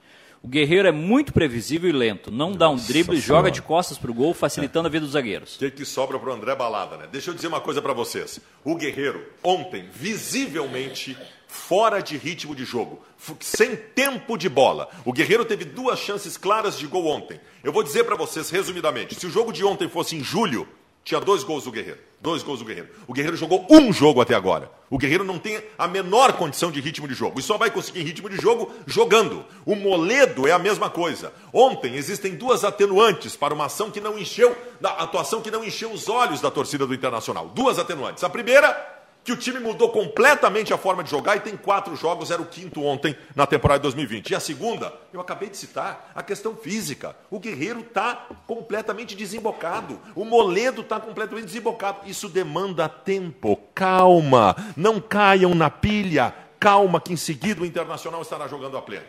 O 0.43 0.49
Guerreiro 0.49 0.87
é 0.87 0.93
muito 0.93 1.33
previsível 1.33 1.89
e 1.91 1.93
lento, 1.93 2.31
não 2.31 2.53
dá 2.53 2.69
um 2.69 2.77
drible, 2.77 3.17
joga 3.19 3.51
de 3.51 3.61
costas 3.61 3.99
para 3.99 4.11
o 4.11 4.15
gol, 4.15 4.33
facilitando 4.33 4.87
a 4.87 4.91
vida 4.91 5.05
dos 5.05 5.15
zagueiros. 5.15 5.57
O 5.57 5.59
que, 5.59 5.71
que 5.73 5.85
sobra 5.85 6.19
pro 6.21 6.33
André 6.33 6.55
Balada, 6.55 6.97
né? 6.99 7.09
Deixa 7.11 7.31
eu 7.31 7.35
dizer 7.35 7.49
uma 7.49 7.61
coisa 7.61 7.83
para 7.83 7.93
vocês. 7.93 8.39
O 8.63 8.77
Guerreiro, 8.77 9.27
ontem, 9.43 9.89
visivelmente 9.93 11.17
fora 11.47 12.01
de 12.01 12.17
ritmo 12.17 12.55
de 12.55 12.65
jogo, 12.65 13.03
sem 13.41 13.77
tempo 13.77 14.37
de 14.37 14.49
bola. 14.49 14.89
O 15.05 15.13
Guerreiro 15.13 15.45
teve 15.45 15.65
duas 15.65 15.99
chances 15.99 16.37
claras 16.37 16.79
de 16.79 16.87
gol 16.87 17.07
ontem. 17.07 17.41
Eu 17.63 17.73
vou 17.73 17.83
dizer 17.83 18.05
para 18.05 18.17
vocês 18.17 18.51
resumidamente, 18.51 19.15
se 19.15 19.27
o 19.27 19.31
jogo 19.31 19.53
de 19.53 19.65
ontem 19.65 19.89
fosse 19.89 20.17
em 20.17 20.23
julho, 20.23 20.69
tinha 21.07 21.21
dois 21.21 21.45
gols 21.45 21.63
do 21.63 21.71
Guerreiro. 21.71 22.01
Dois 22.21 22.43
gols 22.43 22.59
do 22.59 22.65
Guerreiro. 22.65 22.89
O 23.07 23.13
Guerreiro 23.13 23.37
jogou 23.37 23.65
um 23.71 23.93
jogo 23.93 24.21
até 24.21 24.35
agora. 24.35 24.69
O 24.91 24.99
Guerreiro 24.99 25.23
não 25.23 25.39
tem 25.39 25.63
a 25.79 25.87
menor 25.87 26.33
condição 26.33 26.69
de 26.73 26.81
ritmo 26.81 27.07
de 27.07 27.15
jogo. 27.15 27.39
E 27.39 27.43
só 27.43 27.57
vai 27.57 27.71
conseguir 27.71 28.03
ritmo 28.03 28.29
de 28.29 28.37
jogo 28.37 28.73
jogando. 28.89 29.45
O 29.65 29.77
Moledo 29.77 30.49
é 30.49 30.53
a 30.53 30.59
mesma 30.59 30.91
coisa. 30.91 31.33
Ontem 31.53 31.95
existem 31.95 32.35
duas 32.35 32.65
atenuantes 32.65 33.37
para 33.37 33.55
uma 33.55 33.67
ação 33.67 33.93
que 33.93 34.01
não 34.01 34.19
encheu, 34.19 34.57
da 34.81 34.91
atuação 34.95 35.41
que 35.41 35.51
não 35.51 35.63
encheu 35.63 35.93
os 35.93 36.09
olhos 36.09 36.41
da 36.41 36.51
torcida 36.51 36.85
do 36.85 36.95
Internacional. 36.95 37.47
Duas 37.55 37.79
atenuantes. 37.79 38.25
A 38.25 38.29
primeira 38.29 38.96
que 39.27 39.33
o 39.33 39.37
time 39.37 39.59
mudou 39.59 39.89
completamente 39.89 40.73
a 40.73 40.79
forma 40.79 41.03
de 41.03 41.11
jogar 41.11 41.37
e 41.37 41.41
tem 41.41 41.57
quatro 41.57 41.97
jogos, 41.97 42.31
era 42.31 42.41
o 42.41 42.47
quinto 42.47 42.85
ontem 42.85 43.19
na 43.35 43.45
temporada 43.45 43.81
de 43.81 43.83
2020. 43.83 44.31
E 44.31 44.37
a 44.37 44.41
segunda, 44.41 44.95
eu 45.13 45.21
acabei 45.21 45.51
de 45.51 45.57
citar, 45.57 46.13
a 46.15 46.23
questão 46.23 46.55
física. 46.55 47.17
O 47.29 47.41
Guerreiro 47.41 47.81
está 47.81 48.29
completamente 48.47 49.17
desembocado, 49.17 49.99
o 50.15 50.25
Moledo 50.25 50.83
está 50.83 51.01
completamente 51.01 51.47
desembocado. 51.47 52.09
Isso 52.09 52.29
demanda 52.29 52.89
tempo, 52.89 53.59
calma, 53.75 54.55
não 54.77 55.01
caiam 55.01 55.57
na 55.57 55.71
pilha, 55.71 56.33
calma 56.61 57.01
que 57.01 57.13
em 57.13 57.17
seguida 57.17 57.63
o 57.63 57.67
Internacional 57.67 58.23
estará 58.23 58.47
jogando 58.47 58.77
a 58.77 58.83
pleno. 58.83 59.07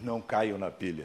Não 0.00 0.20
caiam 0.20 0.56
na 0.56 0.70
pilha. 0.70 1.04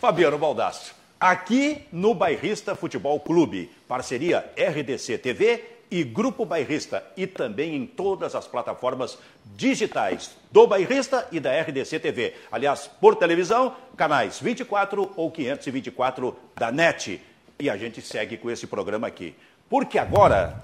Fabiano 0.00 0.36
Baldasso, 0.36 0.96
aqui 1.20 1.86
no 1.92 2.12
Bairrista 2.12 2.74
Futebol 2.74 3.20
Clube, 3.20 3.70
parceria 3.86 4.50
RDC 4.56 5.18
TV 5.18 5.77
e 5.90 6.04
Grupo 6.04 6.44
Bairrista 6.44 7.04
e 7.16 7.26
também 7.26 7.74
em 7.74 7.86
todas 7.86 8.34
as 8.34 8.46
plataformas 8.46 9.18
digitais 9.56 10.36
do 10.50 10.66
Bairrista 10.66 11.26
e 11.32 11.40
da 11.40 11.58
RDC 11.60 11.98
TV. 12.00 12.34
Aliás, 12.50 12.88
por 13.00 13.16
televisão, 13.16 13.74
canais 13.96 14.38
24 14.40 15.12
ou 15.16 15.30
524 15.30 16.36
da 16.54 16.70
NET. 16.70 17.20
E 17.58 17.68
a 17.68 17.76
gente 17.76 18.00
segue 18.02 18.36
com 18.36 18.50
esse 18.50 18.66
programa 18.66 19.06
aqui. 19.06 19.34
Porque 19.68 19.98
agora, 19.98 20.62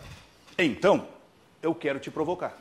então, 0.58 1.06
eu 1.62 1.74
quero 1.74 1.98
te 1.98 2.10
provocar. 2.10 2.56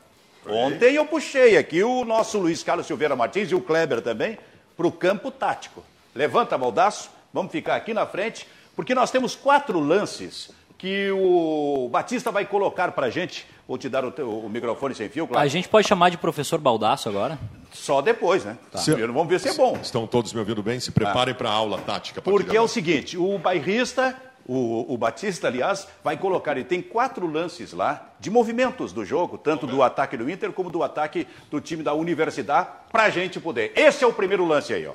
Ontem 0.46 0.96
eu 0.96 1.06
puxei 1.06 1.58
aqui 1.58 1.84
o 1.84 2.04
nosso 2.04 2.38
Luiz 2.38 2.64
Carlos 2.64 2.86
Silveira 2.86 3.16
Martins 3.16 3.52
e 3.52 3.56
o 3.56 3.62
Kleber 3.62 4.02
também 4.02 4.38
para 4.76 4.88
o 4.88 4.92
campo 4.92 5.32
tático. 5.32 5.84
Levanta, 6.14 6.58
Baldaço, 6.58 7.10
vamos 7.32 7.52
ficar 7.52 7.76
aqui 7.76 7.94
na 7.94 8.06
frente, 8.06 8.48
porque 8.76 8.94
nós 8.94 9.10
temos 9.10 9.36
quatro 9.36 9.80
lances 9.80 10.52
que 10.84 11.10
o 11.14 11.88
Batista 11.90 12.30
vai 12.30 12.46
colocar 12.46 12.92
para 12.92 13.08
a 13.08 13.10
gente. 13.10 13.48
Vou 13.66 13.78
te 13.78 13.88
dar 13.88 14.04
o, 14.04 14.12
teu, 14.12 14.30
o 14.30 14.50
microfone 14.50 14.94
sem 14.94 15.08
fio, 15.08 15.26
claro. 15.26 15.42
A 15.42 15.48
gente 15.48 15.70
pode 15.70 15.88
chamar 15.88 16.10
de 16.10 16.18
professor 16.18 16.60
Baldaço 16.60 17.08
agora? 17.08 17.40
Só 17.72 18.02
depois, 18.02 18.44
né? 18.44 18.58
Tá. 18.70 18.82
Primeiro 18.82 19.14
vamos 19.14 19.30
ver 19.30 19.40
se 19.40 19.48
é 19.48 19.54
bom. 19.54 19.80
Estão 19.82 20.06
todos 20.06 20.34
me 20.34 20.42
ouvindo 20.42 20.62
bem? 20.62 20.82
Se 20.82 20.92
preparem 20.92 21.32
ah. 21.32 21.38
para 21.38 21.50
a 21.50 21.54
aula 21.54 21.78
tática. 21.78 22.22
Porque 22.22 22.58
é 22.58 22.60
o 22.60 22.68
seguinte, 22.68 23.18
o 23.18 23.38
bairrista, 23.38 24.14
o, 24.46 24.94
o, 24.94 24.98
Batista, 24.98 25.48
aliás, 25.48 25.88
vai 26.04 26.18
colocar, 26.18 26.58
ele 26.58 26.66
tem 26.66 26.82
quatro 26.82 27.32
lances 27.32 27.72
lá 27.72 28.10
de 28.20 28.30
movimentos 28.30 28.92
do 28.92 29.06
jogo, 29.06 29.38
tanto 29.38 29.66
do 29.66 29.82
ataque 29.82 30.18
do 30.18 30.30
Inter 30.30 30.52
como 30.52 30.70
do 30.70 30.84
ataque 30.84 31.26
do 31.50 31.62
time 31.62 31.82
da 31.82 31.94
Universidade, 31.94 32.68
para 32.92 33.04
a 33.04 33.10
gente 33.10 33.40
poder. 33.40 33.72
Esse 33.74 34.04
é 34.04 34.08
o 34.08 34.12
primeiro 34.12 34.46
lance 34.46 34.74
aí, 34.74 34.86
ó 34.86 34.92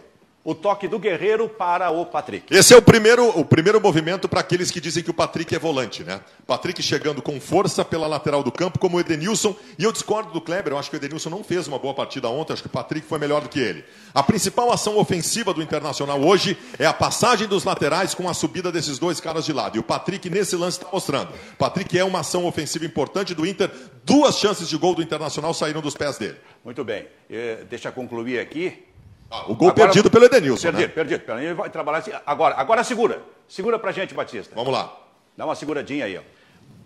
o 0.49 0.55
toque 0.55 0.89
do 0.89 0.99
Guerreiro 0.99 1.47
para 1.47 1.91
o 1.91 2.07
Patrick. 2.07 2.47
Esse 2.51 2.73
é 2.73 2.77
o 2.79 2.81
primeiro, 2.81 3.39
o 3.39 3.45
primeiro 3.45 3.79
movimento 3.79 4.27
para 4.27 4.41
aqueles 4.41 4.71
que 4.71 4.81
dizem 4.81 5.05
que 5.05 5.11
o 5.11 5.15
Patrick 5.15 5.55
é 5.55 5.59
volante, 5.59 6.03
né? 6.03 6.23
Patrick 6.47 6.83
chegando 6.83 7.21
com 7.21 7.39
força 7.39 7.85
pela 7.85 8.07
lateral 8.07 8.43
do 8.43 8.51
campo, 8.51 8.79
como 8.79 8.97
o 8.97 9.01
Edenilson. 9.01 9.55
E 9.79 9.85
eu 9.85 9.93
discordo 9.93 10.33
do 10.33 10.41
Kleber, 10.41 10.73
eu 10.73 10.79
acho 10.79 10.89
que 10.89 10.97
o 10.97 10.99
Edenilson 10.99 11.29
não 11.29 11.45
fez 11.45 11.69
uma 11.69 11.79
boa 11.79 11.93
partida 11.93 12.31
ontem, 12.31 12.55
acho 12.55 12.63
que 12.63 12.69
o 12.69 12.73
Patrick 12.73 13.07
foi 13.07 13.19
melhor 13.19 13.43
do 13.43 13.51
que 13.51 13.61
ele. 13.61 13.85
A 14.15 14.23
principal 14.23 14.73
ação 14.73 14.97
ofensiva 14.97 15.53
do 15.53 15.61
Internacional 15.61 16.19
hoje 16.19 16.57
é 16.79 16.87
a 16.87 16.95
passagem 16.95 17.47
dos 17.47 17.65
laterais 17.65 18.15
com 18.15 18.27
a 18.27 18.33
subida 18.33 18.73
desses 18.73 18.99
dois 18.99 19.21
caras 19.21 19.45
de 19.45 19.53
lado. 19.53 19.77
E 19.77 19.79
o 19.79 19.83
Patrick, 19.83 20.31
nesse 20.31 20.57
lance, 20.57 20.79
está 20.79 20.89
mostrando. 20.91 21.29
Patrick 21.59 21.99
é 21.99 22.05
uma 22.05 22.21
ação 22.21 22.47
ofensiva 22.47 22.87
importante 22.87 23.35
do 23.35 23.45
Inter. 23.45 23.71
Duas 24.03 24.39
chances 24.39 24.67
de 24.67 24.79
gol 24.79 24.95
do 24.95 25.03
Internacional 25.03 25.53
saíram 25.53 25.83
dos 25.83 25.95
pés 25.95 26.17
dele. 26.17 26.37
Muito 26.65 26.83
bem. 26.85 27.07
Eh, 27.29 27.65
deixa 27.69 27.91
eu 27.91 27.93
concluir 27.93 28.39
aqui. 28.39 28.88
Ah, 29.31 29.45
o 29.47 29.55
gol 29.55 29.71
agora, 29.71 29.89
perdido 29.89 30.11
pelo 30.11 30.25
Edenilson. 30.25 30.73
Perdido, 30.73 30.89
né? 30.89 30.95
perdido. 30.95 31.33
Ele 31.33 31.55
vai 31.55 31.69
trabalhar 31.69 31.99
assim. 31.99 32.13
Agora, 32.25 32.55
agora 32.57 32.83
segura. 32.83 33.23
Segura 33.47 33.79
pra 33.79 33.93
gente, 33.93 34.15
Batista. 34.15 34.55
Vamos 34.55 34.73
lá. 34.73 34.95
Dá 35.37 35.45
uma 35.45 35.55
seguradinha 35.55 36.07
aí, 36.07 36.19
ó. 36.19 36.23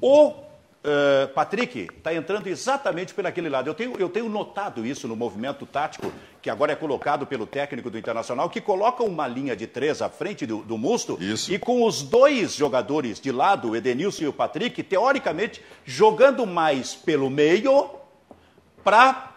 O 0.01 0.31
uh, 0.31 1.29
Patrick 1.35 1.89
está 1.97 2.13
entrando 2.13 2.49
exatamente 2.49 3.15
por 3.15 3.25
aquele 3.25 3.49
lado. 3.49 3.69
Eu 3.69 3.75
tenho, 3.75 3.97
eu 3.99 4.09
tenho 4.09 4.29
notado 4.29 4.85
isso 4.85 5.07
no 5.07 5.15
movimento 5.15 5.65
tático, 5.65 6.13
que 6.41 6.51
agora 6.51 6.73
é 6.73 6.77
colocado 6.77 7.27
pelo 7.27 7.47
técnico 7.47 7.89
do 7.89 7.97
Internacional, 7.97 8.51
que 8.51 8.61
coloca 8.61 9.05
uma 9.05 9.29
linha 9.29 9.55
de 9.55 9.67
três 9.69 10.03
à 10.03 10.09
frente 10.09 10.45
do, 10.45 10.59
do 10.59 10.77
Musto. 10.77 11.17
Isso. 11.21 11.53
E 11.53 11.59
com 11.59 11.85
os 11.85 12.03
dois 12.03 12.55
jogadores 12.55 13.21
de 13.21 13.31
lado, 13.31 13.71
o 13.71 13.77
Edenilson 13.77 14.25
e 14.25 14.29
o 14.29 14.33
Patrick, 14.33 14.83
teoricamente, 14.83 15.63
jogando 15.85 16.45
mais 16.45 16.95
pelo 16.95 17.31
meio 17.31 17.91
para 18.83 19.32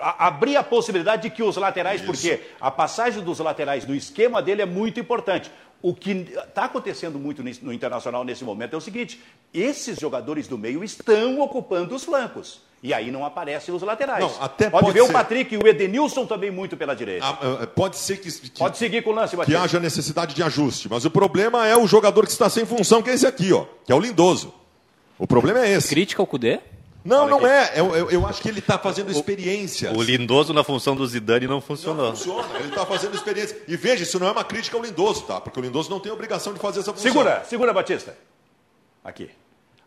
abrir 0.00 0.56
a 0.56 0.62
possibilidade 0.62 1.22
de 1.22 1.30
que 1.30 1.42
os 1.42 1.56
laterais, 1.56 2.00
Isso. 2.00 2.10
porque 2.10 2.40
a 2.60 2.70
passagem 2.70 3.22
dos 3.22 3.38
laterais 3.38 3.86
no 3.86 3.94
esquema 3.94 4.42
dele 4.42 4.62
é 4.62 4.66
muito 4.66 4.98
importante. 5.00 5.50
O 5.80 5.94
que 5.94 6.10
está 6.10 6.64
acontecendo 6.64 7.18
muito 7.18 7.42
no 7.62 7.72
Internacional 7.72 8.24
nesse 8.24 8.42
momento 8.42 8.74
é 8.74 8.76
o 8.76 8.80
seguinte: 8.80 9.20
esses 9.52 9.98
jogadores 9.98 10.48
do 10.48 10.56
meio 10.56 10.82
estão 10.82 11.40
ocupando 11.40 11.94
os 11.94 12.04
flancos. 12.04 12.62
E 12.82 12.92
aí 12.92 13.10
não 13.10 13.24
aparecem 13.24 13.74
os 13.74 13.80
laterais. 13.80 14.20
Não, 14.22 14.42
até 14.42 14.68
pode, 14.68 14.84
pode 14.84 14.98
ver 14.98 15.04
ser. 15.04 15.10
o 15.10 15.12
Patrick 15.12 15.54
e 15.54 15.58
o 15.58 15.66
Edenilson 15.66 16.26
também 16.26 16.50
muito 16.50 16.76
pela 16.76 16.94
direita. 16.94 17.24
Ah, 17.24 17.38
ah, 17.62 17.66
pode 17.66 17.96
ser 17.96 18.18
que, 18.18 18.30
que, 18.30 18.58
Pode 18.58 18.76
seguir 18.76 19.02
com 19.02 19.08
o 19.08 19.14
lance, 19.14 19.34
Que 19.38 19.56
haja 19.56 19.80
necessidade 19.80 20.34
de 20.34 20.42
ajuste. 20.42 20.86
Mas 20.90 21.02
o 21.06 21.10
problema 21.10 21.66
é 21.66 21.74
o 21.74 21.86
jogador 21.86 22.26
que 22.26 22.32
está 22.32 22.50
sem 22.50 22.66
função, 22.66 23.02
que 23.02 23.08
é 23.08 23.14
esse 23.14 23.26
aqui, 23.26 23.54
ó, 23.54 23.64
que 23.86 23.90
é 23.90 23.94
o 23.94 23.98
Lindoso. 23.98 24.52
O 25.18 25.26
problema 25.26 25.60
é 25.60 25.72
esse. 25.72 25.88
Crítica 25.88 26.20
ao 26.20 26.26
Cudê? 26.26 26.60
Não, 27.04 27.28
não 27.28 27.46
é. 27.46 27.72
Eu, 27.78 27.94
eu, 27.94 28.10
eu, 28.10 28.26
acho 28.26 28.40
que 28.40 28.48
ele 28.48 28.60
está 28.60 28.78
fazendo 28.78 29.10
experiências. 29.10 29.94
O, 29.94 29.98
o 29.98 30.02
Lindoso 30.02 30.54
na 30.54 30.64
função 30.64 30.96
do 30.96 31.06
Zidane 31.06 31.46
não 31.46 31.60
funcionou. 31.60 32.06
Não 32.06 32.16
funciona, 32.16 32.58
ele 32.58 32.68
está 32.68 32.86
fazendo 32.86 33.14
experiência. 33.14 33.60
E 33.68 33.76
veja, 33.76 34.04
isso 34.04 34.18
não 34.18 34.26
é 34.26 34.32
uma 34.32 34.42
crítica 34.42 34.76
ao 34.76 34.82
Lindoso, 34.82 35.26
tá? 35.26 35.38
Porque 35.38 35.60
o 35.60 35.62
Lindoso 35.62 35.90
não 35.90 36.00
tem 36.00 36.10
obrigação 36.10 36.54
de 36.54 36.58
fazer 36.58 36.80
essa 36.80 36.92
função. 36.94 37.12
Segura, 37.12 37.44
segura, 37.44 37.74
Batista. 37.74 38.16
Aqui. 39.04 39.30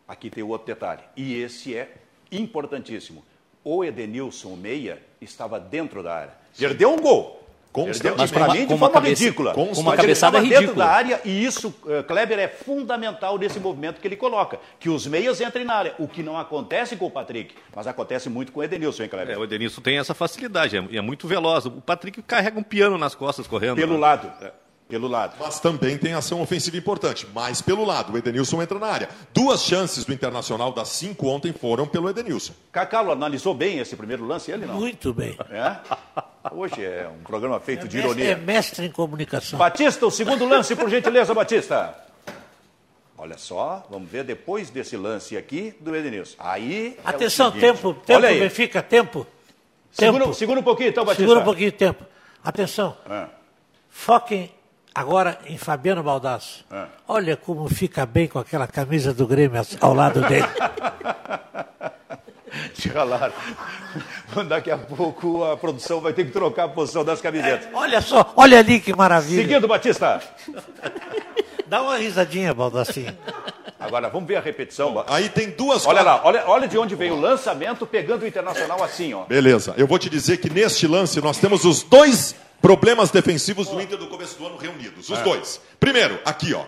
Aqui 0.06 0.30
tem 0.30 0.44
o 0.44 0.48
outro 0.48 0.66
detalhe. 0.68 1.02
E 1.16 1.34
esse 1.34 1.76
é 1.76 1.92
importantíssimo. 2.30 3.24
O 3.64 3.84
Edenilson 3.84 4.54
Meia 4.54 5.02
estava 5.20 5.58
dentro 5.58 6.04
da 6.04 6.14
área. 6.14 6.34
Perdeu 6.56 6.92
um 6.92 7.00
gol. 7.00 7.37
Mas 7.86 8.30
para 8.30 8.48
mim, 8.48 8.60
de 8.60 8.68
forma 8.68 8.90
cabeça, 8.90 9.22
ridícula. 9.22 9.54
Com 9.54 9.64
uma 9.64 9.96
cabeçada 9.96 10.38
ridícula. 10.38 10.60
dentro 10.60 10.76
da 10.76 10.86
área 10.86 11.20
e 11.24 11.44
isso, 11.44 11.68
uh, 11.84 12.02
Kleber, 12.04 12.38
é 12.38 12.48
fundamental 12.48 13.38
nesse 13.38 13.60
movimento 13.60 14.00
que 14.00 14.08
ele 14.08 14.16
coloca. 14.16 14.58
Que 14.78 14.88
os 14.88 15.06
meias 15.06 15.40
entrem 15.40 15.64
na 15.64 15.74
área. 15.74 15.94
O 15.98 16.08
que 16.08 16.22
não 16.22 16.38
acontece 16.38 16.96
com 16.96 17.06
o 17.06 17.10
Patrick, 17.10 17.54
mas 17.74 17.86
acontece 17.86 18.28
muito 18.28 18.52
com 18.52 18.60
o 18.60 18.64
Edenilson, 18.64 19.04
hein, 19.04 19.08
Kleber? 19.08 19.34
É, 19.34 19.38
o 19.38 19.44
Edenilson 19.44 19.80
tem 19.80 19.98
essa 19.98 20.14
facilidade, 20.14 20.76
é, 20.76 20.96
é 20.96 21.00
muito 21.00 21.28
veloz. 21.28 21.66
O 21.66 21.70
Patrick 21.70 22.20
carrega 22.22 22.58
um 22.58 22.62
piano 22.62 22.98
nas 22.98 23.14
costas 23.14 23.46
correndo. 23.46 23.76
Pelo 23.76 23.94
né? 23.94 24.00
lado. 24.00 24.32
É 24.42 24.52
pelo 24.88 25.06
lado. 25.06 25.36
Mas 25.38 25.60
também 25.60 25.98
tem 25.98 26.14
ação 26.14 26.40
ofensiva 26.40 26.76
importante, 26.76 27.26
mais 27.34 27.60
pelo 27.60 27.84
lado. 27.84 28.12
O 28.12 28.18
Edenilson 28.18 28.62
entra 28.62 28.78
na 28.78 28.86
área. 28.86 29.08
Duas 29.34 29.62
chances 29.62 30.04
do 30.04 30.12
Internacional 30.12 30.72
das 30.72 30.88
cinco 30.88 31.28
ontem 31.28 31.52
foram 31.52 31.86
pelo 31.86 32.08
Edenilson. 32.08 32.54
Cacalo 32.72 33.12
analisou 33.12 33.54
bem 33.54 33.78
esse 33.78 33.94
primeiro 33.94 34.24
lance, 34.24 34.50
ele 34.50 34.66
não? 34.66 34.74
Muito 34.74 35.12
bem. 35.12 35.36
É? 35.50 35.76
Hoje 36.52 36.84
é 36.84 37.08
um 37.08 37.22
programa 37.22 37.60
feito 37.60 37.86
é 37.86 37.88
de 37.88 37.98
ironia. 37.98 38.32
É 38.32 38.34
mestre 38.34 38.86
em 38.86 38.90
comunicação. 38.90 39.58
Batista, 39.58 40.06
o 40.06 40.10
segundo 40.10 40.46
lance, 40.46 40.74
por 40.74 40.88
gentileza, 40.88 41.34
Batista. 41.34 41.94
Olha 43.16 43.36
só, 43.36 43.86
vamos 43.90 44.08
ver 44.08 44.24
depois 44.24 44.70
desse 44.70 44.96
lance 44.96 45.36
aqui 45.36 45.74
do 45.80 45.94
Edenilson. 45.94 46.36
Aí. 46.38 46.96
É 47.04 47.08
Atenção, 47.08 47.50
tempo, 47.50 47.94
tempo, 47.94 48.20
Benfica, 48.20 48.82
tempo. 48.82 49.26
Segura, 49.90 50.24
tempo. 50.24 50.34
segura 50.34 50.60
um 50.60 50.62
pouquinho, 50.62 50.90
então, 50.90 51.04
Batista. 51.04 51.22
Segura 51.22 51.40
um 51.40 51.44
pouquinho, 51.44 51.72
tempo. 51.72 52.04
Atenção. 52.44 52.96
É. 53.10 53.26
Foquem 53.90 54.52
Agora, 54.98 55.38
em 55.46 55.56
Fabiano 55.56 56.02
Baldasso. 56.02 56.64
É. 56.72 56.86
Olha 57.06 57.36
como 57.36 57.68
fica 57.68 58.04
bem 58.04 58.26
com 58.26 58.40
aquela 58.40 58.66
camisa 58.66 59.14
do 59.14 59.28
Grêmio 59.28 59.62
ao 59.80 59.94
lado 59.94 60.20
dele. 60.22 60.44
Ralaram. 62.92 63.32
Daqui 64.48 64.70
a 64.70 64.78
pouco 64.78 65.44
a 65.44 65.56
produção 65.56 66.00
vai 66.00 66.12
ter 66.12 66.24
que 66.24 66.30
trocar 66.30 66.64
a 66.64 66.68
posição 66.68 67.04
das 67.04 67.20
camisetas. 67.20 67.66
É, 67.66 67.70
olha 67.74 68.00
só, 68.00 68.32
olha 68.36 68.58
ali 68.58 68.80
que 68.80 68.94
maravilha. 68.94 69.42
Seguindo, 69.42 69.68
Batista. 69.68 70.20
Dá 71.66 71.82
uma 71.82 71.96
risadinha, 71.96 72.54
Baldassinho. 72.54 73.16
Agora, 73.78 74.08
vamos 74.08 74.26
ver 74.26 74.36
a 74.36 74.40
repetição. 74.40 75.04
Aí 75.06 75.28
tem 75.28 75.50
duas 75.50 75.86
Olha 75.86 76.02
lá, 76.02 76.20
olha, 76.24 76.44
olha 76.46 76.66
de 76.66 76.76
onde 76.76 76.94
veio 76.94 77.14
o 77.14 77.20
lançamento, 77.20 77.86
pegando 77.86 78.22
o 78.22 78.26
Internacional 78.26 78.82
assim, 78.82 79.14
ó. 79.14 79.24
Beleza, 79.24 79.74
eu 79.76 79.86
vou 79.86 79.98
te 79.98 80.10
dizer 80.10 80.38
que 80.38 80.50
neste 80.50 80.86
lance 80.86 81.20
nós 81.20 81.38
temos 81.38 81.64
os 81.64 81.82
dois 81.82 82.34
problemas 82.60 83.10
defensivos 83.10 83.68
do 83.68 83.80
Inter 83.80 83.98
do 83.98 84.08
começo 84.08 84.36
do 84.36 84.46
ano 84.46 84.56
reunidos. 84.56 85.08
Os 85.08 85.18
é. 85.18 85.22
dois. 85.22 85.60
Primeiro, 85.78 86.18
aqui, 86.24 86.54
ó. 86.54 86.64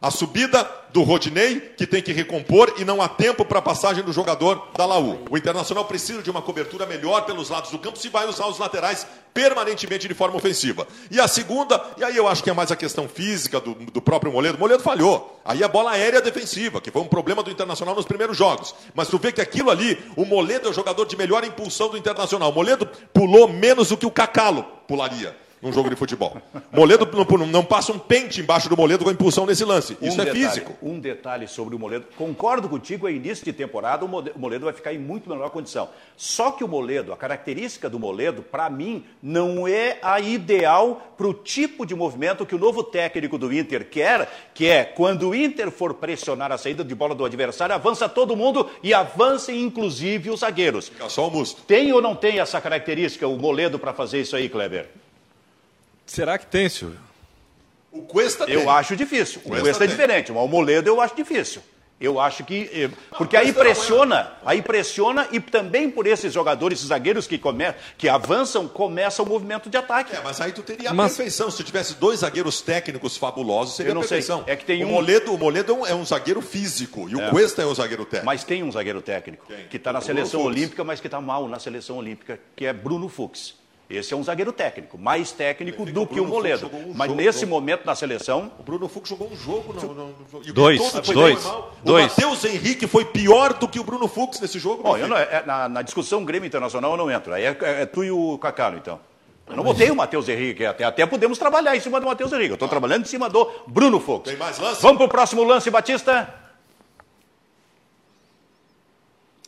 A 0.00 0.10
subida 0.10 0.68
do 0.90 1.02
Rodinei, 1.02 1.58
que 1.76 1.86
tem 1.86 2.02
que 2.02 2.12
recompor 2.12 2.74
e 2.78 2.84
não 2.84 3.00
há 3.00 3.08
tempo 3.08 3.46
para 3.46 3.60
a 3.60 3.62
passagem 3.62 4.04
do 4.04 4.12
jogador 4.12 4.68
da 4.76 4.84
Laú. 4.84 5.18
O 5.30 5.38
Internacional 5.38 5.86
precisa 5.86 6.22
de 6.22 6.30
uma 6.30 6.42
cobertura 6.42 6.84
melhor 6.84 7.22
pelos 7.24 7.48
lados 7.48 7.70
do 7.70 7.78
campo 7.78 7.98
se 7.98 8.10
vai 8.10 8.26
usar 8.26 8.46
os 8.46 8.58
laterais 8.58 9.06
permanentemente 9.32 10.06
de 10.06 10.14
forma 10.14 10.36
ofensiva. 10.36 10.86
E 11.10 11.18
a 11.18 11.26
segunda, 11.26 11.82
e 11.96 12.04
aí 12.04 12.16
eu 12.16 12.28
acho 12.28 12.42
que 12.42 12.50
é 12.50 12.52
mais 12.52 12.70
a 12.70 12.76
questão 12.76 13.08
física 13.08 13.58
do, 13.58 13.74
do 13.74 14.02
próprio 14.02 14.30
Moledo. 14.32 14.58
Moledo 14.58 14.82
falhou. 14.82 15.40
Aí 15.44 15.64
a 15.64 15.68
bola 15.68 15.92
aérea 15.92 16.20
defensiva, 16.20 16.80
que 16.80 16.90
foi 16.90 17.00
um 17.00 17.08
problema 17.08 17.42
do 17.42 17.50
Internacional 17.50 17.94
nos 17.94 18.06
primeiros 18.06 18.36
jogos. 18.36 18.74
Mas 18.94 19.08
tu 19.08 19.18
vê 19.18 19.32
que 19.32 19.40
aquilo 19.40 19.70
ali, 19.70 19.98
o 20.14 20.26
Moledo 20.26 20.68
é 20.68 20.70
o 20.70 20.74
jogador 20.74 21.06
de 21.06 21.16
melhor 21.16 21.42
impulsão 21.42 21.88
do 21.88 21.96
Internacional. 21.96 22.50
O 22.50 22.54
Moledo 22.54 22.86
pulou 23.14 23.48
menos 23.48 23.88
do 23.88 23.96
que 23.96 24.06
o 24.06 24.10
Cacalo 24.10 24.62
pularia. 24.86 25.34
Num 25.60 25.72
jogo 25.72 25.88
de 25.88 25.96
futebol. 25.96 26.36
Moledo 26.72 27.08
não, 27.12 27.46
não 27.46 27.64
passa 27.64 27.92
um 27.92 27.98
pente 27.98 28.40
embaixo 28.40 28.68
do 28.68 28.76
Moledo 28.76 29.04
com 29.04 29.10
a 29.10 29.12
impulsão 29.12 29.46
nesse 29.46 29.64
lance. 29.64 29.96
Isso 30.00 30.18
um 30.18 30.22
é 30.22 30.24
detalhe, 30.24 30.46
físico. 30.46 30.74
Um 30.82 30.98
detalhe 30.98 31.48
sobre 31.48 31.74
o 31.74 31.78
Moledo. 31.78 32.06
Concordo 32.16 32.68
contigo, 32.68 33.08
é 33.08 33.12
início 33.12 33.44
de 33.44 33.52
temporada, 33.52 34.04
o 34.04 34.38
Moledo 34.38 34.64
vai 34.64 34.74
ficar 34.74 34.92
em 34.92 34.98
muito 34.98 35.28
melhor 35.28 35.50
condição. 35.50 35.88
Só 36.16 36.50
que 36.50 36.62
o 36.62 36.68
Moledo, 36.68 37.12
a 37.12 37.16
característica 37.16 37.88
do 37.88 37.98
Moledo, 37.98 38.42
para 38.42 38.68
mim, 38.68 39.04
não 39.22 39.66
é 39.66 39.98
a 40.02 40.20
ideal 40.20 41.14
para 41.16 41.26
o 41.26 41.34
tipo 41.34 41.86
de 41.86 41.94
movimento 41.94 42.44
que 42.44 42.54
o 42.54 42.58
novo 42.58 42.82
técnico 42.82 43.38
do 43.38 43.52
Inter 43.52 43.88
quer, 43.88 44.50
que 44.54 44.66
é 44.66 44.84
quando 44.84 45.30
o 45.30 45.34
Inter 45.34 45.70
for 45.70 45.94
pressionar 45.94 46.52
a 46.52 46.58
saída 46.58 46.84
de 46.84 46.94
bola 46.94 47.14
do 47.14 47.24
adversário, 47.24 47.74
avança 47.74 48.08
todo 48.08 48.36
mundo 48.36 48.68
e 48.82 48.92
avancem 48.92 49.62
inclusive 49.62 50.30
os 50.30 50.40
zagueiros. 50.40 50.88
Fica 50.88 51.08
só 51.08 51.28
o 51.28 51.30
musto. 51.30 51.62
Tem 51.62 51.92
ou 51.92 52.02
não 52.02 52.14
tem 52.14 52.38
essa 52.40 52.60
característica, 52.60 53.26
o 53.26 53.36
Moledo, 53.36 53.78
para 53.78 53.92
fazer 53.92 54.20
isso 54.20 54.36
aí, 54.36 54.48
Kleber? 54.48 55.05
Será 56.06 56.38
que 56.38 56.46
tem, 56.46 56.68
Silvio? 56.68 57.00
O 57.90 58.02
Cuesta 58.02 58.44
Eu 58.44 58.60
tem. 58.60 58.68
acho 58.68 58.94
difícil. 58.96 59.40
O 59.44 59.48
Cuesta 59.48 59.64
Cuesta 59.64 59.84
é 59.84 59.86
tem. 59.88 59.96
diferente, 59.96 60.32
mas 60.32 60.42
o 60.42 60.46
Moledo 60.48 60.88
eu 60.88 61.00
acho 61.00 61.14
difícil. 61.16 61.62
Eu 61.98 62.20
acho 62.20 62.44
que. 62.44 62.68
eh, 62.74 62.90
Porque 63.16 63.38
aí 63.38 63.48
é. 63.48 63.52
pressiona, 63.54 64.30
aí 64.44 64.60
pressiona 64.60 65.26
e 65.32 65.40
também 65.40 65.90
por 65.90 66.06
esses 66.06 66.30
jogadores, 66.30 66.78
esses 66.78 66.88
zagueiros 66.88 67.26
que, 67.26 67.38
come, 67.38 67.72
que 67.96 68.06
avançam, 68.06 68.68
começa 68.68 69.22
o 69.22 69.26
movimento 69.26 69.70
de 69.70 69.78
ataque. 69.78 70.14
É, 70.14 70.20
mas 70.22 70.38
aí 70.38 70.52
tu 70.52 70.60
teria 70.62 70.90
a 70.90 70.94
Mas- 70.94 71.16
perfeição. 71.16 71.50
Se 71.50 71.56
tu 71.56 71.64
tivesse 71.64 71.94
dois 71.94 72.20
zagueiros 72.20 72.60
técnicos 72.60 73.16
fabulosos, 73.16 73.76
seria 73.76 73.92
Eu 73.92 73.94
não 73.94 74.02
a 74.02 74.04
sei. 74.04 74.18
perfeição. 74.18 74.44
É 74.46 74.54
que 74.54 74.66
tem 74.66 74.84
o 74.84 74.88
um- 74.88 74.90
Moledo, 74.90 75.32
o 75.32 75.38
Moledo 75.38 75.72
é 75.72 75.74
um, 75.74 75.86
é 75.86 75.94
um 75.94 76.04
zagueiro 76.04 76.42
físico 76.42 77.08
e 77.08 77.16
o 77.16 77.30
Cuesta 77.30 77.62
é 77.62 77.64
o 77.64 77.74
zagueiro 77.74 78.04
técnico. 78.04 78.26
Mas 78.26 78.44
tem 78.44 78.62
um 78.62 78.70
zagueiro 78.70 79.00
técnico 79.00 79.46
Quem? 79.46 79.66
que 79.68 79.78
está 79.78 79.90
na 79.90 80.00
O 80.00 80.02
Bruno 80.02 80.16
seleção 80.18 80.42
Fux. 80.42 80.52
olímpica, 80.54 80.84
mas 80.84 81.00
que 81.00 81.06
está 81.06 81.18
mal 81.22 81.48
na 81.48 81.58
seleção 81.58 81.96
olímpica, 81.96 82.38
que 82.54 82.66
é 82.66 82.74
Bruno 82.74 83.08
Fux. 83.08 83.54
Esse 83.88 84.12
é 84.12 84.16
um 84.16 84.22
zagueiro 84.24 84.52
técnico, 84.52 84.98
mais 84.98 85.30
técnico 85.30 85.86
do 85.86 86.04
que 86.08 86.18
o 86.18 86.24
Bruno 86.24 86.26
Fux 86.26 86.60
Moledo. 86.60 86.66
um 86.74 86.92
Mas 86.92 87.08
jogo, 87.08 87.20
nesse 87.22 87.40
jogo. 87.40 87.52
momento 87.52 87.84
na 87.86 87.94
seleção, 87.94 88.50
O 88.58 88.62
Bruno 88.64 88.88
Fux 88.88 89.08
jogou 89.08 89.28
um 89.30 89.36
jogo. 89.36 89.72
No, 89.74 89.94
no, 89.94 90.06
no- 90.08 90.14
e 90.44 90.50
o 90.50 90.52
Dois, 90.52 90.90
todo 90.92 91.04
foi 91.04 91.14
dois, 91.14 91.44
mal. 91.44 91.72
O 91.82 91.86
dois. 91.86 92.06
Matheus 92.08 92.44
Henrique 92.44 92.88
foi 92.88 93.04
pior 93.04 93.52
do 93.54 93.68
que 93.68 93.78
o 93.78 93.84
Bruno 93.84 94.08
Fux 94.08 94.40
nesse 94.40 94.58
jogo. 94.58 94.82
Bom, 94.82 94.96
não- 94.96 95.16
é- 95.16 95.44
na, 95.46 95.68
na 95.68 95.82
discussão 95.82 96.24
Grêmio 96.24 96.48
Internacional 96.48 96.90
eu 96.92 96.96
não 96.96 97.08
entro. 97.10 97.32
Aí 97.32 97.44
é, 97.44 97.56
é- 97.60 97.82
é 97.82 97.86
tu 97.86 98.02
e 98.02 98.10
o 98.10 98.36
Cacalo, 98.38 98.76
então. 98.76 98.98
Eu 99.48 99.54
não 99.54 99.62
botei 99.62 99.88
o 99.88 99.94
Matheus 99.94 100.28
Henrique, 100.28 100.66
até, 100.66 100.82
até 100.82 101.06
podemos 101.06 101.38
trabalhar 101.38 101.76
em 101.76 101.80
cima 101.80 102.00
do 102.00 102.06
Matheus 102.06 102.32
Henrique. 102.32 102.50
Eu 102.50 102.54
estou 102.54 102.66
trabalhando 102.68 103.02
em 103.02 103.08
cima 103.08 103.28
do 103.30 103.48
Bruno 103.68 104.00
Fux. 104.00 104.24
Tem 104.28 104.36
mais 104.36 104.58
lance? 104.58 104.82
Vamos 104.82 104.96
para 104.96 105.06
o 105.06 105.08
próximo 105.08 105.44
lance, 105.44 105.70
Batista? 105.70 106.28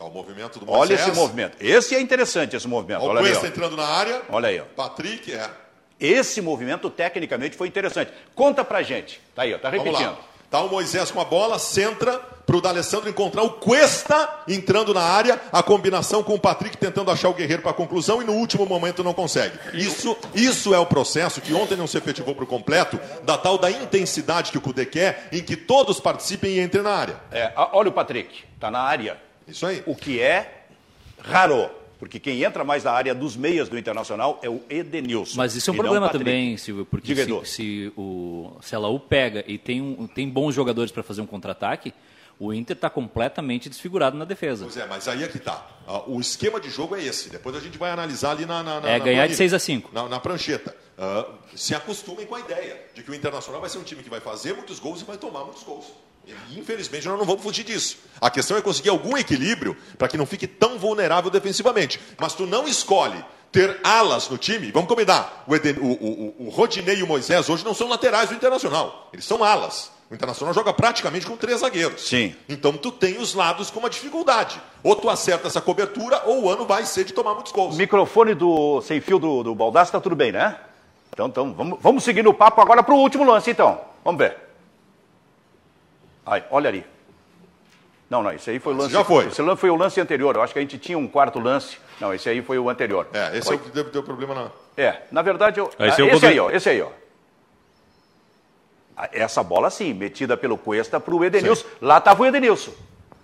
Ó, 0.00 0.06
o 0.06 0.10
movimento 0.10 0.58
do 0.58 0.70
Olha 0.70 0.88
Moisés. 0.90 1.08
esse 1.08 1.16
movimento. 1.16 1.56
Esse 1.60 1.94
é 1.94 2.00
interessante, 2.00 2.54
esse 2.56 2.68
movimento. 2.68 3.02
Ó, 3.02 3.06
o 3.06 3.08
Olha 3.10 3.20
ali, 3.20 3.28
Cuesta 3.28 3.46
ó. 3.46 3.48
entrando 3.48 3.76
na 3.76 3.86
área. 3.86 4.22
Olha 4.28 4.48
aí, 4.48 4.60
ó. 4.60 4.64
Patrick, 4.76 5.32
é. 5.32 5.50
Esse 6.00 6.40
movimento, 6.40 6.88
tecnicamente, 6.88 7.56
foi 7.56 7.66
interessante. 7.66 8.12
Conta 8.34 8.64
pra 8.64 8.82
gente. 8.82 9.20
Tá 9.34 9.42
aí, 9.42 9.52
ó, 9.54 9.58
tá 9.58 9.68
repetindo. 9.68 10.16
Tá 10.50 10.62
o 10.62 10.68
Moisés 10.70 11.10
com 11.10 11.20
a 11.20 11.24
bola, 11.24 11.58
centra 11.58 12.18
pro 12.46 12.62
D'Alessandro 12.62 13.10
encontrar 13.10 13.42
o 13.42 13.50
Cuesta 13.50 14.26
entrando 14.48 14.94
na 14.94 15.02
área, 15.02 15.38
a 15.52 15.62
combinação 15.62 16.22
com 16.22 16.32
o 16.34 16.38
Patrick 16.40 16.74
tentando 16.78 17.10
achar 17.10 17.28
o 17.28 17.34
Guerreiro 17.34 17.60
para 17.60 17.72
a 17.72 17.74
conclusão 17.74 18.22
e 18.22 18.24
no 18.24 18.32
último 18.32 18.64
momento 18.64 19.04
não 19.04 19.12
consegue. 19.12 19.58
Isso, 19.74 20.16
isso 20.34 20.72
é 20.72 20.78
o 20.78 20.86
processo 20.86 21.42
que 21.42 21.52
ontem 21.52 21.76
não 21.76 21.86
se 21.86 21.98
efetivou 21.98 22.34
por 22.34 22.46
completo, 22.46 22.98
da 23.24 23.36
tal 23.36 23.58
da 23.58 23.70
intensidade 23.70 24.50
que 24.50 24.56
o 24.56 24.60
Cudê 24.62 24.86
quer, 24.86 25.28
em 25.30 25.42
que 25.42 25.54
todos 25.54 26.00
participem 26.00 26.52
e 26.52 26.60
entrem 26.62 26.82
na 26.82 26.92
área. 26.94 27.16
É, 27.30 27.52
olha 27.72 27.90
o 27.90 27.92
Patrick, 27.92 28.44
tá 28.58 28.70
na 28.70 28.80
área. 28.80 29.27
Isso 29.48 29.66
aí. 29.66 29.82
O 29.86 29.94
que 29.94 30.20
é 30.20 30.64
raro. 31.18 31.70
Porque 31.98 32.20
quem 32.20 32.44
entra 32.44 32.62
mais 32.62 32.84
na 32.84 32.92
área 32.92 33.12
dos 33.12 33.36
meias 33.36 33.68
do 33.68 33.76
Internacional 33.76 34.38
é 34.40 34.48
o 34.48 34.62
Edenilson. 34.70 35.36
Mas 35.36 35.56
isso 35.56 35.68
é 35.68 35.72
um 35.72 35.76
problema 35.76 36.08
também, 36.08 36.56
Silvio, 36.56 36.86
porque 36.86 37.12
se, 37.16 37.44
se, 37.44 37.92
o, 37.96 38.52
se 38.62 38.76
a 38.76 38.78
Laú 38.78 39.00
pega 39.00 39.44
e 39.48 39.58
tem, 39.58 39.82
um, 39.82 40.06
tem 40.06 40.28
bons 40.28 40.54
jogadores 40.54 40.92
para 40.92 41.02
fazer 41.02 41.22
um 41.22 41.26
contra-ataque, 41.26 41.92
o 42.38 42.54
Inter 42.54 42.76
está 42.76 42.88
completamente 42.88 43.68
desfigurado 43.68 44.16
na 44.16 44.24
defesa. 44.24 44.64
Pois 44.64 44.76
é, 44.76 44.86
mas 44.86 45.08
aí 45.08 45.24
é 45.24 45.26
que 45.26 45.40
tá. 45.40 45.66
Ah, 45.88 46.04
O 46.06 46.20
esquema 46.20 46.60
de 46.60 46.70
jogo 46.70 46.94
é 46.94 47.02
esse. 47.02 47.30
Depois 47.30 47.56
a 47.56 47.60
gente 47.60 47.76
vai 47.76 47.90
analisar 47.90 48.30
ali 48.30 48.46
na. 48.46 48.62
na, 48.62 48.80
na 48.80 48.88
É 48.88 48.98
na 48.98 49.04
ganhar 49.04 49.26
de 49.26 49.34
planilha. 49.34 49.36
6 49.36 49.54
a 49.54 49.58
5. 49.58 49.90
Na, 49.92 50.08
na 50.08 50.20
prancheta. 50.20 50.76
Ah, 50.96 51.26
se 51.56 51.74
acostumem 51.74 52.26
com 52.26 52.36
a 52.36 52.40
ideia 52.40 52.80
de 52.94 53.02
que 53.02 53.10
o 53.10 53.14
Internacional 53.14 53.60
vai 53.60 53.68
ser 53.68 53.78
um 53.78 53.82
time 53.82 54.04
que 54.04 54.10
vai 54.10 54.20
fazer 54.20 54.52
muitos 54.54 54.78
gols 54.78 55.00
e 55.00 55.04
vai 55.04 55.16
tomar 55.16 55.44
muitos 55.44 55.64
gols. 55.64 55.86
E, 56.50 56.58
infelizmente, 56.58 57.06
nós 57.08 57.18
não 57.18 57.24
vamos 57.26 57.42
fugir 57.42 57.64
disso. 57.64 57.96
A 58.20 58.30
questão 58.30 58.56
é 58.56 58.60
conseguir 58.62 58.90
algum 58.90 59.16
equilíbrio 59.16 59.76
para 59.96 60.08
que 60.08 60.16
não 60.16 60.26
fique 60.26 60.46
tão 60.46 60.78
vulnerável 60.78 61.30
defensivamente. 61.30 61.98
Mas 62.18 62.34
tu 62.34 62.46
não 62.46 62.66
escolhe 62.68 63.24
ter 63.50 63.80
alas 63.82 64.28
no 64.28 64.36
time. 64.36 64.70
Vamos 64.70 64.88
combinar. 64.88 65.44
O, 65.46 65.54
Eden, 65.54 65.76
o, 65.80 65.86
o, 65.86 66.34
o- 66.38 66.46
o 66.46 66.48
Rodinei 66.50 66.96
e 66.98 67.02
o 67.02 67.06
Moisés 67.06 67.48
hoje 67.48 67.64
não 67.64 67.74
são 67.74 67.88
laterais 67.88 68.28
do 68.28 68.34
Internacional. 68.34 69.08
Eles 69.12 69.24
são 69.24 69.42
alas. 69.42 69.90
O 70.10 70.14
Internacional 70.14 70.54
joga 70.54 70.72
praticamente 70.72 71.26
com 71.26 71.36
três 71.36 71.60
zagueiros. 71.60 72.08
Sim. 72.08 72.34
Então 72.48 72.72
tu 72.72 72.90
tem 72.90 73.18
os 73.18 73.34
lados 73.34 73.70
com 73.70 73.78
uma 73.78 73.90
dificuldade. 73.90 74.60
Ou 74.82 74.96
tu 74.96 75.08
acerta 75.10 75.48
essa 75.48 75.60
cobertura, 75.60 76.22
ou 76.26 76.44
o 76.44 76.50
ano 76.50 76.64
vai 76.66 76.84
ser 76.86 77.04
de 77.04 77.12
tomar 77.12 77.34
muitos 77.34 77.52
gols. 77.52 77.74
O 77.74 77.78
microfone 77.78 78.34
do 78.34 78.80
sem 78.82 79.00
fio 79.00 79.18
do, 79.18 79.42
do 79.42 79.54
Baldassi 79.54 79.92
tá 79.92 80.00
tudo 80.00 80.16
bem, 80.16 80.32
né? 80.32 80.56
Então, 81.12 81.26
então 81.26 81.52
vamos, 81.52 81.78
vamos 81.82 82.04
seguir 82.04 82.22
no 82.22 82.32
papo 82.32 82.60
agora 82.60 82.82
para 82.82 82.94
o 82.94 82.98
último 82.98 83.24
lance, 83.24 83.50
então. 83.50 83.80
Vamos 84.04 84.18
ver. 84.18 84.36
Aí, 86.30 86.42
olha 86.50 86.68
ali. 86.68 86.84
Não, 88.10 88.22
não, 88.22 88.32
esse 88.32 88.50
aí 88.50 88.58
foi 88.58 88.72
o 88.72 88.76
lance. 88.76 88.92
Já 88.92 89.04
foi. 89.04 89.26
Esse 89.26 89.42
lance 89.42 89.60
foi 89.60 89.70
o 89.70 89.76
lance 89.76 90.00
anterior. 90.00 90.34
Eu 90.34 90.42
acho 90.42 90.52
que 90.52 90.58
a 90.58 90.62
gente 90.62 90.78
tinha 90.78 90.96
um 90.96 91.06
quarto 91.06 91.38
lance. 91.38 91.78
Não, 92.00 92.12
esse 92.14 92.28
aí 92.28 92.40
foi 92.42 92.58
o 92.58 92.70
anterior. 92.70 93.06
É, 93.12 93.36
esse 93.36 93.46
Foi- 93.48 93.56
é 93.56 93.58
o 93.58 93.62
que 93.62 93.70
deu, 93.70 93.84
deu 93.84 94.02
problema 94.02 94.34
na. 94.34 94.50
É, 94.76 95.02
na 95.10 95.20
verdade, 95.22 95.60
eu, 95.60 95.70
Ah, 95.78 95.86
esse 95.88 96.00
ah, 96.00 96.06
é 96.06 96.08
o 96.12 96.14
esse 96.16 96.26
aí, 96.26 96.40
ó, 96.40 96.50
esse 96.50 96.68
aí, 96.70 96.80
ó. 96.82 96.88
Ah, 98.96 99.08
Essa 99.12 99.42
bola 99.42 99.70
sim, 99.70 99.92
metida 99.94 100.36
pelo 100.36 100.56
Cuesta 100.58 100.98
para 100.98 101.14
o 101.14 101.24
Edenilson. 101.24 101.66
Lá 101.80 101.98
estava 101.98 102.22
o 102.22 102.26
Edenilson. 102.26 102.72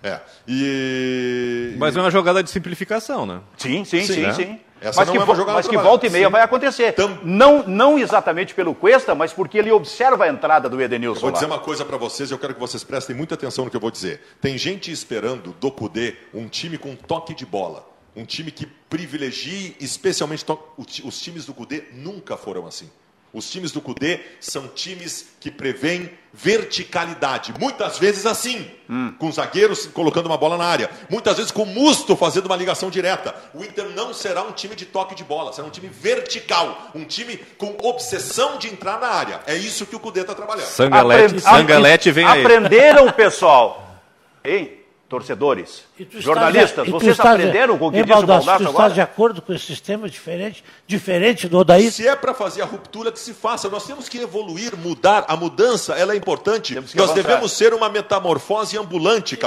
É. 0.03 0.21
E. 0.47 1.75
Mas 1.79 1.97
é 1.97 2.01
uma 2.01 2.11
jogada 2.11 2.43
de 2.43 2.51
simplificação, 2.51 3.25
né? 3.25 3.41
Sim, 3.57 3.85
sim, 3.85 4.03
Sim, 4.05 4.13
sim, 4.15 4.21
né? 4.23 4.33
sim. 4.35 4.61
Essa 4.85 5.01
mas 5.01 5.11
que, 5.11 5.17
é 5.17 5.25
mas 5.47 5.67
que 5.69 5.77
volta 5.79 6.07
e 6.07 6.11
meia 6.11 6.27
Sim. 6.27 6.33
vai 6.33 6.43
acontecer. 6.43 6.93
Tam- 6.93 7.19
Não, 7.23 7.67
não 7.67 7.99
exatamente 7.99 8.55
pelo 8.55 8.75
Cuesta, 8.75 9.15
mas 9.15 9.33
porque 9.33 9.57
ele 9.59 9.71
observa 9.73 10.25
a 10.25 10.29
entrada 10.29 10.69
do 10.69 10.81
Edenilson. 10.81 11.21
Vou 11.21 11.31
lá. 11.31 11.35
dizer 11.35 11.47
uma 11.47 11.59
coisa 11.59 11.85
pra 11.85 11.97
vocês, 11.97 12.31
eu 12.31 12.39
quero 12.39 12.53
que 12.55 12.61
vocês 12.61 12.85
prestem 12.85 13.17
muita 13.17 13.35
atenção 13.35 13.65
no 13.65 13.71
que 13.71 13.77
eu 13.77 13.81
vou 13.81 13.91
dizer. 13.91 14.21
Tem 14.41 14.59
gente 14.59 14.93
esperando 14.93 15.53
do 15.59 15.71
Cudê 15.71 16.15
um 16.35 16.47
time 16.49 16.77
com 16.77 16.95
toque 16.95 17.35
de 17.35 17.47
bola. 17.47 17.89
Um 18.17 18.25
time 18.25 18.51
que 18.51 18.67
privilegie, 18.89 19.75
especialmente 19.81 20.45
to- 20.45 20.59
os 20.77 21.21
times 21.21 21.47
do 21.47 21.55
Cudê 21.55 21.85
nunca 21.93 22.37
foram 22.37 22.67
assim. 22.67 22.89
Os 23.35 23.51
times 23.51 23.73
do 23.73 23.81
Cudê 23.81 24.21
são 24.41 24.69
times 24.69 25.27
que 25.41 25.51
prevêem 25.51 26.09
verticalidade. 26.33 27.53
Muitas 27.59 27.99
vezes 27.99 28.27
assim, 28.27 28.71
com 29.19 29.31
zagueiros 29.33 29.87
colocando 29.87 30.27
uma 30.27 30.37
bola 30.39 30.57
na 30.57 30.65
área. 30.65 30.89
Muitas 31.11 31.37
vezes 31.37 31.51
com 31.51 31.65
o 31.65 31.67
Musto 31.67 32.15
fazendo 32.17 32.47
uma 32.47 32.55
ligação 32.57 32.89
direta. 32.91 33.35
O 33.53 33.65
Inter 33.65 33.87
não 33.91 34.15
será 34.15 34.43
um 34.43 34.53
time 34.53 34.77
de 34.77 34.87
toque 34.87 35.15
de 35.17 35.25
bola, 35.25 35.53
será 35.53 35.67
um 35.67 35.71
time 35.71 35.89
vertical. 35.89 36.91
Um 36.95 37.05
time 37.05 37.37
com 37.59 37.77
obsessão 37.83 38.57
de 38.57 38.69
entrar 38.69 39.01
na 39.01 39.09
área. 39.09 39.41
É 39.47 39.57
isso 39.57 39.85
que 39.85 39.97
o 39.97 40.01
Cudê 40.01 40.21
está 40.21 40.35
trabalhando. 40.35 40.67
Sangalete, 40.67 41.25
Aprend- 41.37 41.43
Sangalete 41.43 42.11
vem 42.13 42.25
aí. 42.27 42.41
Aprenderam, 42.41 43.11
pessoal? 43.13 44.01
Hein? 44.45 44.84
Torcedores, 45.15 45.85
E 45.97 46.05
tu 46.05 46.19
estás- 46.19 46.25
jornalistas, 46.25 46.89
e 46.89 46.91
tu 46.91 46.99
vocês 46.99 47.13
estás- 47.13 47.35
aprenderam 47.37 47.79
com 47.79 47.87
o 47.87 47.93
que 47.93 47.99
disse 48.03 48.11
o 48.11 48.17
Baldassi, 48.17 48.47
Baldasso 48.47 48.65
tu 48.65 48.71
estás 48.73 48.95
de 48.95 49.01
agora? 49.01 49.13
acordo 49.15 49.43
com 49.43 49.53
esse 49.53 49.65
sistema 49.65 50.09
diferente, 50.09 50.65
diferente 50.89 51.49
do 51.49 51.57
Odair? 51.59 51.93
Se 51.93 52.09
é 52.09 52.17
para 52.17 52.35
fazer 52.35 52.63
a 52.63 52.65
ruptura, 52.65 53.13
que 53.13 53.21
se 53.21 53.33
faça. 53.33 53.69
Nós 53.69 53.87
temos 53.87 54.09
que 54.09 54.19
evoluir, 54.19 54.77
mudar. 54.77 55.25
A 55.29 55.37
mudança, 55.37 55.93
ela 55.95 56.15
é 56.15 56.17
importante. 56.17 56.75
Nós 56.75 56.95
avançar. 56.95 57.15
devemos 57.15 57.53
ser 57.53 57.73
uma 57.73 57.89
metamorfose 57.89 58.77
ambulante, 58.77 59.39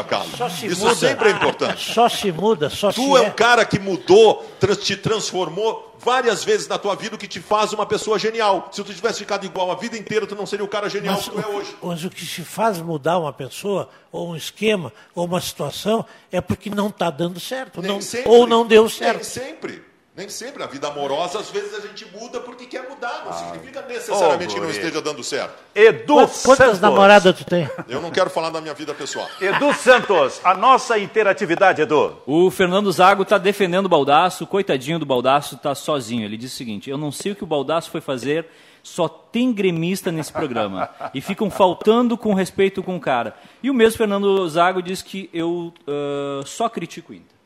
se 0.58 0.68
Isso 0.68 0.80
muda. 0.86 0.96
sempre 0.96 1.30
é 1.30 1.32
importante. 1.34 1.94
Só 1.94 2.08
se 2.08 2.32
muda, 2.32 2.70
só 2.70 2.92
se 2.92 2.96
Tu 3.04 3.18
é 3.18 3.26
é. 3.26 3.28
um 3.28 3.32
cara 3.32 3.66
que 3.66 3.78
mudou, 3.78 4.46
trans- 4.60 4.78
te 4.78 4.96
transformou 4.96 5.87
várias 6.00 6.44
vezes 6.44 6.68
na 6.68 6.78
tua 6.78 6.96
vida, 6.96 7.16
o 7.16 7.18
que 7.18 7.28
te 7.28 7.40
faz 7.40 7.74
uma 7.74 7.86
pessoa 7.86 8.18
genial. 8.20 8.70
Se 8.72 8.84
tu 8.84 8.94
tivesse 8.94 9.20
ficado 9.20 9.46
igual 9.46 9.72
a 9.72 9.76
vida 9.76 9.98
inteira, 9.98 10.26
tu 10.28 10.36
não 10.36 10.46
seria 10.46 10.64
o 10.66 10.68
cara 10.68 10.90
genial 10.90 11.16
Mas, 11.16 11.26
que 11.26 11.32
tu 11.32 11.40
é 11.40 11.48
hoje. 11.48 11.76
mas 11.82 12.04
o 12.04 12.10
que 12.10 12.26
se 12.26 12.44
faz 12.44 12.80
mudar 12.80 13.18
uma 13.20 13.34
pessoa, 13.34 13.90
ou 14.12 14.30
um 14.32 14.36
esquema, 14.36 14.92
ou 15.16 15.26
uma 15.26 15.42
situação, 15.42 16.06
é 16.32 16.40
porque 16.42 16.70
não 16.70 16.88
está 16.88 17.10
dando 17.10 17.40
certo. 17.40 17.82
Nem 17.82 17.92
não- 17.92 18.02
sempre. 18.02 18.30
ou 18.32 18.46
não 18.48 18.66
deu 18.66 18.84
Nem 18.84 18.92
certo. 18.92 19.24
sempre. 19.26 19.84
Nem 20.18 20.28
sempre. 20.30 20.64
A 20.64 20.66
vida 20.66 20.88
amorosa, 20.88 21.38
às 21.38 21.52
vezes, 21.52 21.76
a 21.76 21.80
gente 21.80 22.04
muda 22.12 22.40
porque 22.40 22.66
quer 22.66 22.90
mudar. 22.90 23.22
Não 23.24 23.32
significa 23.34 23.84
necessariamente 23.84 24.52
Oh, 24.52 24.56
que 24.56 24.62
não 24.62 24.70
esteja 24.72 25.00
dando 25.00 25.24
certo. 25.24 25.54
Edu 25.76 26.16
Quantas, 26.16 26.44
quantas 26.44 26.80
namoradas 26.82 27.38
tu 27.38 27.46
tem? 27.46 27.70
Eu 27.88 28.02
não 28.02 28.10
quero 28.10 28.28
falar 28.28 28.50
da 28.50 28.60
minha 28.60 28.74
vida 28.74 28.96
pessoal. 28.96 29.30
Edu 29.40 29.72
Santos, 29.76 30.42
a 30.44 30.56
nossa 30.56 30.98
interatividade, 30.98 31.84
Edu. 31.84 32.18
O 32.26 32.50
Fernando 32.50 32.92
Zago 32.92 33.22
está 33.22 33.38
defendendo 33.38 33.86
o 33.86 33.90
Baldaço, 33.90 34.48
coitadinho 34.48 34.98
do 34.98 35.06
Baldaço, 35.06 35.54
está 35.54 35.76
sozinho. 35.76 36.26
Ele 36.26 36.36
diz 36.36 36.52
o 36.52 36.56
seguinte: 36.56 36.90
Eu 36.90 36.98
não 36.98 37.12
sei 37.12 37.34
o 37.34 37.36
que 37.36 37.44
o 37.44 37.48
Baldaço 37.48 37.92
foi 37.92 38.02
fazer, 38.02 38.48
só 38.82 39.08
tem 39.08 39.54
gremista 39.54 40.12
nesse 40.12 40.34
programa. 40.34 40.90
e 41.14 41.22
ficam 41.22 41.52
faltando 41.52 42.18
com 42.18 42.34
respeito 42.34 42.82
com 42.82 42.96
o 42.96 43.00
cara. 43.00 43.36
E 43.62 43.70
o 43.70 43.74
mesmo 43.74 44.00
Fernando 44.00 44.50
Zago 44.50 44.82
diz 44.82 45.04
que 45.04 45.30
eu 45.32 45.72
ah, 45.88 46.42
só 46.44 46.68
critico 46.68 47.12
o 47.12 47.16
Inter. 47.16 47.37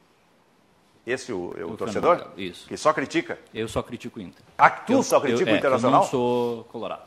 Esse 1.06 1.34
o, 1.34 1.54
é 1.58 1.64
o 1.66 1.72
O 1.72 1.78
torcedor? 1.78 2.18
Fernando, 2.18 2.40
isso. 2.40 2.68
Que 2.68 2.78
só 2.78 2.94
critica? 2.94 3.40
Eu 3.54 3.68
só 3.68 3.82
critico 3.82 4.20
o 4.20 4.22
Inter. 4.22 4.44
Ah, 4.58 4.70
tu 4.70 4.94
Eu- 4.94 5.04
só 5.04 5.20
critica 5.20 5.50
eu- 5.50 5.54
o 5.54 5.56
é, 5.56 5.60
Internacional? 5.60 6.00
Eu 6.02 6.04
não 6.04 6.10
sou 6.12 6.64
colorado. 6.66 7.02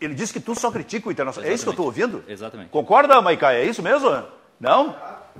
Ele 0.00 0.14
disse 0.14 0.32
que 0.32 0.38
tu 0.40 0.54
só 0.54 0.70
critica 0.70 1.08
o 1.08 1.12
Internacional. 1.12 1.50
É 1.50 1.52
isso 1.54 1.64
que 1.64 1.68
eu 1.68 1.72
estou 1.72 1.86
ouvindo? 1.86 2.22
Exatamente. 2.28 2.70
Concorda, 2.70 3.20
Maicaia? 3.20 3.58
É 3.58 3.64
isso 3.64 3.82
mesmo? 3.82 4.08
Não? 4.60 4.94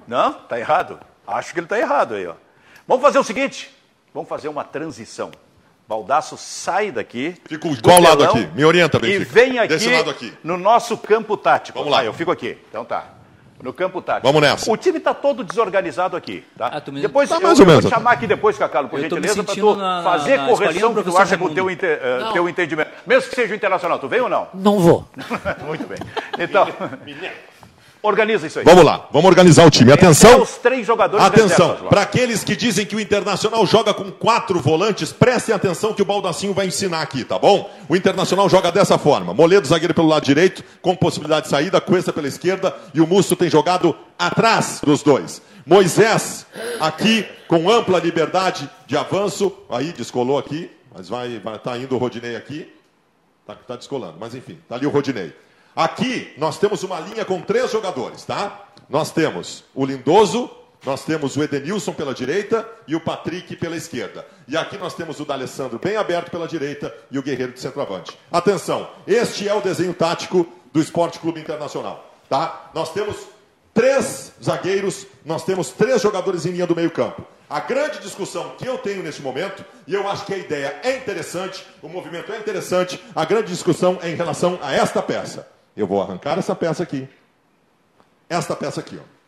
Não? 0.07 0.33
Tá 0.33 0.59
errado. 0.59 0.99
Acho 1.27 1.53
que 1.53 1.61
ele 1.61 1.67
está 1.67 1.79
errado 1.79 2.15
aí, 2.15 2.27
ó. 2.27 2.35
Vamos 2.87 3.03
fazer 3.03 3.19
o 3.21 3.25
seguinte: 3.25 3.71
vamos 4.13 4.29
fazer 4.29 4.49
uma 4.49 4.65
transição. 4.65 5.31
Baldaço 5.87 6.37
sai 6.37 6.91
daqui. 6.91 7.37
Fico 7.47 7.69
do 7.75 7.83
qual 7.83 8.01
lado 8.01 8.23
aqui? 8.25 8.47
Me 8.55 8.65
orienta, 8.65 8.99
E 8.99 9.01
Benfica. 9.01 9.33
vem 9.33 9.59
aqui, 9.59 9.69
Desse 9.69 9.89
lado 9.91 10.11
aqui. 10.11 10.37
no 10.45 10.57
nosso 10.59 10.99
campo 10.99 11.37
tático. 11.37 11.79
Vamos 11.79 11.93
lá. 11.93 12.01
Ah, 12.01 12.05
eu 12.05 12.13
fico 12.13 12.31
aqui. 12.31 12.59
Então 12.69 12.85
tá. 12.85 13.07
No 13.63 13.73
campo 13.73 14.01
tático. 14.01 14.27
Vamos 14.27 14.41
nessa. 14.41 14.71
O 14.71 14.77
time 14.77 14.99
está 14.99 15.13
todo 15.13 15.43
desorganizado 15.43 16.17
aqui. 16.17 16.45
Tá? 16.57 16.71
Ah, 16.73 16.91
me- 16.91 17.01
Depois 17.01 17.29
Tá 17.29 17.37
eu, 17.37 17.41
mais 17.41 17.59
ou 17.59 17.65
eu 17.65 17.69
menos, 17.69 17.83
vou 17.85 17.91
te 17.91 17.95
chamar 17.95 18.13
aqui 18.13 18.27
depois, 18.27 18.57
Cacalo, 18.57 18.89
por 18.89 19.01
gentileza, 19.01 19.43
para 19.43 19.55
tu 19.55 19.75
na- 19.75 20.03
fazer 20.03 20.37
na 20.37 20.47
correção 20.47 20.95
que 20.95 21.03
tu 21.03 21.19
acha 21.19 21.37
com 21.37 21.45
o 21.47 21.49
teu, 21.55 21.65
Raimundo. 21.67 21.71
inte- 21.73 21.87
eh, 21.87 22.31
teu 22.33 22.49
entendimento. 22.49 22.91
Mesmo 23.07 23.29
que 23.31 23.35
seja 23.35 23.53
o 23.53 23.57
internacional, 23.57 23.99
tu 23.99 24.07
vem 24.09 24.21
ou 24.21 24.29
não? 24.29 24.47
Não 24.55 24.79
vou. 24.79 25.09
Muito 25.67 25.87
bem. 25.89 25.99
Então, 26.39 26.69
organiza 28.03 28.47
isso 28.47 28.59
aí. 28.59 28.65
Vamos 28.65 28.85
lá, 28.85 29.09
vamos 29.13 29.29
organizar 29.29 29.67
o 29.67 29.71
time. 29.71 29.93
Até 29.93 30.07
Atenção, 30.07 30.41
os 30.41 30.57
três 30.59 30.87
jogadores 30.87 31.25
atenção. 31.25 31.77
Para 31.89 32.03
aqueles 32.03 32.43
que 32.43 32.57
dizem 32.57 32.87
que 32.87 32.97
o 32.97 33.01
Internacional 33.01 33.67
joga 33.67 33.93
com 33.93 34.11
quatro 34.11 34.61
volantes, 34.61 35.13
prestem 35.13 35.55
atenção 35.55 35.93
que 35.93 36.01
o 36.01 36.05
Baldacinho 36.05 36.55
vai 36.55 36.67
ensinar 36.67 37.03
aqui, 37.03 37.25
tá 37.25 37.39
bom? 37.39 37.71
O 37.89 37.97
Internacional 37.97 38.49
joga 38.49 38.73
dessa 38.73 38.97
forma: 38.97 39.35
Moledo, 39.35 39.67
zagueiro 39.67 39.95
pelo 39.95 40.09
lado 40.09 40.25
direito, 40.25 40.65
com 40.81 40.95
possibilidade 40.95 41.45
de 41.45 41.51
saída, 41.51 41.81
Cuesta 41.81 42.13
pela 42.13 42.29
esquerda 42.29 42.75
e 42.95 43.01
o 43.01 43.07
Musso 43.07 43.37
tem 43.37 43.51
jogado 43.51 43.95
atrás 44.19 44.81
dos 44.83 45.03
dois. 45.03 45.43
Moisés 45.67 46.47
aqui 46.81 47.27
com 47.47 47.71
ampla 47.71 47.99
liberdade 47.99 48.69
de 48.87 48.97
avanço. 48.97 49.53
Aí 49.69 49.93
descolou 49.93 50.39
aqui, 50.39 50.71
mas 50.95 51.09
vai, 51.09 51.39
vai 51.39 51.59
tá 51.59 51.77
indo 51.77 51.95
o 51.95 51.99
Rodinei 51.99 52.37
aqui. 52.37 52.73
Tá, 53.47 53.55
tá 53.55 53.77
descolando, 53.77 54.17
mas 54.19 54.35
enfim, 54.35 54.59
tá 54.69 54.75
ali 54.77 54.87
o 54.87 54.91
Rodinei. 54.91 55.33
Aqui 55.79 56.35
nós 56.37 56.59
temos 56.59 56.83
uma 56.83 56.99
linha 56.99 57.25
com 57.25 57.41
três 57.41 57.71
jogadores, 57.71 58.25
tá? 58.25 58.65
Nós 58.91 59.13
temos 59.13 59.63
o 59.73 59.87
Lindoso, 59.87 60.51
nós 60.85 61.05
temos 61.05 61.37
o 61.37 61.43
Edenilson 61.45 61.93
pela 61.93 62.13
direita 62.13 62.69
e 62.89 62.97
o 62.97 63.01
Patrick 63.01 63.55
pela 63.55 63.77
esquerda. 63.77 64.27
E 64.49 64.57
aqui 64.57 64.77
nós 64.77 64.95
temos 64.95 65.21
o 65.21 65.25
D'Alessandro 65.25 65.79
bem 65.79 65.97
aberto 65.97 66.33
pela 66.33 66.49
direita 66.49 66.93
e 67.13 67.17
o 67.17 67.23
Guerreiro 67.23 67.53
de 67.53 67.61
centroavante. 67.61 68.19
Atenção, 68.33 68.91
este 69.07 69.49
é 69.49 69.55
o 69.55 69.61
desenho 69.61 69.95
tático 69.95 70.49
do 70.73 70.81
Esporte 70.81 71.21
Clube 71.21 71.39
Internacional, 71.39 72.13
tá? 72.29 72.73
Nós 72.75 72.93
temos 72.93 73.17
três 73.73 74.33
zagueiros, 74.43 75.07
nós 75.25 75.45
temos 75.45 75.71
três 75.71 76.03
jogadores 76.03 76.45
em 76.45 76.51
linha 76.51 76.67
do 76.67 76.75
meio-campo. 76.75 77.25
A 77.49 77.61
grande 77.61 78.01
discussão 78.01 78.57
que 78.59 78.67
eu 78.67 78.79
tenho 78.79 79.05
neste 79.05 79.23
momento, 79.23 79.65
e 79.87 79.95
eu 79.95 80.09
acho 80.09 80.27
que 80.27 80.35
a 80.35 80.39
ideia 80.39 80.81
é 80.83 80.97
interessante, 80.97 81.65
o 81.81 81.89
movimento 81.89 82.33
é 82.33 82.37
interessante, 82.37 83.01
a 83.15 83.25
grande 83.25 83.53
discussão 83.53 83.97
é 84.03 84.11
em 84.11 84.17
relação 84.17 84.59
a 84.61 84.75
esta 84.75 85.01
peça. 85.01 85.57
Eu 85.79 85.87
vou 85.87 86.03
arrancar 86.03 86.39
essa 86.39 86.55
peça 86.55 86.83
aqui. 86.83 87.09
Esta 88.29 88.55
peça 88.57 88.81
aqui, 88.81 88.99
ó. 89.01 89.19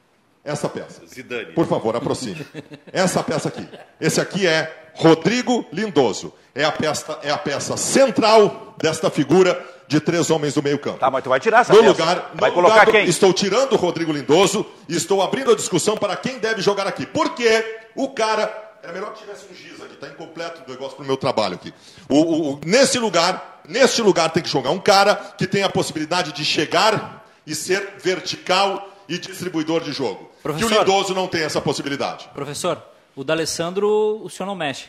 Essa 0.45 0.69
peça. 0.69 1.03
Zidane. 1.07 1.53
Por 1.53 1.67
favor, 1.67 1.95
aproxime. 1.97 2.47
Essa 2.93 3.23
peça 3.23 3.49
aqui. 3.49 3.67
Esse 4.01 4.21
aqui 4.21 4.47
é 4.47 4.91
Rodrigo 4.95 5.67
Lindoso. 5.73 6.33
É 6.55 6.65
a 6.65 6.73
peça, 6.73 7.19
é 7.23 7.31
a 7.31 7.39
peça 7.39 7.77
central 7.77 8.75
desta 8.79 9.11
figura 9.11 9.63
de 9.87 10.01
três 10.01 10.31
homens 10.31 10.55
do 10.55 10.63
meio-campo. 10.63 10.99
Tá, 10.99 11.11
mas 11.11 11.23
tu 11.23 11.29
vai 11.29 11.39
tirar 11.41 11.61
essa 11.61 11.73
No 11.73 11.81
peça. 11.81 11.91
lugar, 11.91 12.31
Vai 12.35 12.51
no 12.51 12.55
colocar 12.55 12.75
lugar 12.75 12.87
do- 12.87 12.93
quem? 12.93 13.05
Estou 13.07 13.33
tirando 13.33 13.73
o 13.75 13.77
Rodrigo 13.77 14.13
Lindoso 14.13 14.65
e 14.89 14.97
estou 14.97 15.21
abrindo 15.23 15.51
a 15.53 15.57
discussão 15.57 15.97
para 15.97 16.17
quem 16.17 16.39
deve 16.39 16.61
jogar 16.63 16.87
aqui. 16.87 17.07
Porque 17.07 17.81
o 17.95 18.09
cara. 18.09 18.69
Era 18.83 18.95
melhor 18.95 19.13
que 19.13 19.21
tivesse 19.21 19.45
um 19.51 19.55
giz 19.55 19.79
aqui, 19.83 19.93
está 19.93 20.09
incompleto 20.09 20.63
o 20.67 20.71
negócio 20.71 20.97
para 20.97 21.05
o 21.05 21.07
meu 21.07 21.17
trabalho 21.19 21.55
aqui. 21.55 21.73
O, 22.09 22.17
o- 22.17 22.53
o- 22.55 22.61
nesse 22.65 22.99
lugar, 22.99 23.60
neste 23.71 24.03
lugar 24.03 24.31
tem 24.31 24.43
que 24.43 24.49
jogar 24.49 24.71
um 24.71 24.79
cara 24.79 25.15
que 25.15 25.47
tem 25.47 25.63
a 25.63 25.69
possibilidade 25.69 26.33
de 26.33 26.45
chegar 26.45 27.25
e 27.47 27.55
ser 27.55 27.95
vertical 28.03 28.89
e 29.09 29.19
distribuidor 29.19 29.83
de 29.83 29.93
jogo. 29.93 30.31
Que 30.43 30.49
o 30.49 30.53
Professor. 30.55 30.79
Lindoso 30.79 31.15
não 31.15 31.27
tem 31.27 31.43
essa 31.43 31.61
possibilidade. 31.61 32.29
Professor, 32.35 32.83
o 33.15 33.25
D'Alessandro, 33.25 34.21
o 34.23 34.29
senhor 34.29 34.47
não 34.47 34.55
mexe. 34.55 34.89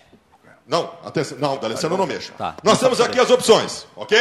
Não, 0.68 0.92
atenção, 1.04 1.38
não, 1.38 1.58
D'Alessandro 1.58 1.98
não 1.98 2.06
mexa. 2.06 2.34
Tá. 2.38 2.56
Nós 2.64 2.80
temos 2.80 3.02
aqui 3.02 3.20
as 3.20 3.30
opções, 3.30 3.86
ok? 3.96 4.18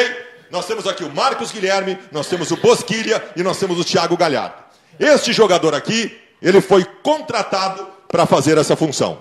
Nós 0.50 0.66
temos 0.66 0.86
aqui 0.86 1.04
o 1.04 1.14
Marcos 1.14 1.52
Guilherme, 1.52 1.98
nós 2.11 2.26
temos 2.26 2.50
o 2.50 2.56
Bosquilha 2.56 3.22
e 3.36 3.42
nós 3.42 3.58
temos 3.58 3.78
o 3.78 3.84
Thiago 3.84 4.16
Galhardo. 4.16 4.56
Este 4.98 5.32
jogador 5.32 5.74
aqui, 5.74 6.18
ele 6.42 6.61
foi 6.61 6.84
contratado 6.84 7.86
para 8.08 8.26
fazer 8.26 8.58
essa 8.58 8.74
função. 8.74 9.18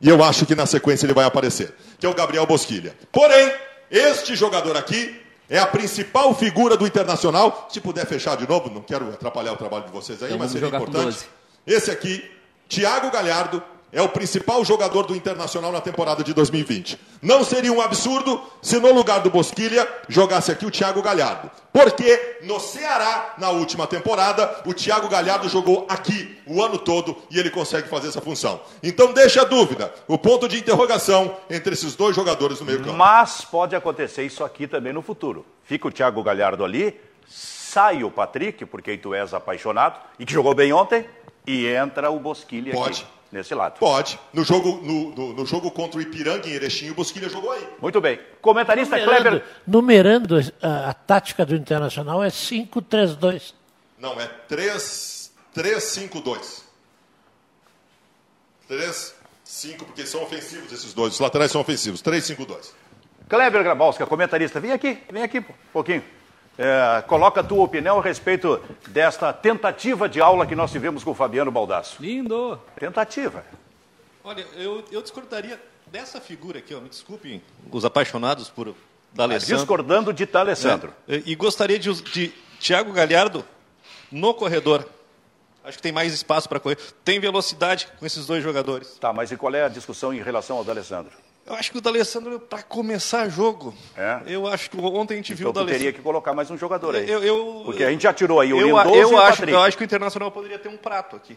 E 0.00 0.08
eu 0.08 0.22
acho 0.24 0.44
que 0.44 0.56
na 0.56 0.66
sequência 0.66 1.06
ele 1.06 1.14
vai 1.14 1.24
aparecer, 1.24 1.72
que 1.98 2.04
é 2.04 2.08
o 2.08 2.14
Gabriel 2.14 2.44
Bosquilha. 2.44 2.96
Porém, 3.12 3.52
este 3.92 4.34
jogador 4.34 4.74
aqui 4.74 5.20
é 5.50 5.58
a 5.58 5.66
principal 5.66 6.34
figura 6.34 6.78
do 6.78 6.86
Internacional. 6.86 7.68
Se 7.70 7.78
puder 7.78 8.06
fechar 8.06 8.38
de 8.38 8.48
novo, 8.48 8.70
não 8.70 8.80
quero 8.80 9.10
atrapalhar 9.12 9.52
o 9.52 9.56
trabalho 9.56 9.84
de 9.84 9.92
vocês 9.92 10.22
aí, 10.22 10.30
Então 10.30 10.38
mas 10.38 10.50
seria 10.50 10.68
importante. 10.68 11.04
12. 11.04 11.26
Esse 11.66 11.90
aqui, 11.90 12.28
Thiago 12.68 13.10
Galhardo, 13.10 13.62
é 13.92 14.00
o 14.00 14.08
principal 14.08 14.64
jogador 14.64 15.02
do 15.02 15.14
Internacional 15.14 15.70
na 15.70 15.80
temporada 15.80 16.24
de 16.24 16.32
2020. 16.32 16.98
Não 17.20 17.44
seria 17.44 17.72
um 17.72 17.80
absurdo 17.80 18.42
se 18.62 18.78
no 18.80 18.92
lugar 18.92 19.20
do 19.20 19.30
Bosquilha 19.30 19.86
jogasse 20.08 20.50
aqui 20.50 20.64
o 20.64 20.70
Thiago 20.70 21.02
Galhardo. 21.02 21.50
Porque 21.70 22.38
no 22.42 22.58
Ceará, 22.58 23.34
na 23.38 23.50
última 23.50 23.86
temporada, 23.86 24.62
o 24.66 24.72
Thiago 24.72 25.08
Galhardo 25.08 25.48
jogou 25.48 25.86
aqui 25.88 26.38
o 26.46 26.62
ano 26.62 26.78
todo 26.78 27.16
e 27.30 27.38
ele 27.38 27.50
consegue 27.50 27.88
fazer 27.88 28.08
essa 28.08 28.20
função. 28.20 28.60
Então 28.82 29.12
deixa 29.12 29.42
a 29.42 29.44
dúvida, 29.44 29.92
o 30.08 30.16
ponto 30.16 30.48
de 30.48 30.58
interrogação 30.58 31.36
entre 31.50 31.74
esses 31.74 31.94
dois 31.94 32.16
jogadores 32.16 32.60
no 32.60 32.66
meio 32.66 32.80
campo. 32.80 32.96
Mas 32.96 33.42
pode 33.42 33.76
acontecer 33.76 34.24
isso 34.24 34.42
aqui 34.42 34.66
também 34.66 34.92
no 34.92 35.02
futuro. 35.02 35.44
Fica 35.64 35.88
o 35.88 35.90
Thiago 35.90 36.22
Galhardo 36.22 36.64
ali, 36.64 36.98
sai 37.28 38.04
o 38.04 38.10
Patrick, 38.10 38.64
porque 38.66 38.96
tu 38.96 39.14
és 39.14 39.32
apaixonado, 39.32 39.98
e 40.18 40.26
que 40.26 40.32
jogou 40.32 40.54
bem 40.54 40.72
ontem, 40.72 41.06
e 41.46 41.66
entra 41.66 42.10
o 42.10 42.18
Bosquilha 42.18 42.72
Pode. 42.72 43.02
aqui, 43.02 43.10
nesse 43.32 43.54
lado. 43.54 43.78
Pode. 43.78 44.20
No 44.32 44.44
jogo, 44.44 44.80
no, 44.82 45.10
no- 45.14 45.32
no 45.32 45.46
jogo 45.46 45.70
contra 45.70 45.98
o 45.98 46.02
Ipiranga 46.02 46.46
em 46.48 46.52
Erechim, 46.52 46.90
o 46.90 46.94
Bosquilha 46.94 47.28
jogou 47.28 47.50
aí. 47.50 47.66
Muito 47.80 48.00
bem. 48.00 48.20
Comentarista 48.40 48.96
Numerando, 48.98 49.22
Kleber. 49.22 49.44
numerando, 49.66 50.36
a, 50.60 50.90
a 50.90 50.94
tática 50.94 51.44
do 51.46 51.56
Internacional 51.56 52.22
é 52.22 52.28
5-3-2. 52.28 53.54
Não, 53.98 54.20
é 54.20 54.26
3, 54.26 55.32
3 55.54 55.82
5, 55.82 56.20
2. 56.20 56.64
3, 58.68 59.14
5, 59.44 59.84
porque 59.84 60.06
são 60.06 60.22
ofensivos 60.22 60.72
esses 60.72 60.92
dois. 60.94 61.14
Os 61.14 61.20
laterais 61.20 61.50
são 61.50 61.60
ofensivos. 61.60 62.00
3, 62.00 62.24
5, 62.24 62.44
2. 62.46 62.74
Kleber 63.28 63.62
Grabowska, 63.62 64.06
comentarista, 64.06 64.60
vem 64.60 64.72
aqui, 64.72 64.98
vem 65.10 65.22
aqui 65.22 65.38
um 65.40 65.44
pouquinho. 65.72 66.04
É, 66.58 67.02
coloca 67.02 67.40
a 67.40 67.44
tua 67.44 67.64
opinião 67.64 67.98
a 67.98 68.02
respeito 68.02 68.60
desta 68.88 69.32
tentativa 69.32 70.08
de 70.08 70.20
aula 70.20 70.46
que 70.46 70.54
nós 70.54 70.70
tivemos 70.70 71.02
com 71.02 71.12
o 71.12 71.14
Fabiano 71.14 71.50
Baldasso. 71.50 71.96
Lindo. 72.00 72.60
Tentativa. 72.76 73.44
Olha, 74.22 74.46
eu, 74.56 74.84
eu 74.92 75.02
discordaria 75.02 75.60
dessa 75.86 76.20
figura 76.20 76.58
aqui, 76.58 76.74
ó, 76.74 76.80
me 76.80 76.88
desculpem 76.88 77.42
os 77.70 77.84
apaixonados 77.84 78.48
por 78.48 78.74
D'Alessandro. 79.12 79.56
Discordando 79.56 80.12
de 80.12 80.26
D'Alessandro. 80.26 80.92
É, 81.08 81.22
E 81.26 81.34
gostaria 81.34 81.78
de, 81.78 81.92
de 82.02 82.28
Thiago 82.60 82.92
Galhardo 82.92 83.44
no 84.10 84.32
corredor. 84.32 84.86
Acho 85.64 85.76
que 85.76 85.82
tem 85.82 85.92
mais 85.92 86.12
espaço 86.12 86.48
para 86.48 86.58
correr. 86.58 86.76
Tem 87.04 87.20
velocidade 87.20 87.88
com 87.98 88.04
esses 88.04 88.26
dois 88.26 88.42
jogadores. 88.42 88.96
Tá, 89.00 89.12
mas 89.12 89.30
e 89.30 89.36
qual 89.36 89.54
é 89.54 89.64
a 89.64 89.68
discussão 89.68 90.12
em 90.12 90.20
relação 90.20 90.56
ao 90.56 90.64
D'Alessandro? 90.64 91.12
Eu 91.44 91.54
acho 91.54 91.72
que 91.72 91.78
o 91.78 91.80
D'Alessandro, 91.80 92.38
para 92.38 92.62
começar 92.62 93.28
jogo, 93.28 93.74
É? 93.96 94.20
eu 94.26 94.46
acho 94.46 94.70
que 94.70 94.76
ontem 94.80 95.14
a 95.14 95.16
gente 95.16 95.34
viu 95.34 95.48
Então 95.48 95.50
o 95.50 95.52
tu 95.52 95.66
D'Alessandro. 95.66 95.78
teria 95.86 95.92
que 95.92 96.00
colocar 96.00 96.32
mais 96.32 96.48
um 96.50 96.56
jogador 96.56 96.94
aí. 96.94 97.10
Eu, 97.10 97.22
eu- 97.22 97.62
Porque 97.64 97.82
a 97.82 97.90
gente 97.90 98.02
já 98.02 98.12
tirou 98.14 98.38
aí 98.38 98.52
o 98.52 98.60
eu, 98.60 98.66
Lindoso 98.78 98.94
eu 98.94 99.10
e 99.10 99.14
o 99.14 99.18
acho, 99.18 99.30
Patrick. 99.38 99.52
eu 99.52 99.60
acho 99.60 99.76
que 99.76 99.82
o 99.82 99.86
Internacional 99.86 100.30
poderia 100.30 100.58
ter 100.58 100.68
um 100.68 100.76
prato 100.76 101.16
aqui. 101.16 101.36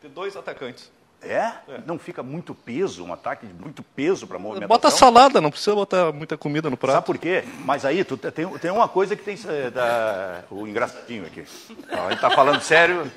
Ter 0.00 0.08
dois 0.08 0.36
atacantes. 0.36 0.90
É? 1.24 1.52
Não 1.86 2.00
fica 2.00 2.20
muito 2.20 2.52
peso, 2.52 3.04
um 3.04 3.12
ataque 3.12 3.46
de 3.46 3.54
muito 3.54 3.80
peso 3.82 4.26
para 4.26 4.38
movimentação? 4.40 4.68
Bota 4.68 4.90
salada, 4.90 5.40
não 5.40 5.50
precisa 5.52 5.72
botar 5.74 6.10
muita 6.12 6.36
comida 6.36 6.68
no 6.68 6.76
prato. 6.76 6.94
Sabe 6.94 7.06
por 7.06 7.16
quê? 7.16 7.44
Mas 7.64 7.84
aí 7.84 8.02
tu 8.02 8.16
tem, 8.16 8.46
tem 8.58 8.70
uma 8.72 8.88
coisa 8.88 9.14
que 9.14 9.22
tem 9.22 9.38
eh, 9.48 9.70
da- 9.70 10.42
o 10.50 10.66
engraçadinho 10.66 11.24
aqui. 11.24 11.44
Ó, 11.92 12.06
a 12.06 12.10
gente 12.10 12.20
tá 12.20 12.28
falando 12.30 12.60
sério. 12.60 13.08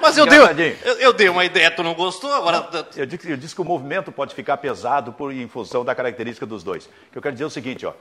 Mas 0.00 0.16
eu 0.16 0.24
dei, 0.24 0.38
eu, 0.84 0.94
eu 1.00 1.12
dei 1.12 1.28
uma 1.28 1.44
ideia, 1.44 1.68
tu 1.70 1.82
não 1.82 1.94
gostou? 1.94 2.32
Agora. 2.32 2.68
Eu 2.96 3.06
disse, 3.06 3.30
eu 3.30 3.36
disse 3.36 3.54
que 3.56 3.60
o 3.60 3.64
movimento 3.64 4.12
pode 4.12 4.34
ficar 4.36 4.56
pesado 4.58 5.12
por, 5.12 5.32
em 5.32 5.48
função 5.48 5.84
da 5.84 5.94
característica 5.96 6.46
dos 6.46 6.62
dois. 6.62 6.86
O 6.86 6.90
que 7.12 7.18
eu 7.18 7.22
quero 7.22 7.34
dizer 7.34 7.44
é 7.44 7.48
o 7.48 7.50
seguinte, 7.50 7.84
ó. 7.84 7.92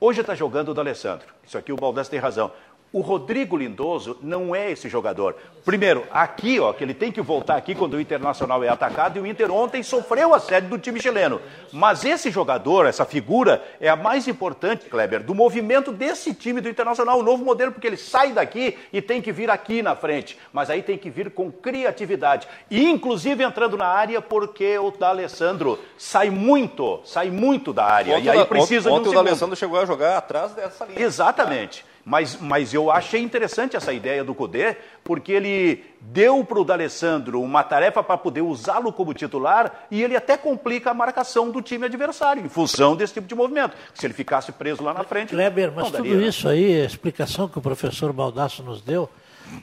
Hoje 0.00 0.20
está 0.20 0.34
jogando 0.34 0.68
o 0.68 0.74
D'Alessandro. 0.74 1.26
Isso 1.46 1.58
aqui 1.58 1.72
o 1.72 1.76
Baldassi 1.76 2.08
tem 2.08 2.20
razão. 2.20 2.52
O 2.90 3.00
Rodrigo 3.00 3.56
Lindoso 3.56 4.16
não 4.22 4.54
é 4.54 4.70
esse 4.70 4.88
jogador. 4.88 5.36
Primeiro, 5.62 6.04
aqui, 6.10 6.58
ó, 6.58 6.72
que 6.72 6.82
ele 6.82 6.94
tem 6.94 7.12
que 7.12 7.20
voltar 7.20 7.56
aqui 7.56 7.74
quando 7.74 7.94
o 7.94 8.00
Internacional 8.00 8.64
é 8.64 8.68
atacado, 8.68 9.18
e 9.18 9.20
o 9.20 9.26
Inter 9.26 9.50
ontem 9.50 9.82
sofreu 9.82 10.32
a 10.34 10.40
sede 10.40 10.68
do 10.68 10.78
time 10.78 10.98
chileno. 10.98 11.38
Mas 11.70 12.06
esse 12.06 12.30
jogador, 12.30 12.86
essa 12.86 13.04
figura, 13.04 13.62
é 13.78 13.90
a 13.90 13.96
mais 13.96 14.26
importante, 14.26 14.86
Kleber, 14.86 15.22
do 15.22 15.34
movimento 15.34 15.92
desse 15.92 16.32
time 16.32 16.62
do 16.62 16.68
Internacional, 16.70 17.18
o 17.18 17.22
novo 17.22 17.44
modelo, 17.44 17.72
porque 17.72 17.86
ele 17.86 17.98
sai 17.98 18.32
daqui 18.32 18.78
e 18.90 19.02
tem 19.02 19.20
que 19.20 19.30
vir 19.30 19.50
aqui 19.50 19.82
na 19.82 19.94
frente. 19.94 20.38
Mas 20.50 20.70
aí 20.70 20.82
tem 20.82 20.96
que 20.96 21.10
vir 21.10 21.30
com 21.30 21.52
criatividade. 21.52 22.48
E 22.70 22.88
inclusive 22.88 23.44
entrando 23.44 23.76
na 23.76 23.88
área, 23.88 24.22
porque 24.22 24.78
o 24.78 24.90
D'Alessandro 24.90 25.78
sai 25.98 26.30
muito, 26.30 27.00
sai 27.04 27.28
muito 27.28 27.74
da 27.74 27.84
área. 27.84 28.16
Ontem, 28.16 28.24
e 28.24 28.30
aí 28.30 28.44
precisa 28.46 28.90
ontem, 28.90 29.02
de 29.02 29.08
um 29.10 29.20
o 29.20 29.22
D'Alessandro 29.22 29.54
chegou 29.54 29.78
a 29.78 29.84
jogar 29.84 30.16
atrás 30.16 30.52
dessa 30.52 30.86
linha. 30.86 30.98
Exatamente. 30.98 31.84
Mas, 32.08 32.38
mas 32.40 32.72
eu 32.72 32.90
achei 32.90 33.20
interessante 33.20 33.76
essa 33.76 33.92
ideia 33.92 34.24
do 34.24 34.34
Cudê, 34.34 34.78
porque 35.04 35.30
ele 35.30 35.84
deu 36.00 36.42
para 36.42 36.58
o 36.58 36.64
D'Alessandro 36.64 37.42
uma 37.42 37.62
tarefa 37.62 38.02
para 38.02 38.16
poder 38.16 38.40
usá-lo 38.40 38.90
como 38.94 39.12
titular 39.12 39.86
e 39.90 40.02
ele 40.02 40.16
até 40.16 40.34
complica 40.34 40.90
a 40.90 40.94
marcação 40.94 41.50
do 41.50 41.60
time 41.60 41.84
adversário, 41.84 42.42
em 42.42 42.48
função 42.48 42.96
desse 42.96 43.12
tipo 43.12 43.26
de 43.26 43.34
movimento. 43.34 43.76
Se 43.92 44.06
ele 44.06 44.14
ficasse 44.14 44.50
preso 44.52 44.82
lá 44.82 44.94
na 44.94 45.04
frente. 45.04 45.28
Kleber, 45.28 45.70
mas 45.70 45.90
tudo 45.90 45.98
daria, 45.98 46.16
né? 46.16 46.28
isso 46.28 46.48
aí, 46.48 46.80
a 46.80 46.86
explicação 46.86 47.46
que 47.46 47.58
o 47.58 47.60
professor 47.60 48.10
Baldasso 48.10 48.62
nos 48.62 48.80
deu, 48.80 49.10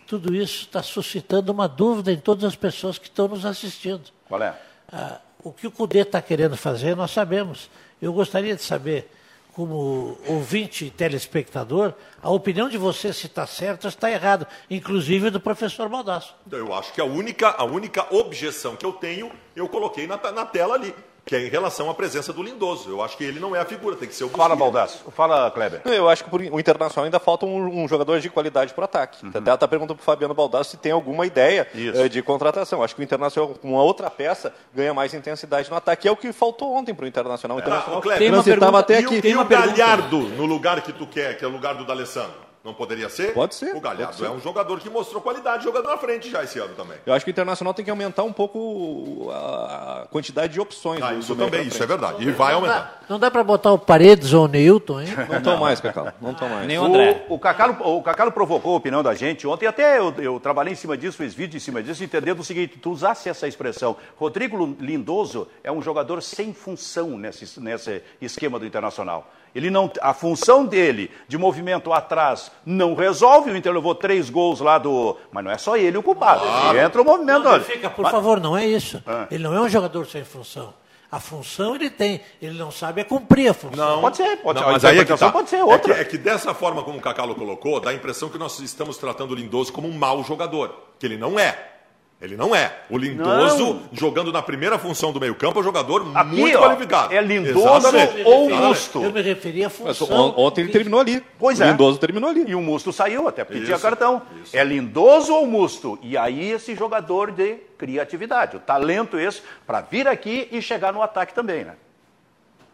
tudo 0.05 0.35
isso 0.35 0.65
está 0.65 0.83
suscitando 0.83 1.51
uma 1.51 1.67
dúvida 1.67 2.11
em 2.11 2.17
todas 2.17 2.43
as 2.43 2.55
pessoas 2.55 2.99
que 2.99 3.07
estão 3.07 3.27
nos 3.27 3.43
assistindo. 3.43 4.03
Qual 4.29 4.43
é? 4.43 4.53
Ah, 4.93 5.17
o 5.43 5.51
que 5.51 5.65
o 5.65 5.71
Cudê 5.71 6.01
está 6.01 6.21
querendo 6.21 6.55
fazer, 6.55 6.95
nós 6.95 7.09
sabemos. 7.09 7.71
Eu 7.99 8.13
gostaria 8.13 8.55
de 8.55 8.61
saber, 8.61 9.09
como 9.55 10.17
ouvinte 10.27 10.83
e 10.83 10.91
telespectador, 10.91 11.93
a 12.21 12.29
opinião 12.29 12.67
de 12.67 12.77
você 12.77 13.13
se 13.13 13.27
está 13.27 13.47
certo 13.47 13.85
ou 13.85 13.91
se 13.91 13.95
está 13.95 14.11
errado, 14.11 14.45
inclusive 14.69 15.29
do 15.29 15.39
professor 15.39 15.87
Baldasso. 15.87 16.35
Eu 16.51 16.73
acho 16.73 16.91
que 16.91 16.99
a 16.99 17.05
única, 17.05 17.51
a 17.51 17.63
única 17.63 18.05
objeção 18.13 18.75
que 18.75 18.85
eu 18.85 18.91
tenho, 18.91 19.31
eu 19.55 19.69
coloquei 19.69 20.05
na, 20.07 20.17
na 20.33 20.45
tela 20.45 20.75
ali, 20.75 20.93
que 21.25 21.35
é 21.35 21.41
em 21.45 21.49
relação 21.49 21.89
à 21.89 21.93
presença 21.95 22.31
do 22.31 22.43
Lindoso. 22.43 22.89
Eu 22.89 23.01
acho 23.01 23.17
que 23.17 23.23
ele 23.23 23.39
não 23.39 23.55
é 23.55 23.59
a 23.59 23.65
figura, 23.65 23.95
tem 23.95 24.07
que 24.07 24.13
ser 24.13 24.25
o 24.25 24.29
Fala, 24.29 24.55
Busquets. 24.55 24.59
Baldasso. 24.59 25.03
Fala, 25.11 25.49
Kleber. 25.49 25.81
Eu 25.85 26.07
acho 26.07 26.23
que 26.23 26.29
por, 26.29 26.39
o 26.39 26.59
Internacional 26.59 27.05
ainda 27.05 27.19
falta 27.19 27.45
um, 27.47 27.83
um 27.83 27.87
jogador 27.87 28.19
de 28.19 28.29
qualidade 28.29 28.73
para 28.73 28.81
o 28.81 28.85
ataque. 28.85 29.25
Até 29.27 29.53
está 29.53 29.67
perguntando 29.67 29.95
para 29.95 30.03
o 30.03 30.05
Fabiano 30.05 30.33
Baldasso 30.35 30.71
se 30.71 30.77
tem 30.77 30.91
alguma 30.91 31.25
ideia 31.25 31.67
eh, 31.73 32.07
de 32.07 32.21
contratação. 32.21 32.83
Acho 32.83 32.93
que 32.95 33.01
o 33.01 33.03
Internacional, 33.03 33.55
com 33.55 33.69
uma 33.71 33.81
outra 33.81 34.09
peça, 34.11 34.53
ganha 34.73 34.93
mais 34.93 35.13
intensidade 35.15 35.69
no 35.69 35.75
ataque. 35.75 36.07
É 36.07 36.11
o 36.11 36.15
que 36.15 36.31
faltou 36.31 36.71
ontem 36.75 36.93
para 36.93 37.05
o 37.05 37.07
Internacional. 37.07 37.57
O 37.57 37.59
Internacional 37.59 37.99
Ah, 37.99 38.01
Kleber, 38.03 38.19
Tem 38.19 38.29
uma 38.31 38.43
pergunta- 38.43 38.77
até 38.77 39.01
E 39.01 39.05
o, 39.05 39.07
aqui. 39.09 39.21
tem 39.21 39.31
e 39.31 39.33
uma 39.33 39.43
o 39.43 39.47
pergunta. 39.47 39.71
Galhardo, 39.75 40.19
no 40.19 40.45
lugar 40.45 40.81
que 40.81 40.93
tu 40.93 41.07
quer, 41.07 41.37
que 41.37 41.43
é 41.43 41.47
o 41.47 41.51
lugar 41.51 41.73
do 41.73 41.85
D'Alessandro? 41.85 42.44
Não 42.65 42.73
poderia 42.73 43.07
ser? 43.09 43.31
Pode 43.33 43.53
ser, 43.53 43.75
O 43.75 43.79
Galhardo 43.79 44.15
ser. 44.15 44.25
é 44.25 44.29
um 44.31 44.39
jogador 44.39 44.79
que 44.79 44.89
mostrou 44.89 45.21
qualidade 45.21 45.63
jogando 45.63 45.85
na 45.85 45.97
frente 45.97 46.31
já 46.31 46.43
esse 46.43 46.57
ano 46.57 46.73
também. 46.73 46.97
Eu 47.05 47.13
acho 47.13 47.23
que 47.23 47.29
o 47.29 47.31
Internacional 47.31 47.75
tem 47.75 47.85
que 47.85 47.91
aumentar 47.91 48.23
um 48.23 48.33
pouco 48.33 49.29
a 49.31 50.07
quantidade 50.09 50.53
de 50.53 50.59
opções. 50.59 50.99
Ah, 51.03 51.13
isso 51.13 51.35
também, 51.35 51.67
isso 51.67 51.81
é 51.83 51.85
verdade. 51.85 52.27
E 52.27 52.31
vai 52.31 52.53
Não 52.53 52.61
aumentar. 52.61 52.79
dá, 52.79 53.05
não 53.07 53.19
dá 53.19 53.29
para 53.29 53.43
botar 53.43 53.71
o 53.71 53.77
Paredes 53.77 54.33
ou 54.33 54.45
o 54.45 54.47
Neilton, 54.47 55.01
hein? 55.01 55.07
Não 55.29 55.37
estão 55.37 55.57
mais, 55.57 55.79
Cacau. 55.79 56.11
Não 56.19 56.31
estão 56.31 56.49
mais. 56.49 56.65
Nem 56.65 56.79
o 56.79 56.85
André. 56.85 57.25
O, 57.29 57.35
o, 57.35 57.39
Cacalo, 57.39 57.97
o 57.97 58.01
Cacalo 58.01 58.31
provocou 58.31 58.73
a 58.73 58.77
opinião 58.77 59.03
da 59.03 59.13
gente 59.13 59.45
ontem, 59.45 59.67
até 59.67 59.99
eu, 59.99 60.11
eu 60.17 60.39
trabalhei 60.39 60.73
em 60.73 60.75
cima 60.75 60.97
disso, 60.97 61.17
fiz 61.17 61.35
vídeo 61.35 61.57
em 61.57 61.59
cima 61.59 61.83
disso, 61.83 62.03
entendendo 62.03 62.39
o 62.39 62.43
seguinte: 62.43 62.79
tu 62.81 62.89
usasse 62.89 63.29
essa 63.29 63.47
expressão. 63.47 63.95
Rodrigo 64.17 64.75
Lindoso 64.79 65.47
é 65.63 65.71
um 65.71 65.83
jogador 65.83 66.21
sem 66.23 66.51
função 66.51 67.17
nesse, 67.17 67.59
nesse 67.59 68.01
esquema 68.19 68.57
do 68.57 68.65
Internacional. 68.65 69.31
Ele 69.55 69.69
não, 69.69 69.89
a 70.01 70.13
função 70.13 70.65
dele 70.65 71.09
de 71.29 71.37
movimento 71.37 71.93
atrás 71.93 72.51
não 72.65 72.93
resolve. 72.93 73.49
O 73.51 73.55
Inter 73.57 73.71
levou 73.73 73.95
três 73.95 74.29
gols 74.29 74.59
lá 74.59 74.77
do. 74.77 75.15
Mas 75.31 75.43
não 75.45 75.51
é 75.51 75.57
só 75.57 75.77
ele 75.77 75.97
o 75.97 76.03
culpado. 76.03 76.43
Entra 76.77 77.01
o 77.01 77.05
movimento. 77.05 77.43
Não, 77.43 77.59
fica, 77.61 77.89
por 77.89 78.09
favor, 78.11 78.39
não 78.41 78.57
é 78.57 78.65
isso. 78.65 79.01
Ele 79.31 79.43
não 79.43 79.55
é 79.55 79.61
um 79.61 79.69
jogador 79.69 80.05
sem 80.07 80.25
função. 80.25 80.73
A 81.09 81.19
função 81.19 81.75
ele 81.75 81.89
tem, 81.89 82.19
ele 82.41 82.57
não 82.57 82.69
sabe 82.71 82.99
é 82.99 83.03
cumprir 83.05 83.47
a 83.49 83.53
função. 83.53 84.01
Pode 84.01 84.17
ser, 84.17 84.35
pode 84.37 84.59
Não, 84.59 84.67
ser. 84.67 84.73
mas 84.73 84.83
A 84.83 84.89
aí 84.89 84.99
é 84.99 85.05
que 85.05 85.15
tá. 85.15 85.31
pode 85.31 85.49
ser 85.49 85.57
É 85.57 85.63
outra. 85.63 85.93
que, 85.95 86.01
é 86.01 86.03
que 86.03 86.17
dessa 86.17 86.53
forma 86.53 86.83
como 86.83 86.97
o 86.97 87.01
Cacalo 87.01 87.33
colocou, 87.35 87.79
dá 87.79 87.91
a 87.91 87.93
impressão 87.93 88.27
que 88.27 88.37
nós 88.37 88.59
estamos 88.59 88.97
tratando 88.97 89.31
o 89.31 89.35
Lindoso 89.35 89.71
como 89.71 89.87
um 89.87 89.93
mau 89.97 90.21
jogador. 90.23 90.75
Que 90.99 91.05
ele 91.05 91.15
não 91.15 91.39
é. 91.39 91.74
Ele 92.21 92.37
não 92.37 92.55
é. 92.55 92.73
O 92.89 92.97
Lindoso, 92.97 93.73
Não. 93.73 93.81
jogando 93.91 94.31
na 94.31 94.41
primeira 94.41 94.79
função 94.79 95.11
do 95.11 95.19
meio-campo, 95.19 95.57
é 95.59 95.61
um 95.61 95.63
jogador 95.63 96.09
Aqui, 96.15 96.35
muito 96.35 96.57
ó, 96.57 96.61
qualificado. 96.61 97.13
é 97.13 97.21
Lindoso 97.21 97.67
Exatamente. 97.87 98.23
ou. 98.23 98.49
Musto. 98.49 99.03
Eu 99.03 99.11
me 99.11 99.21
referi 99.21 99.65
à 99.65 99.67
Mas 99.83 99.97
função. 99.97 100.07
on- 100.17 100.33
ontem 100.37 100.61
ele 100.61 100.71
terminou 100.71 101.01
ali. 101.01 101.21
Pois 101.37 101.59
o 101.59 101.63
é. 101.63 101.69
Lindoso 101.69 101.99
terminou 101.99 102.29
ali. 102.29 102.45
E 102.47 102.55
o 102.55 102.61
Musto 102.61 102.93
saiu, 102.93 103.27
até 103.27 103.43
porque 103.43 103.61
tinha 103.61 103.73
Isso, 103.75 103.81
cartão. 103.83 104.21
É 104.53 104.63
Lindoso 104.63 105.33
ou 105.33 105.45
Musto? 105.45 105.99
E 106.01 106.17
aí 106.17 106.51
esse 106.51 106.73
jogador 106.73 107.31
de 107.31 107.57
criatividade, 107.77 108.55
o 108.55 108.59
talento 108.61 109.19
esse, 109.19 109.41
para 109.67 109.81
vir 109.81 110.07
aqui 110.07 110.47
e 110.51 110.61
chegar 110.61 110.93
no 110.93 111.01
ataque 111.01 111.33
também, 111.33 111.65
né? 111.65 111.73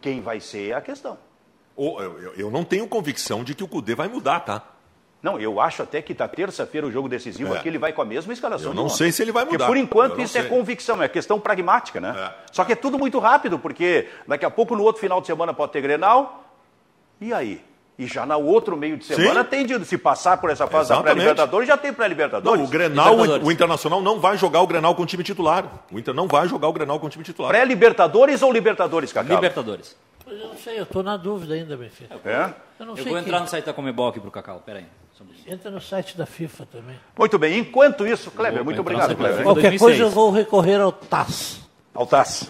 Quem 0.00 0.20
vai 0.20 0.38
ser 0.40 0.70
é 0.70 0.74
a 0.74 0.80
questão. 0.80 1.18
Ou, 1.76 2.00
eu, 2.00 2.20
eu- 2.20 2.32
eu 2.36 2.50
não 2.50 2.64
tenho 2.64 2.86
convicção 2.86 3.42
de 3.42 3.54
que 3.54 3.64
o 3.64 3.68
Cudê 3.68 3.94
vai 3.94 4.06
mudar, 4.06 4.40
tá? 4.40 4.62
Não, 5.22 5.38
eu 5.38 5.60
acho 5.60 5.82
até 5.82 6.02
que 6.02 6.12
da 6.12 6.26
terça-feira 6.26 6.84
o 6.86 6.90
jogo 6.90 7.08
decisivo 7.08 7.54
É. 7.54 7.58
aqui 7.58 7.68
ele 7.68 7.78
vai 7.78 7.92
com 7.92 8.02
a 8.02 8.04
mesma 8.04 8.32
escalação. 8.32 8.72
Eu 8.72 8.74
não 8.74 8.88
sei 8.88 9.12
se 9.12 9.22
ele 9.22 9.30
vai 9.30 9.44
Porque 9.44 9.54
mudar. 9.56 9.66
por 9.68 9.76
Eu 9.76 9.82
enquanto 9.82 10.20
isso 10.20 10.36
é 10.36 10.40
sei. 10.40 10.50
convicção, 10.50 11.00
é 11.00 11.08
questão 11.08 11.38
pragmática, 11.38 12.00
né? 12.00 12.12
É. 12.18 12.32
Só 12.50 12.64
que 12.64 12.72
é 12.72 12.76
tudo 12.76 12.98
muito 12.98 13.18
rápido, 13.20 13.56
porque 13.58 14.08
daqui 14.26 14.44
a 14.44 14.50
pouco 14.50 14.74
no 14.74 14.82
outro 14.82 15.00
final 15.00 15.20
de 15.20 15.28
semana 15.28 15.54
pode 15.54 15.70
ter 15.72 15.80
Grenal. 15.80 16.44
E 17.20 17.32
aí? 17.32 17.62
E 17.96 18.06
já 18.06 18.26
no 18.26 18.40
outro 18.40 18.76
meio 18.76 18.96
de 18.96 19.04
semana 19.04 19.44
Sim. 19.44 19.48
tem 19.50 19.66
de 19.66 19.84
se 19.84 19.96
passar 19.96 20.38
por 20.38 20.50
essa 20.50 20.66
fase 20.66 20.88
da 20.88 20.94
Exatamente. 20.96 21.14
pré-libertadores, 21.14 21.68
já 21.68 21.76
tem 21.76 21.92
pré-libertadores. 21.92 22.64
o 22.64 22.66
Grenal, 22.66 23.16
o 23.16 23.52
Internacional 23.52 24.00
não 24.02 24.18
vai 24.18 24.36
jogar 24.36 24.60
o 24.60 24.66
Grenal 24.66 24.94
com 24.96 25.02
o 25.02 25.06
time 25.06 25.22
titular. 25.22 25.66
O 25.92 25.98
Inter 26.00 26.14
não 26.14 26.26
vai 26.26 26.48
jogar 26.48 26.66
o 26.68 26.72
Grenal 26.72 26.98
com 26.98 27.06
o 27.06 27.10
time 27.10 27.22
titular. 27.22 27.50
Pré-libertadores 27.52 28.42
ou 28.42 28.50
Libertadores, 28.52 29.12
Cacau? 29.12 29.36
Libertadores. 29.36 29.94
Eu 30.26 30.48
não 30.48 30.56
sei, 30.56 30.78
eu 30.80 30.84
estou 30.84 31.02
na 31.02 31.16
dúvida 31.16 31.54
ainda, 31.54 31.76
meu 31.76 31.90
filho. 31.90 32.10
É? 32.24 32.52
Eu 32.80 32.86
não 32.86 32.92
Eu 32.94 32.96
sei 32.96 33.04
vou 33.04 33.12
quem- 33.14 33.22
entrar 33.22 33.40
no 33.40 33.46
site 33.46 33.66
da 33.66 33.72
Comebol 33.72 34.08
aqui 34.08 34.18
pro 34.18 34.30
Cacau. 34.30 34.60
Pera 34.64 34.82
Entra 35.46 35.70
no 35.70 35.80
site 35.80 36.16
da 36.16 36.26
FIFA 36.26 36.66
também. 36.70 36.96
Muito 37.18 37.38
bem, 37.38 37.58
enquanto 37.58 38.06
isso, 38.06 38.30
Kleber, 38.30 38.64
muito 38.64 38.80
obrigado, 38.80 39.16
Kleber. 39.16 39.42
Qualquer 39.42 39.70
2006. 39.70 39.80
coisa 39.80 40.02
eu 40.02 40.10
vou 40.10 40.30
recorrer 40.30 40.80
ao 40.80 40.92
TAS. 40.92 41.60
Altas. 41.94 42.48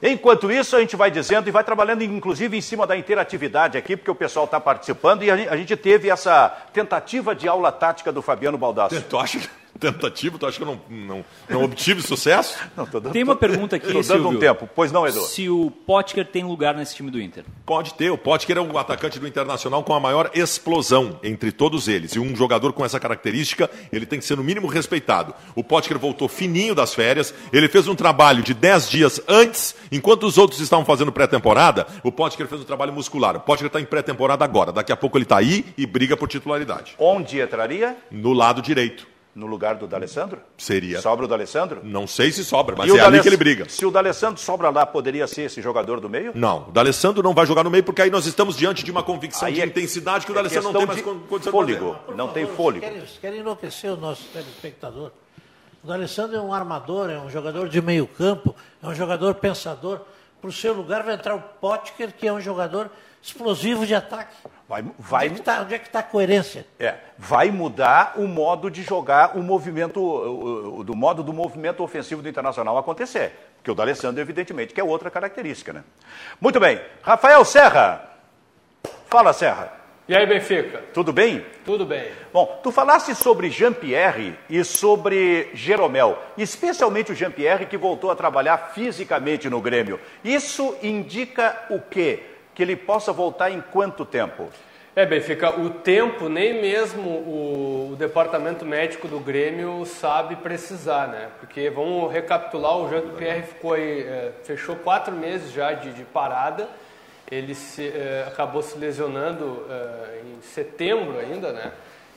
Enquanto 0.00 0.50
isso, 0.50 0.76
a 0.76 0.80
gente 0.80 0.94
vai 0.94 1.10
dizendo 1.10 1.48
e 1.48 1.50
vai 1.50 1.64
trabalhando, 1.64 2.02
inclusive, 2.02 2.56
em 2.56 2.60
cima 2.60 2.86
da 2.86 2.96
interatividade 2.96 3.76
aqui, 3.76 3.96
porque 3.96 4.10
o 4.10 4.14
pessoal 4.14 4.44
está 4.44 4.60
participando 4.60 5.24
e 5.24 5.30
a 5.30 5.56
gente, 5.56 5.76
teve 5.76 6.08
essa 6.08 6.48
tentativa 6.72 7.34
de 7.34 7.48
aula 7.48 7.72
tática 7.72 8.12
do 8.12 8.22
Fabiano 8.22 8.56
Baldasso. 8.56 9.02
Tu 9.02 9.18
acha 9.18 9.40
que 9.40 9.48
tentativa, 9.78 10.38
tu 10.38 10.46
acha 10.46 10.56
que 10.56 10.62
eu 10.62 10.66
não, 10.66 10.80
não, 10.88 11.24
não 11.48 11.64
obtive 11.64 12.02
sucesso? 12.02 12.58
Não, 12.76 12.86
tô 12.86 13.00
dando, 13.00 13.12
Tem 13.12 13.22
uma 13.24 13.34
pergunta 13.34 13.76
aqui, 13.76 13.90
tô 13.92 14.02
dando 14.02 14.28
um 14.28 14.38
tempo. 14.38 14.68
Pois 14.74 14.92
não, 14.92 15.06
Edu? 15.06 15.20
Se 15.22 15.48
o 15.48 15.70
Potker 15.70 16.24
tem 16.24 16.44
lugar 16.44 16.74
nesse 16.74 16.94
time 16.94 17.10
do 17.10 17.20
Inter. 17.20 17.44
Pode 17.66 17.94
ter. 17.94 18.10
O 18.10 18.18
Potker 18.18 18.56
é 18.56 18.60
o 18.60 18.78
atacante 18.78 19.18
do 19.18 19.26
Internacional 19.26 19.82
com 19.82 19.94
a 19.94 20.00
maior 20.00 20.30
explosão 20.34 21.18
entre 21.22 21.50
todos 21.50 21.88
eles. 21.88 22.12
E 22.12 22.20
um 22.20 22.36
jogador 22.36 22.72
com 22.72 22.84
essa 22.84 23.00
característica, 23.00 23.68
ele 23.92 24.06
tem 24.06 24.18
que 24.18 24.24
ser 24.24 24.36
no 24.36 24.44
mínimo 24.44 24.68
respeitado. 24.68 25.34
O 25.56 25.64
Potker 25.64 25.98
voltou 25.98 26.28
fininho 26.28 26.74
das 26.74 26.94
férias. 26.94 27.34
Ele 27.52 27.68
fez 27.68 27.88
um 27.88 27.94
trabalho 27.94 28.42
de 28.42 28.54
10 28.54 28.90
dias 28.90 29.20
antes, 29.26 29.74
enquanto 29.90 30.24
os 30.24 30.38
outros 30.38 30.60
estavam 30.60 30.84
fazendo 30.84 31.10
pré-temporada. 31.10 31.86
O 32.04 32.12
Potker 32.12 32.46
fez 32.46 32.60
um 32.60 32.64
trabalho 32.64 32.92
muscular. 32.92 33.36
O 33.36 33.40
Potker 33.40 33.66
está 33.66 33.80
em 33.80 33.84
pré-temporada 33.84 34.44
agora. 34.44 34.70
Daqui 34.70 34.92
a 34.92 34.96
pouco 34.96 35.16
ele 35.16 35.24
está 35.24 35.38
aí 35.38 35.64
e 35.76 35.86
briga 35.86 36.16
por 36.16 36.28
titularidade. 36.28 36.94
Onde 36.98 37.40
entraria? 37.40 37.96
No 38.10 38.32
lado 38.32 38.62
direito. 38.62 39.07
No 39.38 39.46
lugar 39.46 39.76
do 39.76 39.86
D'Alessandro? 39.86 40.40
Seria. 40.56 41.00
Sobra 41.00 41.24
o 41.24 41.28
D'Alessandro? 41.28 41.80
Não 41.84 42.08
sei 42.08 42.32
se 42.32 42.44
sobra, 42.44 42.74
mas 42.76 42.88
E 42.88 42.92
o 42.92 42.96
é 42.96 43.00
ali 43.02 43.20
que 43.20 43.28
ele 43.28 43.36
briga. 43.36 43.68
Se 43.68 43.86
o 43.86 43.90
D'Alessandro 43.90 44.40
sobra 44.40 44.68
lá, 44.68 44.84
poderia 44.84 45.28
ser 45.28 45.42
esse 45.42 45.62
jogador 45.62 46.00
do 46.00 46.08
meio? 46.10 46.32
Não, 46.34 46.66
o 46.68 46.72
D'Alessandro 46.72 47.22
não 47.22 47.32
vai 47.32 47.46
jogar 47.46 47.62
no 47.62 47.70
meio 47.70 47.84
porque 47.84 48.02
aí 48.02 48.10
nós 48.10 48.26
estamos 48.26 48.56
diante 48.56 48.82
de 48.84 48.90
uma 48.90 49.02
convicção 49.04 49.46
Aí 49.46 49.54
de 49.54 49.60
é- 49.60 49.66
intensidade 49.66 50.26
que 50.26 50.32
o 50.32 50.34
é 50.34 50.36
D'Alessandro 50.36 50.72
não 50.72 50.78
tem 50.80 50.86
mais 50.86 50.96
de 50.98 51.04
con- 51.04 51.20
condição 51.28 51.52
de 51.52 51.56
fôlego. 51.56 51.96
fazer. 52.04 52.16
Não 52.16 52.28
tem 52.28 52.46
fôlego. 52.48 52.84
Querem, 52.84 53.02
querem 53.20 53.38
enlouquecer 53.40 53.92
o 53.92 53.96
nosso 53.96 54.24
telespectador. 54.32 55.12
O 55.84 55.86
D'Alessandro 55.86 56.36
é 56.36 56.40
um 56.40 56.52
armador, 56.52 57.08
é 57.08 57.18
um 57.20 57.30
jogador 57.30 57.68
de 57.68 57.80
meio 57.80 58.08
campo, 58.08 58.56
é 58.82 58.88
um 58.88 58.94
jogador 58.94 59.34
pensador. 59.36 60.00
Para 60.40 60.50
o 60.50 60.52
seu 60.52 60.72
lugar 60.74 61.04
vai 61.04 61.14
entrar 61.14 61.36
o 61.36 61.40
Potker, 61.40 62.12
que 62.12 62.26
é 62.26 62.32
um 62.32 62.40
jogador 62.40 62.90
explosivo 63.22 63.86
de 63.86 63.94
ataque. 63.94 64.34
Vai, 64.68 64.84
vai, 64.98 65.28
Onde 65.28 65.74
é 65.74 65.78
que 65.78 65.86
está 65.86 65.92
tá 65.92 65.98
a 66.00 66.02
coerência? 66.02 66.66
É, 66.78 66.94
vai 67.16 67.50
mudar 67.50 68.14
o 68.16 68.26
modo 68.26 68.70
de 68.70 68.82
jogar 68.82 69.36
o 69.36 69.42
movimento, 69.42 69.98
o, 70.00 70.80
o- 70.80 70.84
do 70.84 70.94
modo 70.94 71.22
do 71.22 71.32
movimento 71.32 71.82
ofensivo 71.82 72.20
do 72.20 72.28
Internacional 72.28 72.76
acontecer. 72.76 73.32
Porque 73.56 73.70
o 73.70 73.74
D'Alessandro, 73.74 74.20
evidentemente, 74.20 74.74
que 74.74 74.80
é 74.80 74.84
outra 74.84 75.10
característica, 75.10 75.72
né? 75.72 75.82
Muito 76.40 76.60
bem. 76.60 76.80
Rafael 77.02 77.44
Serra. 77.44 78.10
Fala, 79.06 79.32
Serra. 79.32 79.72
E 80.06 80.16
aí, 80.16 80.26
Benfica? 80.26 80.82
Tudo 80.94 81.12
bem? 81.12 81.44
Tudo 81.66 81.84
bem. 81.84 82.10
Bom, 82.32 82.60
tu 82.62 82.70
falaste 82.72 83.14
sobre 83.14 83.50
Jean-Pierre 83.50 84.38
e 84.48 84.64
sobre 84.64 85.50
Jeromel, 85.52 86.18
especialmente 86.36 87.12
o 87.12 87.14
Jean-Pierre 87.14 87.66
que 87.66 87.76
voltou 87.76 88.10
a 88.10 88.16
trabalhar 88.16 88.70
fisicamente 88.74 89.50
no 89.50 89.60
Grêmio. 89.60 90.00
Isso 90.24 90.74
indica 90.82 91.66
o 91.68 91.78
quê? 91.80 92.22
Que 92.58 92.64
ele 92.64 92.74
possa 92.74 93.12
voltar 93.12 93.52
em 93.52 93.60
quanto 93.60 94.04
tempo? 94.04 94.48
É, 94.96 95.06
Benfica, 95.06 95.60
o 95.60 95.70
tempo 95.70 96.28
nem 96.28 96.60
mesmo 96.60 97.08
o, 97.08 97.90
o, 97.92 97.96
departamento 97.96 98.66
médico 98.66 99.06
do 99.06 99.20
Grêmio 99.20 99.86
sabe 99.86 100.34
precisar, 100.34 101.06
né? 101.06 101.28
Porque 101.38 101.70
vamos 101.70 102.12
recapitular, 102.12 102.76
o 102.78 102.88
Jean-Pierre 102.88 103.42
ficou 103.42 103.74
aí, 103.74 104.00
é, 104.00 104.32
fechou 104.42 104.74
quatro 104.74 105.14
meses 105.14 105.52
já 105.52 105.72
de, 105.72 105.92
de 105.92 106.02
parada, 106.02 106.68
ele 107.30 107.54
se, 107.54 107.86
é, 107.86 108.24
acabou 108.26 108.60
se 108.60 108.76
lesionando 108.76 109.64
é, 109.70 110.22
em 110.26 110.42
setembro 110.42 111.16
ainda, 111.16 111.52
né? 111.52 111.70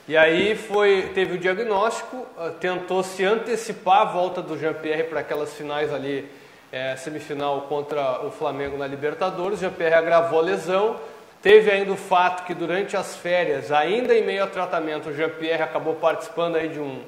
E 0.07 0.17
aí 0.17 0.55
foi, 0.55 1.11
teve 1.13 1.35
o 1.35 1.37
diagnóstico, 1.37 2.25
é, 2.39 2.49
tentou 2.59 3.03
se 3.03 3.23
antecipar 3.23 3.99
a 3.99 4.05
volta 4.05 4.41
do 4.41 4.57
Jean-Pierre 4.57 5.03
para 5.03 5.19
aquelas 5.19 5.53
finais 5.53 5.93
ali, 5.93 6.27
é, 6.72 6.95
semifinal 6.95 7.61
contra 7.61 8.26
o 8.26 8.32
Flamengo 8.32 8.78
na 8.78 8.88
Libertadores, 8.88 9.59
o 9.59 9.61
Jean-Pierre 9.61 9.95
agravou 9.95 10.39
a 10.39 10.43
lesão, 10.43 10.99
Teve 11.41 11.72
ainda 11.72 11.91
o 11.91 11.97
fato 11.97 12.45
que 12.45 12.53
durante 12.53 12.95
as 12.95 13.15
férias, 13.15 13.72
ainda 13.72 14.15
em 14.15 14.24
meio 14.24 14.43
ao 14.43 14.49
tratamento, 14.49 15.09
o 15.09 15.13
Jean-Pierre 15.13 15.63
acabou 15.63 15.95
participando 15.95 16.55
aí 16.55 16.69
de 16.69 16.80
um, 16.80 17.01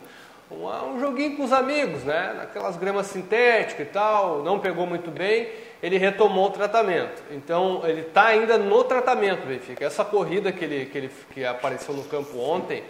um, 0.51 0.65
um, 0.65 0.99
joguinho 0.99 1.37
com 1.37 1.43
os 1.43 1.53
amigos, 1.53 2.03
né? 2.03 2.33
Naquelas 2.35 2.75
gramas 2.75 3.05
sintéticas 3.05 3.85
e 3.87 3.89
tal, 3.91 4.41
não 4.41 4.57
pegou 4.57 4.87
muito 4.87 5.11
bem, 5.11 5.49
ele 5.83 5.99
retomou 5.99 6.47
o 6.47 6.51
tratamento. 6.51 7.21
Então, 7.29 7.83
ele 7.85 8.01
está 8.01 8.25
ainda 8.25 8.57
no 8.57 8.83
tratamento, 8.83 9.45
Benfica. 9.45 9.85
Essa 9.85 10.03
corrida 10.03 10.51
que 10.51 10.65
ele, 10.65 10.85
que 10.87 10.97
ele 10.97 11.11
que 11.31 11.45
apareceu 11.45 11.93
no 11.93 12.03
campo 12.05 12.39
ontem, 12.39 12.83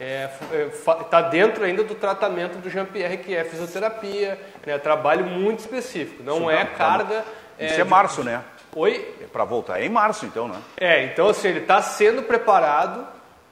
está 0.00 0.54
é, 0.54 0.62
é, 0.62 1.04
tá 1.04 1.20
dentro 1.20 1.62
ainda 1.62 1.84
do 1.84 1.94
tratamento 1.94 2.56
do 2.58 2.70
Jean-Pierre, 2.70 3.18
que 3.18 3.36
é 3.36 3.44
fisioterapia, 3.44 4.40
né? 4.66 4.78
trabalho 4.78 5.26
muito 5.26 5.58
específico, 5.58 6.22
não 6.22 6.42
Isso 6.42 6.50
é 6.50 6.64
não, 6.64 6.72
carga... 6.72 7.24
Isso 7.58 7.74
é, 7.74 7.80
é 7.80 7.84
março, 7.84 8.22
de... 8.22 8.28
né? 8.28 8.42
Oi? 8.74 9.14
É 9.20 9.26
para 9.26 9.44
voltar 9.44 9.80
é 9.80 9.84
em 9.84 9.90
março, 9.90 10.24
então, 10.24 10.48
né? 10.48 10.58
É, 10.78 11.04
então 11.04 11.28
assim, 11.28 11.48
ele 11.48 11.60
está 11.60 11.82
sendo 11.82 12.22
preparado 12.22 13.06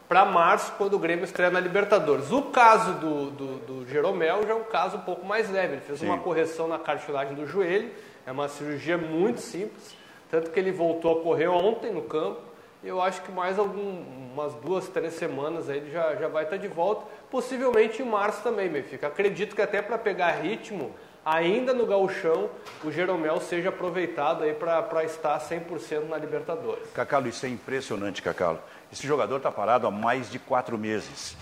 para 0.08 0.24
março, 0.24 0.72
quando 0.78 0.94
o 0.94 0.98
Grêmio 0.98 1.24
estreia 1.24 1.50
na 1.50 1.60
Libertadores. 1.60 2.32
O 2.32 2.42
caso 2.44 2.94
do, 2.94 3.30
do, 3.30 3.46
do 3.58 3.86
Jeromel 3.86 4.46
já 4.46 4.52
é 4.52 4.56
um 4.56 4.64
caso 4.64 4.96
um 4.96 5.00
pouco 5.00 5.26
mais 5.26 5.50
leve. 5.50 5.74
Ele 5.74 5.82
fez 5.82 5.98
Sim. 5.98 6.06
uma 6.06 6.18
correção 6.18 6.66
na 6.66 6.78
cartilagem 6.78 7.34
do 7.34 7.46
joelho, 7.46 7.90
é 8.26 8.32
uma 8.32 8.48
cirurgia 8.48 8.96
muito 8.96 9.40
simples, 9.40 9.94
tanto 10.30 10.50
que 10.50 10.58
ele 10.58 10.72
voltou 10.72 11.20
a 11.20 11.22
correr 11.22 11.48
ontem 11.48 11.92
no 11.92 12.02
campo. 12.02 12.47
Eu 12.82 13.02
acho 13.02 13.22
que 13.22 13.32
mais 13.32 13.58
algumas 13.58 14.54
duas, 14.54 14.86
três 14.88 15.14
semanas 15.14 15.68
aí 15.68 15.78
ele 15.78 15.90
já, 15.90 16.14
já 16.14 16.28
vai 16.28 16.44
estar 16.44 16.56
de 16.56 16.68
volta. 16.68 17.06
Possivelmente 17.30 18.02
em 18.02 18.04
março 18.04 18.42
também, 18.42 18.68
Benfica. 18.68 19.08
Acredito 19.08 19.56
que 19.56 19.62
até 19.62 19.82
para 19.82 19.98
pegar 19.98 20.30
ritmo 20.30 20.94
ainda 21.24 21.74
no 21.74 21.84
gauchão, 21.84 22.48
o 22.84 22.90
Jeromel 22.90 23.40
seja 23.40 23.68
aproveitado 23.68 24.44
aí 24.44 24.54
para 24.54 25.04
estar 25.04 25.38
100% 25.40 26.08
na 26.08 26.16
Libertadores. 26.16 26.88
Cacalo, 26.94 27.28
isso 27.28 27.44
é 27.44 27.48
impressionante, 27.48 28.22
Cacalo. 28.22 28.60
Esse 28.92 29.06
jogador 29.06 29.36
está 29.36 29.50
parado 29.50 29.86
há 29.86 29.90
mais 29.90 30.30
de 30.30 30.38
quatro 30.38 30.78
meses. 30.78 31.36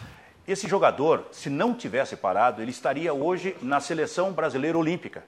Esse 0.49 0.67
jogador, 0.67 1.27
se 1.31 1.51
não 1.51 1.75
tivesse 1.75 2.17
parado, 2.17 2.63
ele 2.63 2.71
estaria 2.71 3.13
hoje 3.13 3.57
na 3.61 3.79
seleção 3.79 4.33
brasileira 4.33 4.79
olímpica. 4.79 5.23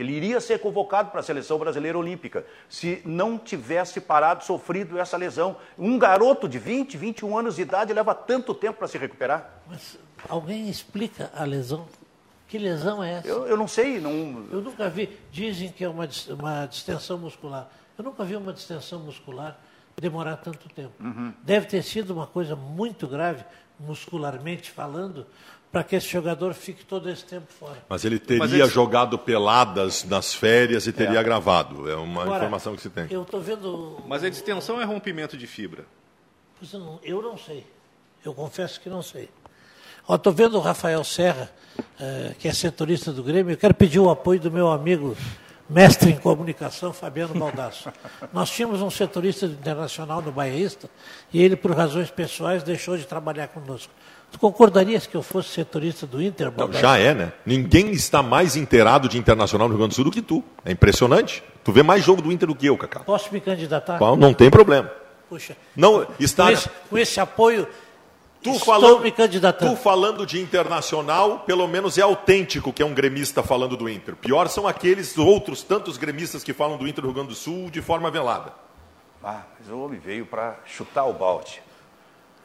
Ele 0.00 0.12
iria 0.12 0.40
ser 0.40 0.58
convocado 0.58 1.10
para 1.10 1.20
a 1.20 1.22
seleção 1.22 1.58
brasileira 1.58 1.98
olímpica 1.98 2.46
se 2.70 3.02
não 3.04 3.36
tivesse 3.36 4.00
parado, 4.00 4.42
sofrido 4.42 4.98
essa 4.98 5.14
lesão. 5.14 5.56
Um 5.78 5.98
garoto 5.98 6.48
de 6.48 6.58
20, 6.58 6.96
21 6.96 7.36
anos 7.36 7.56
de 7.56 7.62
idade 7.62 7.92
leva 7.92 8.14
tanto 8.14 8.54
tempo 8.54 8.78
para 8.78 8.88
se 8.88 8.96
recuperar. 8.96 9.60
Mas 9.68 9.98
alguém 10.26 10.70
explica 10.70 11.30
a 11.34 11.44
lesão? 11.44 11.86
Que 12.48 12.56
lesão 12.56 13.04
é 13.04 13.18
essa? 13.18 13.28
Eu, 13.28 13.46
eu 13.46 13.58
não 13.58 13.68
sei. 13.68 14.00
Não... 14.00 14.46
Eu 14.50 14.62
nunca 14.62 14.88
vi. 14.88 15.18
Dizem 15.30 15.70
que 15.70 15.84
é 15.84 15.88
uma, 15.88 16.08
uma 16.30 16.64
distensão 16.64 17.18
muscular. 17.18 17.70
Eu 17.98 18.02
nunca 18.02 18.24
vi 18.24 18.36
uma 18.36 18.54
distensão 18.54 19.00
muscular 19.00 19.60
demorar 20.00 20.38
tanto 20.38 20.66
tempo. 20.70 20.94
Uhum. 20.98 21.34
Deve 21.42 21.66
ter 21.66 21.82
sido 21.82 22.14
uma 22.14 22.26
coisa 22.26 22.56
muito 22.56 23.06
grave, 23.06 23.44
muscularmente 23.78 24.70
falando, 24.70 25.26
para 25.70 25.84
que 25.84 25.94
esse 25.94 26.08
jogador 26.08 26.52
fique 26.52 26.84
todo 26.84 27.08
esse 27.08 27.24
tempo 27.24 27.46
fora. 27.52 27.78
Mas 27.88 28.04
ele 28.04 28.18
teria 28.18 28.64
Mas 28.64 28.72
jogado 28.72 29.16
peladas 29.18 30.04
nas 30.04 30.34
férias 30.34 30.86
e 30.86 30.92
teria 30.92 31.20
é. 31.20 31.22
gravado. 31.22 31.88
É 31.88 31.94
uma 31.94 32.22
Agora, 32.22 32.38
informação 32.38 32.74
que 32.74 32.82
se 32.82 32.90
tem. 32.90 33.06
Eu 33.08 33.22
estou 33.22 33.40
vendo. 33.40 33.98
Mas 34.08 34.24
a 34.24 34.28
distensão 34.28 34.80
é 34.80 34.84
rompimento 34.84 35.36
de 35.36 35.46
fibra? 35.46 35.84
Eu 36.72 36.78
não, 36.80 37.00
eu 37.02 37.22
não 37.22 37.38
sei. 37.38 37.64
Eu 38.24 38.34
confesso 38.34 38.80
que 38.80 38.88
não 38.88 39.02
sei. 39.02 39.28
Estou 40.08 40.32
vendo 40.32 40.56
o 40.56 40.60
Rafael 40.60 41.04
Serra, 41.04 41.50
uh, 41.78 42.34
que 42.34 42.48
é 42.48 42.52
setorista 42.52 43.12
do 43.12 43.22
Grêmio. 43.22 43.52
Eu 43.52 43.56
quero 43.56 43.74
pedir 43.74 44.00
o 44.00 44.10
apoio 44.10 44.40
do 44.40 44.50
meu 44.50 44.68
amigo, 44.68 45.16
mestre 45.68 46.10
em 46.10 46.16
comunicação, 46.16 46.92
Fabiano 46.92 47.32
Baldasso. 47.32 47.92
Nós 48.32 48.50
tínhamos 48.50 48.82
um 48.82 48.90
setorista 48.90 49.46
internacional 49.46 50.20
no 50.20 50.32
Bairrista 50.32 50.90
e 51.32 51.40
ele, 51.40 51.54
por 51.54 51.70
razões 51.70 52.10
pessoais, 52.10 52.64
deixou 52.64 52.96
de 52.96 53.06
trabalhar 53.06 53.48
conosco. 53.48 53.92
Tu 54.30 54.38
concordarias 54.38 55.06
que 55.06 55.16
eu 55.16 55.22
fosse 55.22 55.48
setorista 55.48 56.06
do 56.06 56.22
Inter? 56.22 56.52
Não, 56.56 56.72
já 56.72 56.96
é, 56.96 57.12
né? 57.12 57.32
Ninguém 57.44 57.90
está 57.90 58.22
mais 58.22 58.54
inteirado 58.54 59.08
de 59.08 59.18
internacional 59.18 59.68
no 59.68 59.74
Rio 59.74 59.78
Grande 59.78 59.92
do 59.92 59.96
Sul 59.96 60.04
do 60.04 60.10
que 60.10 60.22
tu. 60.22 60.42
É 60.64 60.70
impressionante. 60.70 61.42
Tu 61.64 61.72
vê 61.72 61.82
mais 61.82 62.04
jogo 62.04 62.22
do 62.22 62.30
Inter 62.30 62.48
do 62.48 62.54
que 62.54 62.66
eu, 62.66 62.78
Cacá. 62.78 63.00
Posso 63.00 63.32
me 63.32 63.40
candidatar? 63.40 63.98
Não 64.16 64.32
tem 64.32 64.48
problema. 64.48 64.90
Puxa. 65.28 65.56
Não, 65.76 66.06
está... 66.18 66.46
com, 66.46 66.50
esse, 66.50 66.68
com 66.90 66.98
esse 66.98 67.20
apoio 67.20 67.66
Tu 68.42 68.58
falando, 68.58 69.00
me 69.00 69.10
candidatando. 69.10 69.72
Tu 69.72 69.76
falando 69.76 70.26
de 70.26 70.40
internacional, 70.40 71.40
pelo 71.40 71.68
menos 71.68 71.98
é 71.98 72.02
autêntico 72.02 72.72
que 72.72 72.82
é 72.82 72.86
um 72.86 72.94
gremista 72.94 73.42
falando 73.42 73.76
do 73.76 73.88
Inter. 73.88 74.16
Pior 74.16 74.48
são 74.48 74.66
aqueles 74.66 75.18
outros 75.18 75.62
tantos 75.62 75.98
gremistas 75.98 76.42
que 76.42 76.54
falam 76.54 76.78
do 76.78 76.88
Inter 76.88 77.02
do 77.02 77.08
Rio 77.08 77.14
Grande 77.14 77.28
do 77.28 77.34
Sul 77.34 77.70
de 77.70 77.82
forma 77.82 78.10
velada. 78.10 78.52
Ah, 79.22 79.42
mas 79.58 79.68
o 79.68 79.78
homem 79.78 80.00
veio 80.00 80.24
para 80.24 80.58
chutar 80.64 81.04
o 81.04 81.12
balde. 81.12 81.62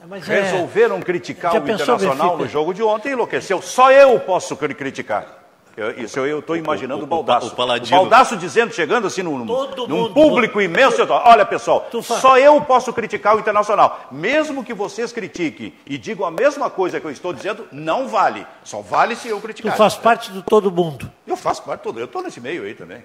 É, 0.06 0.08
mas 0.08 0.30
é- 0.30 0.42
Resolveram 0.42 0.98
é... 0.98 1.02
criticar 1.02 1.54
o 1.56 1.58
Internacional 1.58 2.38
no 2.38 2.48
jogo 2.48 2.74
de 2.74 2.84
ontem 2.84 3.10
e 3.10 3.14
enlouqueceu. 3.14 3.62
Só 3.62 3.92
eu 3.92 4.20
posso 4.20 4.56
criticar. 4.56 5.44
Eu, 5.76 5.92
isso 6.00 6.20
eu 6.20 6.40
estou 6.40 6.56
imaginando 6.56 7.02
o, 7.02 7.02
o, 7.02 7.04
o 7.04 7.08
Baldaço. 7.08 7.50
O, 7.50 7.52
o, 7.52 7.90
Baldaço 7.90 8.38
dizendo, 8.38 8.74
chegando 8.74 9.08
assim 9.08 9.22
num, 9.22 9.44
num 9.44 10.14
público 10.14 10.62
imenso. 10.62 11.06
Olha, 11.10 11.46
pessoal, 11.46 11.90
só 12.02 12.38
eu 12.38 12.62
posso 12.62 12.94
criticar 12.94 13.36
o 13.36 13.40
Internacional. 13.40 14.08
Mesmo 14.10 14.64
que 14.64 14.74
vocês 14.74 15.12
critiquem 15.12 15.74
e 15.86 15.98
digam 15.98 16.26
a 16.26 16.32
mesma 16.32 16.70
coisa 16.70 17.02
que 17.02 17.06
eu 17.06 17.12
estou 17.12 17.34
dizendo, 17.34 17.68
não 17.74 18.08
vale. 18.08 18.48
Só 18.64 18.80
vale 18.80 19.18
se 19.18 19.28
eu 19.28 19.42
criticar. 19.42 19.74
Tu 19.74 19.78
faz 19.78 19.96
parte 19.96 20.32
do 20.32 20.42
todo 20.42 20.72
mundo. 20.72 21.12
Eu 21.28 21.36
faço 21.36 21.62
parte 21.64 21.82
do 21.82 21.84
todo. 21.84 22.00
Eu 22.00 22.06
estou 22.06 22.24
nesse 22.24 22.40
meio 22.40 22.64
aí 22.64 22.74
também. 22.74 23.04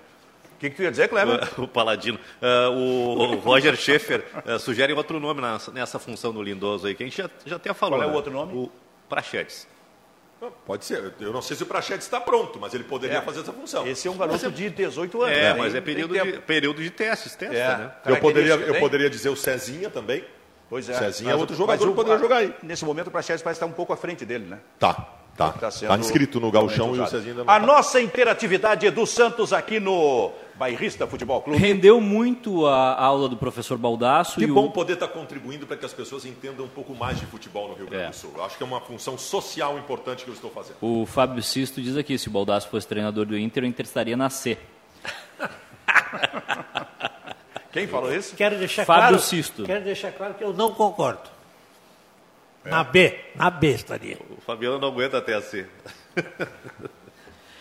O 0.61 0.63
que, 0.63 0.69
que 0.69 0.77
tu 0.77 0.83
ia 0.83 0.91
dizer, 0.91 1.09
Cleber? 1.09 1.41
O, 1.57 1.67
Paladino. 1.67 2.19
Uh, 2.19 2.71
o, 2.71 3.33
o, 3.33 3.37
Roger 3.37 3.75
Schaefer 3.77 4.23
uh, 4.45 4.59
sugere 4.59 4.93
outro 4.93 5.19
nome 5.19 5.41
nessa, 5.41 5.73
nessa 5.73 5.99
função 5.99 6.35
do 6.35 6.43
Lindoso 6.43 6.87
aí, 6.87 6.95
que 6.95 7.03
a 7.03 7.07
gente 7.07 7.17
já, 7.17 7.31
já 7.47 7.57
até 7.57 7.73
falou. 7.73 7.99
Qual 7.99 8.03
é 8.03 8.07
o 8.07 8.11
né? 8.11 8.17
outro 8.17 8.31
nome? 8.31 8.53
O 8.53 8.71
Prachetes. 9.09 9.67
Pode 10.67 10.85
ser. 10.85 11.15
Eu 11.19 11.33
não 11.33 11.41
sei 11.41 11.57
se 11.57 11.63
o 11.63 11.67
Prachetes 11.67 12.05
está 12.05 12.21
pronto, 12.21 12.59
mas 12.61 12.75
ele 12.75 12.85
poderia 12.85 13.19
é. 13.19 13.21
fazer 13.23 13.41
essa 13.41 13.55
função. 13.55 13.87
Esse 13.87 14.07
é 14.07 14.11
um 14.11 14.19
garoto 14.19 14.45
é... 14.45 14.51
de 14.51 14.69
18 14.69 15.23
anos. 15.23 15.35
É, 15.35 15.43
né? 15.45 15.55
mas 15.55 15.75
é 15.75 15.81
período 15.81 16.13
de, 16.13 16.41
período 16.41 16.83
de 16.83 16.91
testes, 16.91 17.35
testa, 17.35 17.57
é. 17.57 17.79
né? 17.79 17.93
Eu 18.05 18.17
poderia, 18.19 18.53
eu 18.53 18.79
poderia 18.79 19.09
dizer 19.09 19.31
o 19.31 19.37
Cezinha 19.37 19.89
também. 19.89 20.23
Pois 20.69 20.91
é. 20.91 20.95
Cezinha 20.95 21.33
é 21.33 21.35
outro 21.35 21.57
jogador 21.57 21.89
que 21.89 21.95
poderia 21.95 22.19
jogar 22.19 22.37
aí. 22.37 22.55
Nesse 22.63 22.85
momento 22.85 23.07
o 23.07 23.11
Prachetes 23.11 23.43
parece 23.43 23.57
estar 23.57 23.67
um 23.67 23.73
pouco 23.73 23.95
à 23.95 23.97
frente 23.97 24.27
dele, 24.27 24.45
né? 24.45 24.59
Tá. 24.79 25.20
Tá, 25.37 25.53
tá, 25.53 25.71
tá 25.71 25.99
inscrito 25.99 26.39
no 26.39 26.51
Galchão 26.51 26.95
e 26.95 27.01
o 27.01 27.07
Cezinha 27.07 27.33
ainda 27.33 27.45
não 27.45 27.53
A 27.53 27.59
tá. 27.59 27.67
nossa 27.67 28.01
interatividade 28.01 28.91
do 28.91 29.07
Santos 29.07 29.53
aqui 29.55 29.81
no 29.81 30.31
Bairrista 30.55 31.07
Futebol 31.07 31.41
Clube. 31.41 31.59
Rendeu 31.59 31.99
muito 32.01 32.67
a 32.67 32.95
aula 33.03 33.27
do 33.29 33.37
professor 33.37 33.79
Baldasso. 33.79 34.39
Que 34.39 34.47
bom 34.47 34.67
o... 34.67 34.71
poder 34.71 34.93
estar 34.95 35.09
contribuindo 35.09 35.67
para 35.67 35.79
que 35.79 35.87
as 35.87 35.93
pessoas 35.95 36.27
entendam 36.27 36.67
um 36.67 36.69
pouco 36.69 36.95
mais 36.95 37.19
de 37.19 37.25
futebol 37.25 37.69
no 37.69 37.75
Rio 37.75 37.87
Grande 37.87 38.05
do 38.05 38.11
é. 38.11 38.13
Sul. 38.13 38.33
Eu 38.37 38.45
acho 38.45 38.59
que 38.59 38.63
é 38.63 38.67
uma 38.67 38.83
função 38.83 39.17
social 39.17 39.79
importante 39.79 40.25
que 40.25 40.31
eu 40.31 40.35
estou 40.35 40.51
fazendo. 40.51 40.77
O 40.83 41.07
Fábio 41.07 41.43
Sisto 41.43 41.81
diz 41.81 41.97
aqui, 41.97 42.19
se 42.19 42.29
o 42.29 42.31
Baldasso 42.31 42.69
fosse 42.69 42.87
treinador 42.87 43.25
do 43.25 43.39
Inter, 43.39 43.63
o 43.63 43.67
Inter 43.67 43.87
estaria 43.87 44.19
na 44.19 44.29
C. 44.29 44.59
Quem 47.73 47.87
falou 47.87 48.15
isso? 48.15 48.35
Quero 48.37 48.59
deixar 48.59 48.85
Fábio 48.85 49.03
claro, 49.03 49.19
Sisto. 49.21 49.63
Quero 49.65 49.85
deixar 49.85 50.13
claro 50.13 50.35
que 50.35 50.45
eu 50.45 50.53
não 50.53 50.75
concordo. 50.75 51.40
É. 52.65 52.71
Na 52.71 52.85
B, 52.85 53.19
na 53.35 53.51
B 53.51 53.69
estaria. 53.69 54.19
O 54.37 54.41
Fabiano 54.41 54.79
não 54.79 54.89
aguenta 54.89 55.19
até 55.19 55.35
a 55.35 55.43
C. 55.43 55.67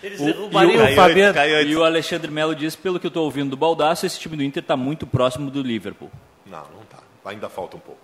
Eles 0.01 0.19
derrubariam 0.19 0.83
o, 0.83 0.91
o 0.91 0.95
Fabiano. 0.95 1.37
E 1.67 1.75
o 1.75 1.83
Alexandre 1.83 2.31
Melo 2.31 2.55
disse, 2.55 2.77
pelo 2.77 2.99
que 2.99 3.05
eu 3.05 3.09
estou 3.09 3.25
ouvindo 3.25 3.51
do 3.51 3.57
Baldaço, 3.57 4.05
esse 4.05 4.19
time 4.19 4.35
do 4.35 4.43
Inter 4.43 4.63
está 4.63 4.77
muito 4.77 5.05
próximo 5.05 5.51
do 5.51 5.61
Liverpool. 5.61 6.09
Não, 6.45 6.63
não 6.73 6.81
está. 6.81 6.97
Ainda 7.25 7.49
falta 7.49 7.77
um 7.77 7.79
pouco. 7.79 7.99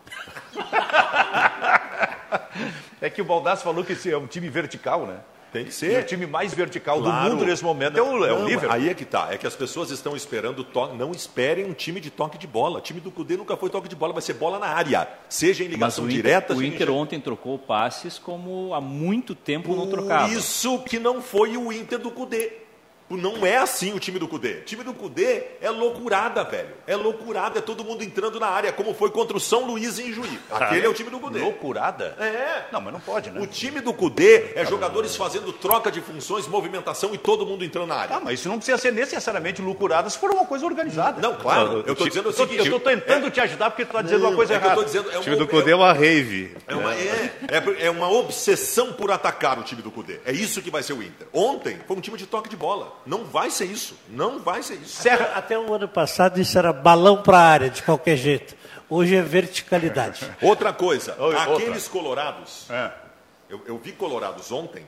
é 3.01 3.09
que 3.09 3.21
o 3.21 3.25
Baldaço 3.25 3.63
falou 3.63 3.83
que 3.83 3.93
esse 3.93 4.11
é 4.11 4.17
um 4.17 4.27
time 4.27 4.49
vertical, 4.49 5.07
né? 5.07 5.19
Tem 5.55 5.63
que 5.63 5.73
ser. 5.73 5.99
E 5.99 6.01
o 6.01 6.03
time 6.03 6.25
mais 6.25 6.53
vertical 6.53 7.01
claro. 7.01 7.29
do 7.29 7.35
mundo 7.37 7.45
nesse 7.45 7.63
momento 7.63 7.93
não, 7.93 8.05
é 8.05 8.19
o, 8.19 8.25
é 8.25 8.33
o 8.33 8.45
Liverpool. 8.45 8.71
Aí 8.73 8.89
é 8.89 8.93
que 8.93 9.05
tá. 9.05 9.29
É 9.31 9.37
que 9.37 9.47
as 9.47 9.55
pessoas 9.55 9.89
estão 9.89 10.13
esperando 10.13 10.65
toque. 10.65 10.97
Não 10.97 11.11
esperem 11.11 11.63
um 11.63 11.71
time 11.71 12.01
de 12.01 12.09
toque 12.09 12.37
de 12.37 12.45
bola. 12.45 12.79
O 12.79 12.81
time 12.81 12.99
do 12.99 13.09
Cudê 13.09 13.37
nunca 13.37 13.55
foi 13.55 13.69
toque 13.69 13.87
de 13.87 13.95
bola, 13.95 14.11
vai 14.11 14.21
ser 14.21 14.33
bola 14.33 14.59
na 14.59 14.67
área. 14.67 15.07
Seja 15.29 15.63
em 15.63 15.67
ligação 15.67 16.03
Mas 16.03 16.13
o 16.13 16.13
direta. 16.13 16.53
Inter, 16.53 16.57
o 16.57 16.63
Inter 16.63 16.91
ontem 16.91 17.21
trocou 17.21 17.57
passes 17.57 18.19
como 18.19 18.73
há 18.73 18.81
muito 18.81 19.33
tempo 19.33 19.69
Por 19.69 19.77
não 19.77 19.87
trocava. 19.87 20.33
Isso 20.33 20.77
que 20.79 20.99
não 20.99 21.21
foi 21.21 21.55
o 21.55 21.71
Inter 21.71 21.99
do 21.99 22.11
Cudê. 22.11 22.64
Não 23.07 23.45
é 23.45 23.57
assim 23.57 23.93
o 23.93 23.99
time 23.99 24.17
do 24.17 24.27
Cudê. 24.27 24.53
O 24.53 24.61
time 24.63 24.83
do 24.83 24.93
Cudê 24.93 25.43
é 25.61 25.69
loucurada, 25.69 26.43
velho. 26.43 26.69
É 26.87 26.95
loucurada, 26.95 27.59
é 27.59 27.61
todo 27.61 27.83
mundo 27.83 28.03
entrando 28.03 28.39
na 28.39 28.47
área, 28.47 28.71
como 28.73 28.95
foi 28.95 29.11
contra 29.11 29.37
o 29.37 29.39
São 29.39 29.65
Luís 29.67 29.99
em 29.99 30.11
Juí. 30.11 30.39
Aquele 30.49 30.87
é 30.87 30.89
o 30.89 30.93
time 30.93 31.11
do 31.11 31.19
Cudê. 31.19 31.39
Loucurada? 31.39 32.15
É. 32.19 32.65
Não, 32.71 32.81
mas 32.81 32.91
não 32.91 32.99
pode, 32.99 33.29
né? 33.29 33.39
O 33.39 33.45
time 33.45 33.79
do 33.79 33.93
Cudê 33.93 34.51
é 34.55 34.65
jogadores 34.65 35.15
fazendo 35.15 35.53
troca 35.53 35.91
de 35.91 36.01
funções, 36.01 36.47
movimentação 36.47 37.13
e 37.13 37.17
todo 37.17 37.45
mundo 37.45 37.63
entrando 37.63 37.87
na 37.87 37.95
área. 37.95 38.15
Ah, 38.15 38.19
mas 38.19 38.39
isso 38.39 38.49
não 38.49 38.57
precisa 38.57 38.77
ser 38.79 38.91
necessariamente 38.91 39.61
loucurada 39.61 40.09
se 40.09 40.17
for 40.17 40.31
uma 40.31 40.45
coisa 40.45 40.65
organizada. 40.65 41.21
Não, 41.21 41.35
claro. 41.35 41.83
Eu 41.85 41.93
estou 41.93 42.07
dizendo 42.07 42.29
o 42.29 42.33
seguinte. 42.33 42.57
eu 42.57 42.63
estou 42.63 42.79
tentando 42.79 43.29
te 43.29 43.39
ajudar 43.39 43.69
porque 43.69 43.85
tu 43.85 43.89
está 43.89 44.01
dizendo 44.01 44.21
Não, 44.21 44.29
uma 44.31 44.35
coisa 44.35 44.53
é 44.53 44.57
errada. 44.57 44.83
dizendo, 44.83 45.11
é 45.11 45.17
O 45.19 45.21
time 45.21 45.35
uma- 45.35 45.45
do 45.45 45.47
Cudê 45.47 45.71
é 45.71 45.75
uma 45.75 45.93
rave. 45.93 46.55
É 46.67 46.75
uma, 46.75 46.93
é, 46.95 47.31
é, 47.49 47.85
é 47.85 47.89
uma 47.91 48.09
obsessão 48.09 48.93
por 48.93 49.11
atacar 49.11 49.59
o 49.59 49.63
time 49.63 49.81
do 49.83 49.91
Cudê. 49.91 50.19
É 50.25 50.31
isso 50.31 50.59
que 50.61 50.71
vai 50.71 50.81
ser 50.81 50.93
o 50.93 51.03
Inter. 51.03 51.27
Ontem 51.31 51.77
foi 51.87 51.95
um 51.95 52.01
time 52.01 52.17
de 52.17 52.25
toque 52.25 52.49
de 52.49 52.55
bola. 52.57 52.95
Não 53.05 53.23
vai 53.25 53.49
ser 53.51 53.65
isso. 53.65 53.95
Não 54.09 54.39
vai 54.39 54.63
ser 54.63 54.75
isso. 54.75 55.01
Serra, 55.01 55.33
Até 55.35 55.57
o 55.57 55.73
ano 55.73 55.87
passado 55.87 56.39
isso 56.39 56.57
era 56.57 56.73
balão 56.73 57.21
para 57.21 57.37
a 57.37 57.41
área, 57.43 57.69
de 57.69 57.83
qualquer 57.83 58.17
jeito. 58.17 58.55
Hoje 58.89 59.15
é 59.15 59.21
verticalidade. 59.21 60.29
Outra 60.41 60.73
coisa, 60.73 61.15
Oi, 61.19 61.35
aqueles 61.35 61.87
colorados, 61.87 62.69
É. 62.69 62.91
eu, 63.49 63.61
eu 63.65 63.77
vi 63.77 63.91
colorados 63.91 64.51
ontem, 64.51 64.85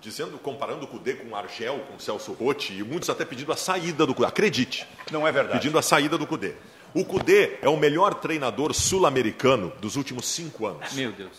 dizendo, 0.00 0.38
comparando 0.38 0.84
o 0.84 0.88
Cudê 0.88 1.14
com 1.14 1.28
o 1.30 1.36
Argel, 1.36 1.80
com 1.88 1.96
o 1.96 2.00
Celso 2.00 2.32
Rotti, 2.32 2.72
e 2.78 2.82
muitos 2.82 3.10
até 3.10 3.24
pedindo 3.24 3.52
a 3.52 3.56
saída 3.56 4.06
do 4.06 4.14
Cudê. 4.14 4.28
Acredite. 4.28 4.86
Não 5.10 5.26
é 5.26 5.32
verdade. 5.32 5.58
Pedindo 5.58 5.78
a 5.78 5.82
saída 5.82 6.16
do 6.16 6.26
Cudê. 6.26 6.54
O 6.94 7.04
Cudê 7.04 7.58
é 7.60 7.68
o 7.68 7.76
melhor 7.76 8.14
treinador 8.14 8.72
sul-americano 8.72 9.72
dos 9.80 9.96
últimos 9.96 10.26
cinco 10.26 10.66
anos. 10.66 10.92
Meu 10.94 11.12
Deus. 11.12 11.32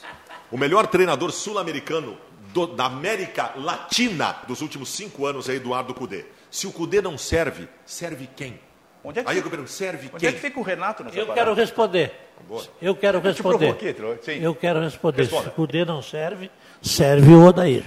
O 0.51 0.57
melhor 0.57 0.85
treinador 0.87 1.31
sul-americano 1.31 2.17
do- 2.53 2.67
da 2.67 2.85
América 2.85 3.51
Latina 3.55 4.37
dos 4.47 4.61
últimos 4.61 4.89
cinco 4.89 5.25
anos 5.25 5.47
é 5.49 5.53
Eduardo 5.55 5.93
Cudê. 5.93 6.25
Se 6.51 6.65
o 6.67 6.71
Cudê 6.71 7.01
não 7.01 7.17
serve, 7.17 7.67
serve 7.85 8.27
quem? 8.35 8.59
Onde 9.03 9.19
é 9.19 9.23
que 9.23 9.29
Aí 9.29 9.35
fica- 9.35 9.47
eu 9.47 9.51
pergunto, 9.51 9.71
serve 9.71 10.07
onde 10.13 10.19
quem? 10.19 10.29
é 10.29 10.31
que 10.33 10.39
fica 10.39 10.59
o 10.59 10.63
Renato 10.63 11.03
nessa 11.03 11.17
Eu 11.17 11.27
parada? 11.27 11.41
quero 11.45 11.53
responder. 11.55 12.11
Eu 12.81 12.95
quero 12.95 13.19
responder. 13.19 13.93
Tro- 13.93 14.17
sim. 14.21 14.41
Eu 14.41 14.53
quero 14.55 14.79
responder. 14.81 15.21
Responda. 15.21 15.43
Se 15.43 15.49
o 15.49 15.51
Cudê 15.51 15.85
não 15.85 16.01
serve, 16.01 16.51
serve 16.81 17.31
o 17.33 17.45
Odair. 17.45 17.83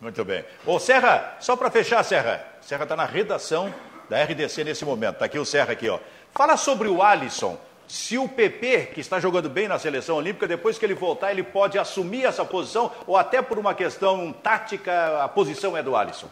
Muito 0.00 0.22
bem. 0.24 0.44
Ô, 0.66 0.78
Serra, 0.78 1.36
só 1.40 1.56
para 1.56 1.70
fechar, 1.70 2.02
Serra. 2.02 2.44
Serra 2.60 2.82
está 2.82 2.94
na 2.96 3.04
redação 3.06 3.72
da 4.10 4.18
RDC 4.22 4.64
nesse 4.64 4.84
momento. 4.84 5.14
Está 5.14 5.24
aqui 5.26 5.38
o 5.38 5.44
Serra 5.46 5.72
aqui, 5.72 5.88
ó. 5.88 5.98
Fala 6.32 6.56
sobre 6.58 6.88
o 6.88 7.02
Alisson. 7.02 7.58
Se 7.86 8.16
o 8.16 8.28
PP, 8.28 8.90
que 8.94 9.00
está 9.00 9.20
jogando 9.20 9.48
bem 9.48 9.68
na 9.68 9.78
seleção 9.78 10.16
olímpica, 10.16 10.46
depois 10.46 10.78
que 10.78 10.84
ele 10.84 10.94
voltar, 10.94 11.30
ele 11.30 11.42
pode 11.42 11.78
assumir 11.78 12.24
essa 12.24 12.44
posição, 12.44 12.90
ou 13.06 13.16
até 13.16 13.42
por 13.42 13.58
uma 13.58 13.74
questão 13.74 14.32
tática, 14.32 15.22
a 15.22 15.28
posição 15.28 15.76
é 15.76 15.82
do 15.82 15.94
Alisson. 15.94 16.28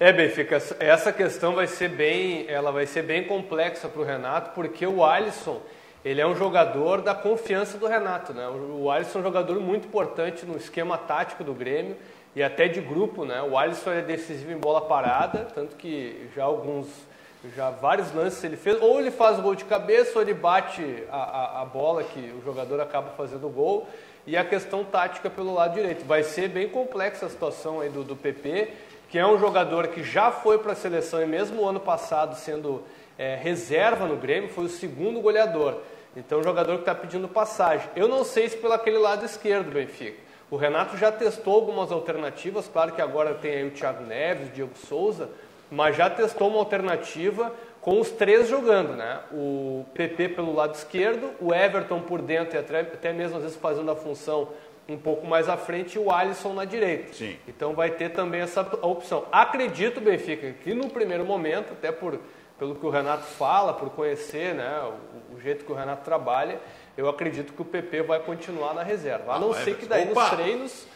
É, 0.00 0.12
Benfica, 0.12 0.56
essa 0.80 1.12
questão 1.12 1.54
vai 1.54 1.66
ser 1.66 1.88
bem, 1.88 2.46
ela 2.48 2.72
vai 2.72 2.86
ser 2.86 3.02
bem 3.02 3.24
complexa 3.24 3.88
para 3.88 4.00
o 4.00 4.04
Renato, 4.04 4.50
porque 4.52 4.86
o 4.86 5.04
Alisson, 5.04 5.60
ele 6.04 6.20
é 6.20 6.26
um 6.26 6.34
jogador 6.34 7.02
da 7.02 7.14
confiança 7.14 7.78
do 7.78 7.86
Renato, 7.86 8.32
né? 8.32 8.48
O 8.48 8.90
Alisson 8.90 9.18
é 9.18 9.20
um 9.20 9.24
jogador 9.24 9.60
muito 9.60 9.86
importante 9.86 10.44
no 10.44 10.56
esquema 10.56 10.98
tático 10.98 11.44
do 11.44 11.54
Grêmio 11.54 11.96
e 12.34 12.42
até 12.42 12.66
de 12.66 12.80
grupo, 12.80 13.24
né? 13.24 13.42
O 13.42 13.56
Alisson 13.56 13.92
é 13.92 14.00
decisivo 14.00 14.50
em 14.50 14.56
bola 14.56 14.80
parada, 14.80 15.46
tanto 15.54 15.76
que 15.76 16.28
já 16.34 16.44
alguns, 16.44 16.88
já 17.56 17.70
vários 17.70 18.12
lances 18.14 18.42
ele 18.44 18.56
fez, 18.56 18.80
ou 18.80 19.00
ele 19.00 19.10
faz 19.10 19.38
o 19.38 19.42
gol 19.42 19.54
de 19.54 19.64
cabeça, 19.64 20.12
ou 20.16 20.22
ele 20.22 20.34
bate 20.34 21.04
a, 21.10 21.16
a, 21.16 21.62
a 21.62 21.64
bola 21.64 22.04
que 22.04 22.20
o 22.38 22.42
jogador 22.44 22.80
acaba 22.80 23.10
fazendo 23.16 23.46
o 23.46 23.50
gol. 23.50 23.88
E 24.26 24.36
a 24.36 24.44
questão 24.44 24.84
tática 24.84 25.28
pelo 25.28 25.52
lado 25.52 25.74
direito. 25.74 26.04
Vai 26.04 26.22
ser 26.22 26.48
bem 26.48 26.68
complexa 26.68 27.26
a 27.26 27.28
situação 27.28 27.80
aí 27.80 27.88
do, 27.88 28.04
do 28.04 28.14
PP, 28.14 28.72
que 29.08 29.18
é 29.18 29.26
um 29.26 29.38
jogador 29.38 29.88
que 29.88 30.04
já 30.04 30.30
foi 30.30 30.58
para 30.58 30.72
a 30.72 30.76
seleção 30.76 31.20
e 31.20 31.26
mesmo 31.26 31.62
o 31.62 31.68
ano 31.68 31.80
passado 31.80 32.36
sendo 32.36 32.82
é, 33.18 33.34
reserva 33.34 34.06
no 34.06 34.16
Grêmio, 34.16 34.48
foi 34.48 34.64
o 34.64 34.68
segundo 34.68 35.20
goleador. 35.20 35.78
Então, 36.16 36.42
jogador 36.42 36.74
que 36.74 36.82
está 36.82 36.94
pedindo 36.94 37.26
passagem. 37.26 37.88
Eu 37.96 38.06
não 38.06 38.22
sei 38.22 38.48
se 38.48 38.56
pelo 38.56 38.74
aquele 38.74 38.98
lado 38.98 39.24
esquerdo, 39.24 39.72
Benfica. 39.72 40.18
O 40.50 40.56
Renato 40.56 40.96
já 40.98 41.10
testou 41.10 41.54
algumas 41.54 41.90
alternativas, 41.90 42.68
claro 42.68 42.92
que 42.92 43.00
agora 43.00 43.34
tem 43.34 43.54
aí 43.54 43.66
o 43.66 43.70
Thiago 43.70 44.04
Neves, 44.04 44.48
o 44.48 44.52
Diego 44.52 44.76
Souza, 44.76 45.30
mas 45.72 45.96
já 45.96 46.10
testou 46.10 46.48
uma 46.48 46.58
alternativa 46.58 47.50
com 47.80 47.98
os 47.98 48.10
três 48.10 48.46
jogando, 48.48 48.92
né? 48.92 49.20
O 49.32 49.84
PP 49.94 50.28
pelo 50.30 50.54
lado 50.54 50.74
esquerdo, 50.74 51.30
o 51.40 51.52
Everton 51.52 52.00
por 52.00 52.20
dentro 52.20 52.56
e 52.56 52.58
até, 52.60 52.80
até 52.80 53.12
mesmo 53.12 53.38
às 53.38 53.42
vezes 53.42 53.56
fazendo 53.56 53.90
a 53.90 53.96
função 53.96 54.48
um 54.88 54.98
pouco 54.98 55.26
mais 55.26 55.48
à 55.48 55.56
frente 55.56 55.94
e 55.94 55.98
o 55.98 56.10
Alisson 56.12 56.52
na 56.52 56.64
direita. 56.66 57.12
Sim. 57.14 57.36
Então 57.48 57.72
vai 57.72 57.90
ter 57.90 58.10
também 58.10 58.42
essa 58.42 58.60
opção. 58.82 59.24
Acredito, 59.32 60.00
Benfica, 60.00 60.52
que 60.62 60.74
no 60.74 60.90
primeiro 60.90 61.24
momento, 61.24 61.72
até 61.72 61.90
por, 61.90 62.18
pelo 62.58 62.74
que 62.74 62.84
o 62.84 62.90
Renato 62.90 63.22
fala, 63.24 63.72
por 63.72 63.88
conhecer 63.90 64.54
né, 64.54 64.82
o, 65.32 65.36
o 65.36 65.40
jeito 65.40 65.64
que 65.64 65.72
o 65.72 65.74
Renato 65.74 66.04
trabalha, 66.04 66.60
eu 66.96 67.08
acredito 67.08 67.52
que 67.54 67.62
o 67.62 67.64
PP 67.64 68.02
vai 68.02 68.20
continuar 68.20 68.74
na 68.74 68.82
reserva. 68.82 69.34
A 69.34 69.38
não 69.38 69.52
Ah, 69.52 69.54
ser 69.54 69.76
que 69.76 69.86
daí 69.86 70.10
opa! 70.10 70.20
nos 70.20 70.30
treinos 70.30 70.86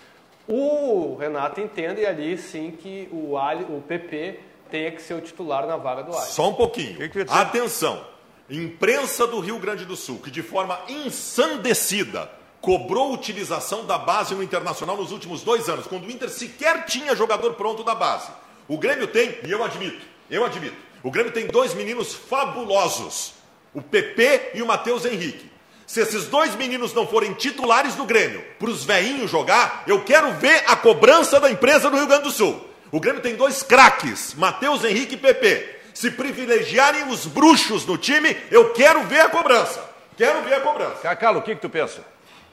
o 0.48 1.16
Renato 1.18 1.60
entenda 1.60 2.00
e 2.00 2.06
ali 2.06 2.36
sim 2.38 2.70
que 2.70 3.08
o, 3.10 3.36
Ali, 3.38 3.64
o 3.64 3.80
PP 3.80 4.38
tenha 4.70 4.90
que 4.90 5.02
ser 5.02 5.14
o 5.14 5.20
titular 5.20 5.66
na 5.66 5.76
vaga 5.76 6.02
do 6.02 6.12
Alisson. 6.12 6.32
Só 6.32 6.48
um 6.48 6.54
pouquinho. 6.54 6.96
que 6.96 7.08
que? 7.08 7.26
Atenção. 7.28 8.04
Imprensa 8.48 9.26
do 9.26 9.40
Rio 9.40 9.58
Grande 9.58 9.84
do 9.84 9.96
Sul, 9.96 10.20
que 10.20 10.30
de 10.30 10.42
forma 10.42 10.80
ensandecida 10.88 12.30
cobrou 12.60 13.10
a 13.10 13.14
utilização 13.14 13.84
da 13.84 13.98
base 13.98 14.34
no 14.34 14.42
Internacional 14.42 14.96
nos 14.96 15.12
últimos 15.12 15.42
dois 15.42 15.68
anos, 15.68 15.86
quando 15.86 16.06
o 16.06 16.10
Inter 16.10 16.28
sequer 16.28 16.84
tinha 16.84 17.14
jogador 17.14 17.54
pronto 17.54 17.82
da 17.84 17.94
base. 17.94 18.28
O 18.68 18.78
Grêmio 18.78 19.06
tem, 19.06 19.38
e 19.44 19.50
eu 19.50 19.62
admito, 19.62 20.04
eu 20.30 20.44
admito, 20.44 20.76
o 21.02 21.10
Grêmio 21.10 21.32
tem 21.32 21.46
dois 21.46 21.74
meninos 21.74 22.14
fabulosos, 22.14 23.34
o 23.72 23.80
PP 23.80 24.52
e 24.54 24.62
o 24.62 24.66
Matheus 24.66 25.04
Henrique. 25.04 25.50
Se 25.86 26.00
esses 26.00 26.26
dois 26.26 26.56
meninos 26.56 26.92
não 26.92 27.06
forem 27.06 27.32
titulares 27.34 27.94
do 27.94 28.04
Grêmio 28.04 28.44
para 28.58 28.70
os 28.70 28.84
veinhos 28.84 29.30
jogar, 29.30 29.84
eu 29.86 30.02
quero 30.02 30.32
ver 30.32 30.64
a 30.66 30.74
cobrança 30.74 31.38
da 31.38 31.48
imprensa 31.48 31.88
do 31.88 31.96
Rio 31.96 32.08
Grande 32.08 32.24
do 32.24 32.32
Sul. 32.32 32.65
O 32.90 33.00
Grêmio 33.00 33.20
tem 33.20 33.34
dois 33.34 33.62
craques, 33.62 34.34
Matheus 34.34 34.84
Henrique 34.84 35.14
e 35.14 35.18
PP. 35.18 35.76
Se 35.92 36.10
privilegiarem 36.10 37.08
os 37.08 37.26
bruxos 37.26 37.86
no 37.86 37.96
time, 37.96 38.36
eu 38.50 38.72
quero 38.72 39.02
ver 39.04 39.20
a 39.20 39.28
cobrança. 39.28 39.82
Quero 40.16 40.42
ver 40.42 40.54
a 40.54 40.60
cobrança. 40.60 40.96
Cacalo, 41.02 41.40
o 41.40 41.42
que, 41.42 41.54
que 41.54 41.60
tu 41.60 41.70
pensa? 41.70 42.04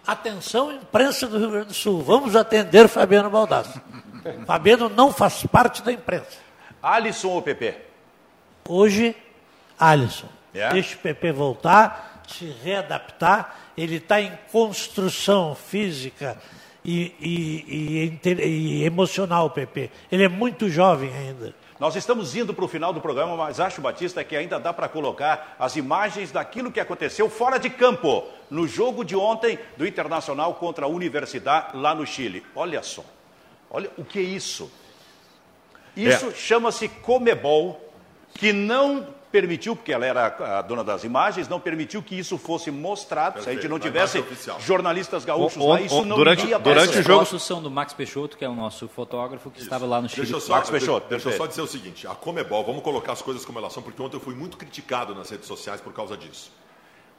Atenção, 0.06 0.72
imprensa 0.72 1.28
do 1.28 1.38
Rio 1.38 1.52
Grande 1.52 1.68
do 1.68 1.74
Sul. 1.74 2.02
Vamos 2.02 2.36
atender 2.36 2.88
Fabiano 2.88 3.30
Baldassi. 3.30 3.80
Fabiano 4.46 4.90
não 4.90 5.12
faz 5.12 5.46
parte 5.46 5.82
da 5.82 5.92
imprensa. 5.92 6.38
Alisson 6.82 7.30
ou 7.30 7.42
PP? 7.42 7.76
Hoje, 8.68 9.16
Alisson. 9.80 10.28
É? 10.54 10.70
Deixa 10.70 10.96
o 10.96 11.00
PP 11.00 11.32
voltar, 11.32 12.24
se 12.28 12.46
readaptar. 12.64 13.56
Ele 13.78 13.96
está 13.96 14.22
em 14.22 14.38
construção 14.52 15.56
física 15.56 16.38
e, 16.86 17.14
e- 17.20 17.66
e 17.68 18.06
inte- 18.06 18.34
e 18.44 18.84
emocional, 18.84 19.46
o 19.48 19.50
PP. 19.50 19.90
Ele 20.12 20.24
é 20.24 20.28
muito 20.28 20.70
jovem 20.70 21.12
ainda. 21.14 21.54
Nós 21.80 21.96
estamos 21.96 22.36
indo 22.36 22.54
para 22.54 22.64
o 22.64 22.68
final 22.68 22.94
do 22.94 23.02
programa, 23.02 23.36
mas 23.36 23.60
acho, 23.60 23.82
Batista, 23.82 24.24
que 24.24 24.36
ainda 24.36 24.60
dá 24.60 24.72
para 24.72 24.88
colocar 24.88 25.56
as 25.60 25.76
imagens 25.76 26.32
daquilo 26.32 26.72
que 26.72 26.80
aconteceu 26.80 27.30
fora 27.30 27.58
de 27.58 27.70
campo, 27.70 28.24
no 28.50 28.68
jogo 28.68 29.04
de 29.04 29.16
ontem 29.16 29.58
do 29.76 29.86
Internacional 29.86 30.54
contra 30.56 30.86
a 30.86 30.88
Universidade 30.88 31.76
lá 31.76 31.94
no 31.94 32.06
Chile. 32.06 32.44
Olha 32.56 32.82
só, 32.84 33.04
olha 33.70 33.90
o 33.98 34.06
que 34.06 34.20
é 34.20 34.22
isso. 34.22 34.72
Isso 35.96 36.32
chama-se 36.36 36.88
Comebol, 36.88 37.80
que 38.36 38.52
não 38.54 39.08
permitiu, 39.34 39.76
porque 39.76 39.92
ela 39.92 40.06
era 40.06 40.28
a 40.60 40.62
dona 40.62 40.84
das 40.84 41.04
imagens, 41.04 41.50
não 41.50 41.60
permitiu 41.60 42.04
que 42.04 42.14
isso 42.18 42.38
fosse 42.38 42.70
mostrado. 42.70 43.42
Se 43.42 43.50
a 43.50 43.52
gente 43.52 43.62
Perfeito, 43.68 43.70
não 43.70 43.78
a 43.78 43.80
tivesse 43.80 44.24
jornalistas 44.60 45.26
gaúchos 45.26 45.58
On- 45.62 45.70
lá, 45.70 45.82
isso 45.82 46.06
não 46.06 46.16
durante- 46.16 46.44
iria 46.44 46.60
durante 46.60 47.00
o 47.00 47.02
jogo- 47.02 47.40
são 47.40 47.60
do 47.62 47.72
Max 47.72 47.94
Peixoto, 47.94 48.38
que 48.38 48.46
é 48.46 48.48
o 48.50 48.54
nosso 48.54 48.88
fotógrafo 48.88 49.50
que 49.50 49.60
estava 49.60 49.88
lá 49.88 50.00
no 50.00 50.08
Chile. 50.08 50.22
Deixa 50.22 50.36
eu, 50.36 50.40
só, 50.40 50.52
Marcos 50.54 50.70
Peixoto, 50.70 51.08
deixa 51.10 51.28
eu 51.28 51.32
perfeito. 51.32 51.38
só 51.38 51.48
dizer 51.48 51.62
o 51.64 51.68
seguinte: 51.68 52.06
a 52.08 52.12
Comebol, 52.14 52.64
vamos 52.64 52.84
colocar 52.84 53.14
as 53.14 53.24
coisas 53.24 53.44
como 53.44 53.58
elas 53.58 53.74
são, 53.74 53.82
porque 53.82 54.00
ontem 54.00 54.18
eu 54.18 54.22
fui 54.22 54.36
muito 54.36 54.56
criticado 54.56 55.16
nas 55.16 55.30
redes 55.32 55.48
sociais 55.48 55.82
por 55.82 55.92
causa 55.94 56.16
disso. 56.16 56.52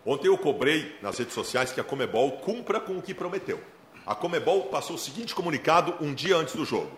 Ontem 0.07 0.29
eu 0.29 0.39
cobrei 0.39 0.97
nas 1.03 1.19
redes 1.19 1.35
sociais 1.35 1.73
que 1.73 1.81
a 1.81 1.85
Comebol 1.85 2.31
cumpra 2.33 2.79
com 2.79 2.97
o 2.97 3.03
que 3.03 3.13
prometeu. 3.13 3.61
A 4.07 4.15
Comebol 4.15 4.65
passou 4.67 4.95
o 4.97 4.99
seguinte 4.99 5.35
comunicado 5.35 5.95
um 6.01 6.15
dia 6.15 6.37
antes 6.37 6.55
do 6.55 6.65
jogo: 6.65 6.93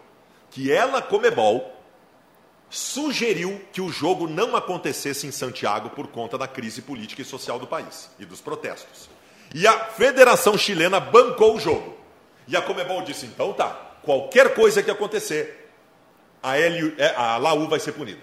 que 0.50 0.70
ela, 0.70 1.00
Comebol, 1.00 1.72
sugeriu 2.76 3.60
que 3.72 3.80
o 3.80 3.90
jogo 3.90 4.28
não 4.28 4.54
acontecesse 4.54 5.26
em 5.26 5.30
Santiago 5.30 5.90
por 5.90 6.08
conta 6.08 6.36
da 6.36 6.46
crise 6.46 6.82
política 6.82 7.22
e 7.22 7.24
social 7.24 7.58
do 7.58 7.66
país 7.66 8.10
e 8.18 8.24
dos 8.24 8.40
protestos. 8.40 9.08
E 9.54 9.66
a 9.66 9.72
Federação 9.86 10.58
Chilena 10.58 11.00
bancou 11.00 11.56
o 11.56 11.60
jogo. 11.60 11.96
E 12.46 12.56
a 12.56 12.62
Comebol 12.62 13.02
disse: 13.02 13.26
então 13.26 13.52
tá, 13.52 13.68
qualquer 14.02 14.54
coisa 14.54 14.82
que 14.82 14.90
acontecer, 14.90 15.70
a, 16.42 16.52
LU, 16.56 16.92
é, 16.98 17.14
a 17.16 17.36
Laú 17.38 17.66
vai 17.68 17.80
ser 17.80 17.92
punida. 17.92 18.20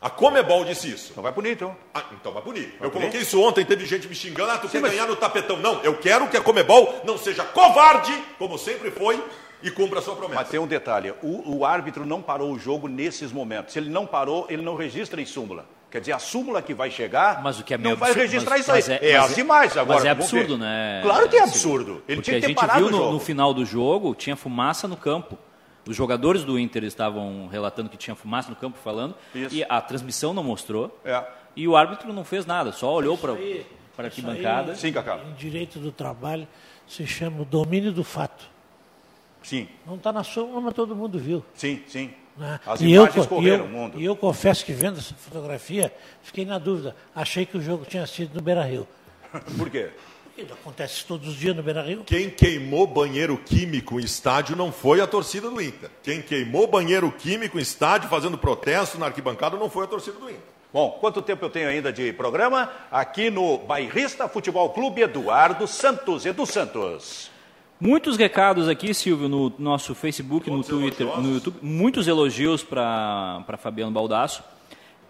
A 0.00 0.08
Comebol 0.10 0.64
disse 0.64 0.90
isso. 0.90 1.08
Então 1.10 1.22
vai 1.22 1.32
bonito. 1.32 1.64
hein? 1.64 1.76
Ah, 1.94 2.04
então 2.12 2.32
vai 2.32 2.42
punir. 2.42 2.74
eu 2.80 2.90
punir? 2.90 2.92
coloquei 2.92 3.20
isso 3.20 3.40
ontem, 3.40 3.64
teve 3.64 3.84
gente 3.86 4.06
me 4.08 4.14
xingando, 4.14 4.50
ah, 4.50 4.58
tu 4.58 4.68
quer 4.68 4.80
mas- 4.80 4.90
ganhar 4.92 5.06
no 5.06 5.16
tapetão. 5.16 5.56
Não, 5.56 5.82
eu 5.82 5.96
quero 5.98 6.28
que 6.28 6.36
a 6.36 6.40
Comebol 6.40 7.00
não 7.04 7.18
seja 7.18 7.44
covarde, 7.44 8.12
como 8.38 8.58
sempre 8.58 8.90
foi, 8.90 9.22
e 9.62 9.70
cumpra 9.70 9.98
a 9.98 10.02
sua 10.02 10.14
promessa. 10.16 10.40
Mas 10.40 10.48
tem 10.50 10.60
um 10.60 10.66
detalhe: 10.66 11.12
o, 11.22 11.58
o 11.58 11.64
árbitro 11.64 12.04
não 12.06 12.20
parou 12.22 12.52
o 12.52 12.58
jogo 12.58 12.88
nesses 12.88 13.32
momentos. 13.32 13.72
Se 13.72 13.78
ele 13.78 13.90
não 13.90 14.06
parou, 14.06 14.46
ele 14.48 14.62
não 14.62 14.76
registra 14.76 15.20
em 15.20 15.26
súmula. 15.26 15.66
Quer 15.90 16.00
dizer, 16.00 16.12
a 16.12 16.18
súmula 16.18 16.60
que 16.60 16.74
vai 16.74 16.90
chegar 16.90 17.42
Mas 17.42 17.58
o 17.58 17.64
que 17.64 17.72
é 17.72 17.78
não 17.78 17.84
meio 17.84 17.96
vai 17.96 18.10
absurdo, 18.10 18.30
registrar 18.30 18.50
mas- 18.58 18.60
isso 18.60 18.70
aí. 18.72 18.78
mas 18.80 18.88
É, 19.02 19.10
é- 19.10 19.18
mas 19.18 19.30
as 19.32 19.38
é- 19.38 19.40
imagens 19.40 19.76
agora. 19.78 19.98
Mas 19.98 20.04
é 20.04 20.10
absurdo, 20.10 20.58
né? 20.58 21.00
Claro 21.02 21.28
que 21.30 21.36
é 21.36 21.46
Silvio? 21.46 21.54
absurdo. 21.54 22.02
Ele 22.06 22.16
Porque 22.16 22.22
tinha 22.22 22.36
a 22.36 22.40
que 22.40 22.46
ter 22.46 22.48
gente 22.48 22.56
parado 22.60 22.88
viu 22.88 22.90
no, 22.98 23.12
no 23.12 23.20
final 23.20 23.54
do 23.54 23.64
jogo, 23.64 24.14
tinha 24.14 24.36
fumaça 24.36 24.86
no 24.86 24.96
campo. 24.98 25.38
Os 25.88 25.96
jogadores 25.96 26.44
do 26.44 26.58
Inter 26.58 26.84
estavam 26.84 27.46
relatando 27.50 27.88
que 27.88 27.96
tinha 27.96 28.14
fumaça 28.14 28.50
no 28.50 28.56
campo 28.56 28.76
falando. 28.84 29.14
Isso. 29.34 29.54
E 29.54 29.64
a 29.66 29.80
transmissão 29.80 30.34
não 30.34 30.44
mostrou. 30.44 31.00
É. 31.02 31.24
E 31.56 31.66
o 31.66 31.74
árbitro 31.74 32.12
não 32.12 32.22
fez 32.22 32.44
nada, 32.44 32.70
só 32.70 32.92
olhou 32.92 33.16
para 33.16 33.32
a 33.32 34.02
arquibancada. 34.02 34.72
aí, 34.72 34.78
Sim, 34.78 34.92
Cacá. 34.92 35.18
Em 35.26 35.32
direito 35.32 35.78
do 35.78 35.90
trabalho, 35.90 36.46
se 36.86 37.06
chama 37.06 37.40
o 37.40 37.44
domínio 37.46 37.90
do 37.92 38.04
fato. 38.04 38.44
Sim, 39.48 39.66
Não 39.86 39.94
está 39.94 40.12
na 40.12 40.22
súmula, 40.22 40.60
mas 40.60 40.74
todo 40.74 40.94
mundo 40.94 41.18
viu. 41.18 41.42
sim, 41.54 41.82
sim. 41.88 42.10
né? 42.36 42.60
As 42.66 42.80
e, 42.82 42.92
eu, 42.92 43.04
imagens 43.04 43.26
co- 43.26 43.34
e, 43.34 43.36
correram 43.38 43.64
eu, 43.64 43.64
o 43.64 43.68
mundo. 43.68 43.98
e 44.00 44.04
eu 44.04 44.14
confesso 44.14 44.62
que 44.64 44.72
vendo 44.74 44.98
essa 44.98 45.14
fotografia, 45.14 45.90
fiquei 46.22 46.44
na 46.44 46.58
dúvida. 46.58 46.94
Achei 47.14 47.46
que 47.46 47.56
o 47.56 47.60
jogo 47.62 47.86
tinha 47.86 48.06
sido 48.06 48.34
no 48.34 48.42
Beira-Rio. 48.42 48.86
Por 49.56 49.70
quê? 49.70 49.88
Porque 50.36 50.52
Acontece 50.52 51.04
todos 51.06 51.26
os 51.28 51.34
dias 51.34 51.56
no 51.56 51.62
Beira-Rio. 51.62 52.04
Quem 52.04 52.28
queimou 52.30 52.86
banheiro 52.86 53.36
químico 53.38 53.98
em 53.98 54.04
estádio 54.04 54.54
não 54.54 54.70
foi 54.70 55.00
a 55.00 55.06
torcida 55.06 55.50
do 55.50 55.60
Inter. 55.62 55.90
Quem 56.02 56.20
queimou 56.22 56.66
banheiro 56.66 57.10
químico 57.10 57.58
em 57.58 57.62
estádio 57.62 58.08
fazendo 58.10 58.36
protesto 58.36 58.98
na 58.98 59.06
arquibancada 59.06 59.56
não 59.56 59.70
foi 59.70 59.84
a 59.84 59.88
torcida 59.88 60.18
do 60.18 60.28
Inter. 60.28 60.42
Bom, 60.72 60.98
quanto 61.00 61.22
tempo 61.22 61.42
eu 61.44 61.50
tenho 61.50 61.68
ainda 61.70 61.90
de 61.90 62.12
programa? 62.12 62.70
Aqui 62.90 63.30
no 63.30 63.56
Bairrista 63.58 64.28
Futebol 64.28 64.68
Clube 64.70 65.00
Eduardo 65.00 65.66
Santos. 65.66 66.26
Edu 66.26 66.44
Santos. 66.44 67.30
Muitos 67.80 68.16
recados 68.16 68.68
aqui, 68.68 68.92
Silvio, 68.92 69.28
no 69.28 69.52
nosso 69.58 69.94
Facebook, 69.94 70.50
no 70.50 70.64
Twitter, 70.64 71.06
elogiosos. 71.06 71.24
no 71.24 71.34
YouTube. 71.34 71.56
Muitos 71.62 72.08
elogios 72.08 72.62
para 72.64 73.44
Fabiano 73.58 73.92
Baldasso. 73.92 74.42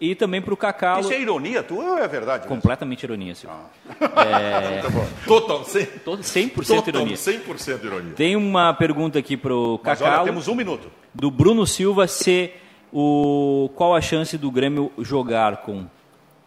E 0.01 0.15
também 0.15 0.41
para 0.41 0.53
o 0.53 0.57
Cacalo. 0.57 1.01
Isso 1.01 1.11
é 1.11 1.19
ironia 1.19 1.61
tua 1.61 1.83
ou 1.83 1.97
é 1.97 2.07
verdade? 2.07 2.43
mesmo? 2.43 2.55
Completamente 2.55 3.03
ironia, 3.03 3.35
Silvio. 3.35 3.57
Total, 5.27 5.61
100%, 5.61 5.87
Todo 6.05 6.21
100% 6.21 6.53
total, 6.67 6.87
ironia. 6.87 7.15
100% 7.15 7.83
ironia. 7.83 8.13
Tem 8.13 8.35
uma 8.35 8.73
pergunta 8.73 9.19
aqui 9.19 9.35
para 9.35 9.53
o 9.53 9.79
Mas 9.83 9.99
olha, 10.01 10.11
Cacalo, 10.11 10.25
temos 10.25 10.47
um 10.47 10.55
minuto. 10.55 10.89
do 11.13 11.29
Bruno 11.29 11.67
Silva, 11.67 12.07
se 12.07 12.51
o, 12.93 13.69
qual 13.75 13.93
a 13.93 13.99
chance 13.99 14.37
do 14.37 14.49
Grêmio 14.49 14.89
jogar 14.99 15.57
com 15.57 15.85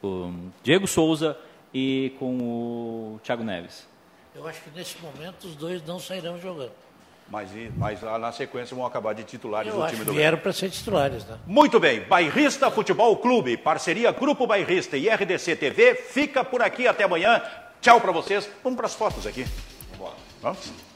o 0.02 0.32
Diego 0.62 0.86
Souza 0.86 1.36
e 1.74 2.14
com 2.18 2.38
o 2.38 3.20
Thiago 3.22 3.44
Neves? 3.44 3.86
Eu 4.34 4.46
acho 4.48 4.60
que 4.62 4.70
nesse 4.70 4.98
momento 4.98 5.46
os 5.46 5.54
dois 5.54 5.84
não 5.84 5.98
sairão 5.98 6.40
jogando. 6.40 6.72
Mas, 7.28 7.50
mas 7.76 8.02
lá 8.02 8.18
na 8.18 8.32
sequência 8.32 8.76
vão 8.76 8.84
acabar 8.84 9.14
de 9.14 9.24
titulares 9.24 9.72
Eu 9.72 9.78
do 9.78 9.84
acho 9.84 9.94
time 9.94 10.04
do 10.04 10.12
vieram 10.12 10.38
para 10.38 10.52
ser 10.52 10.68
titulares. 10.70 11.24
Né? 11.24 11.38
Muito 11.46 11.80
bem, 11.80 12.00
Bairrista 12.02 12.70
Futebol 12.70 13.16
Clube, 13.16 13.56
parceria 13.56 14.10
Grupo 14.12 14.46
Bairrista 14.46 14.96
e 14.96 15.08
RDC 15.08 15.56
TV, 15.56 15.94
fica 15.94 16.44
por 16.44 16.60
aqui 16.62 16.86
até 16.86 17.04
amanhã. 17.04 17.42
Tchau 17.80 18.00
para 18.00 18.12
vocês. 18.12 18.48
Vamos 18.62 18.76
para 18.76 18.86
as 18.86 18.94
fotos 18.94 19.26
aqui. 19.26 19.46
Vamos? 20.40 20.91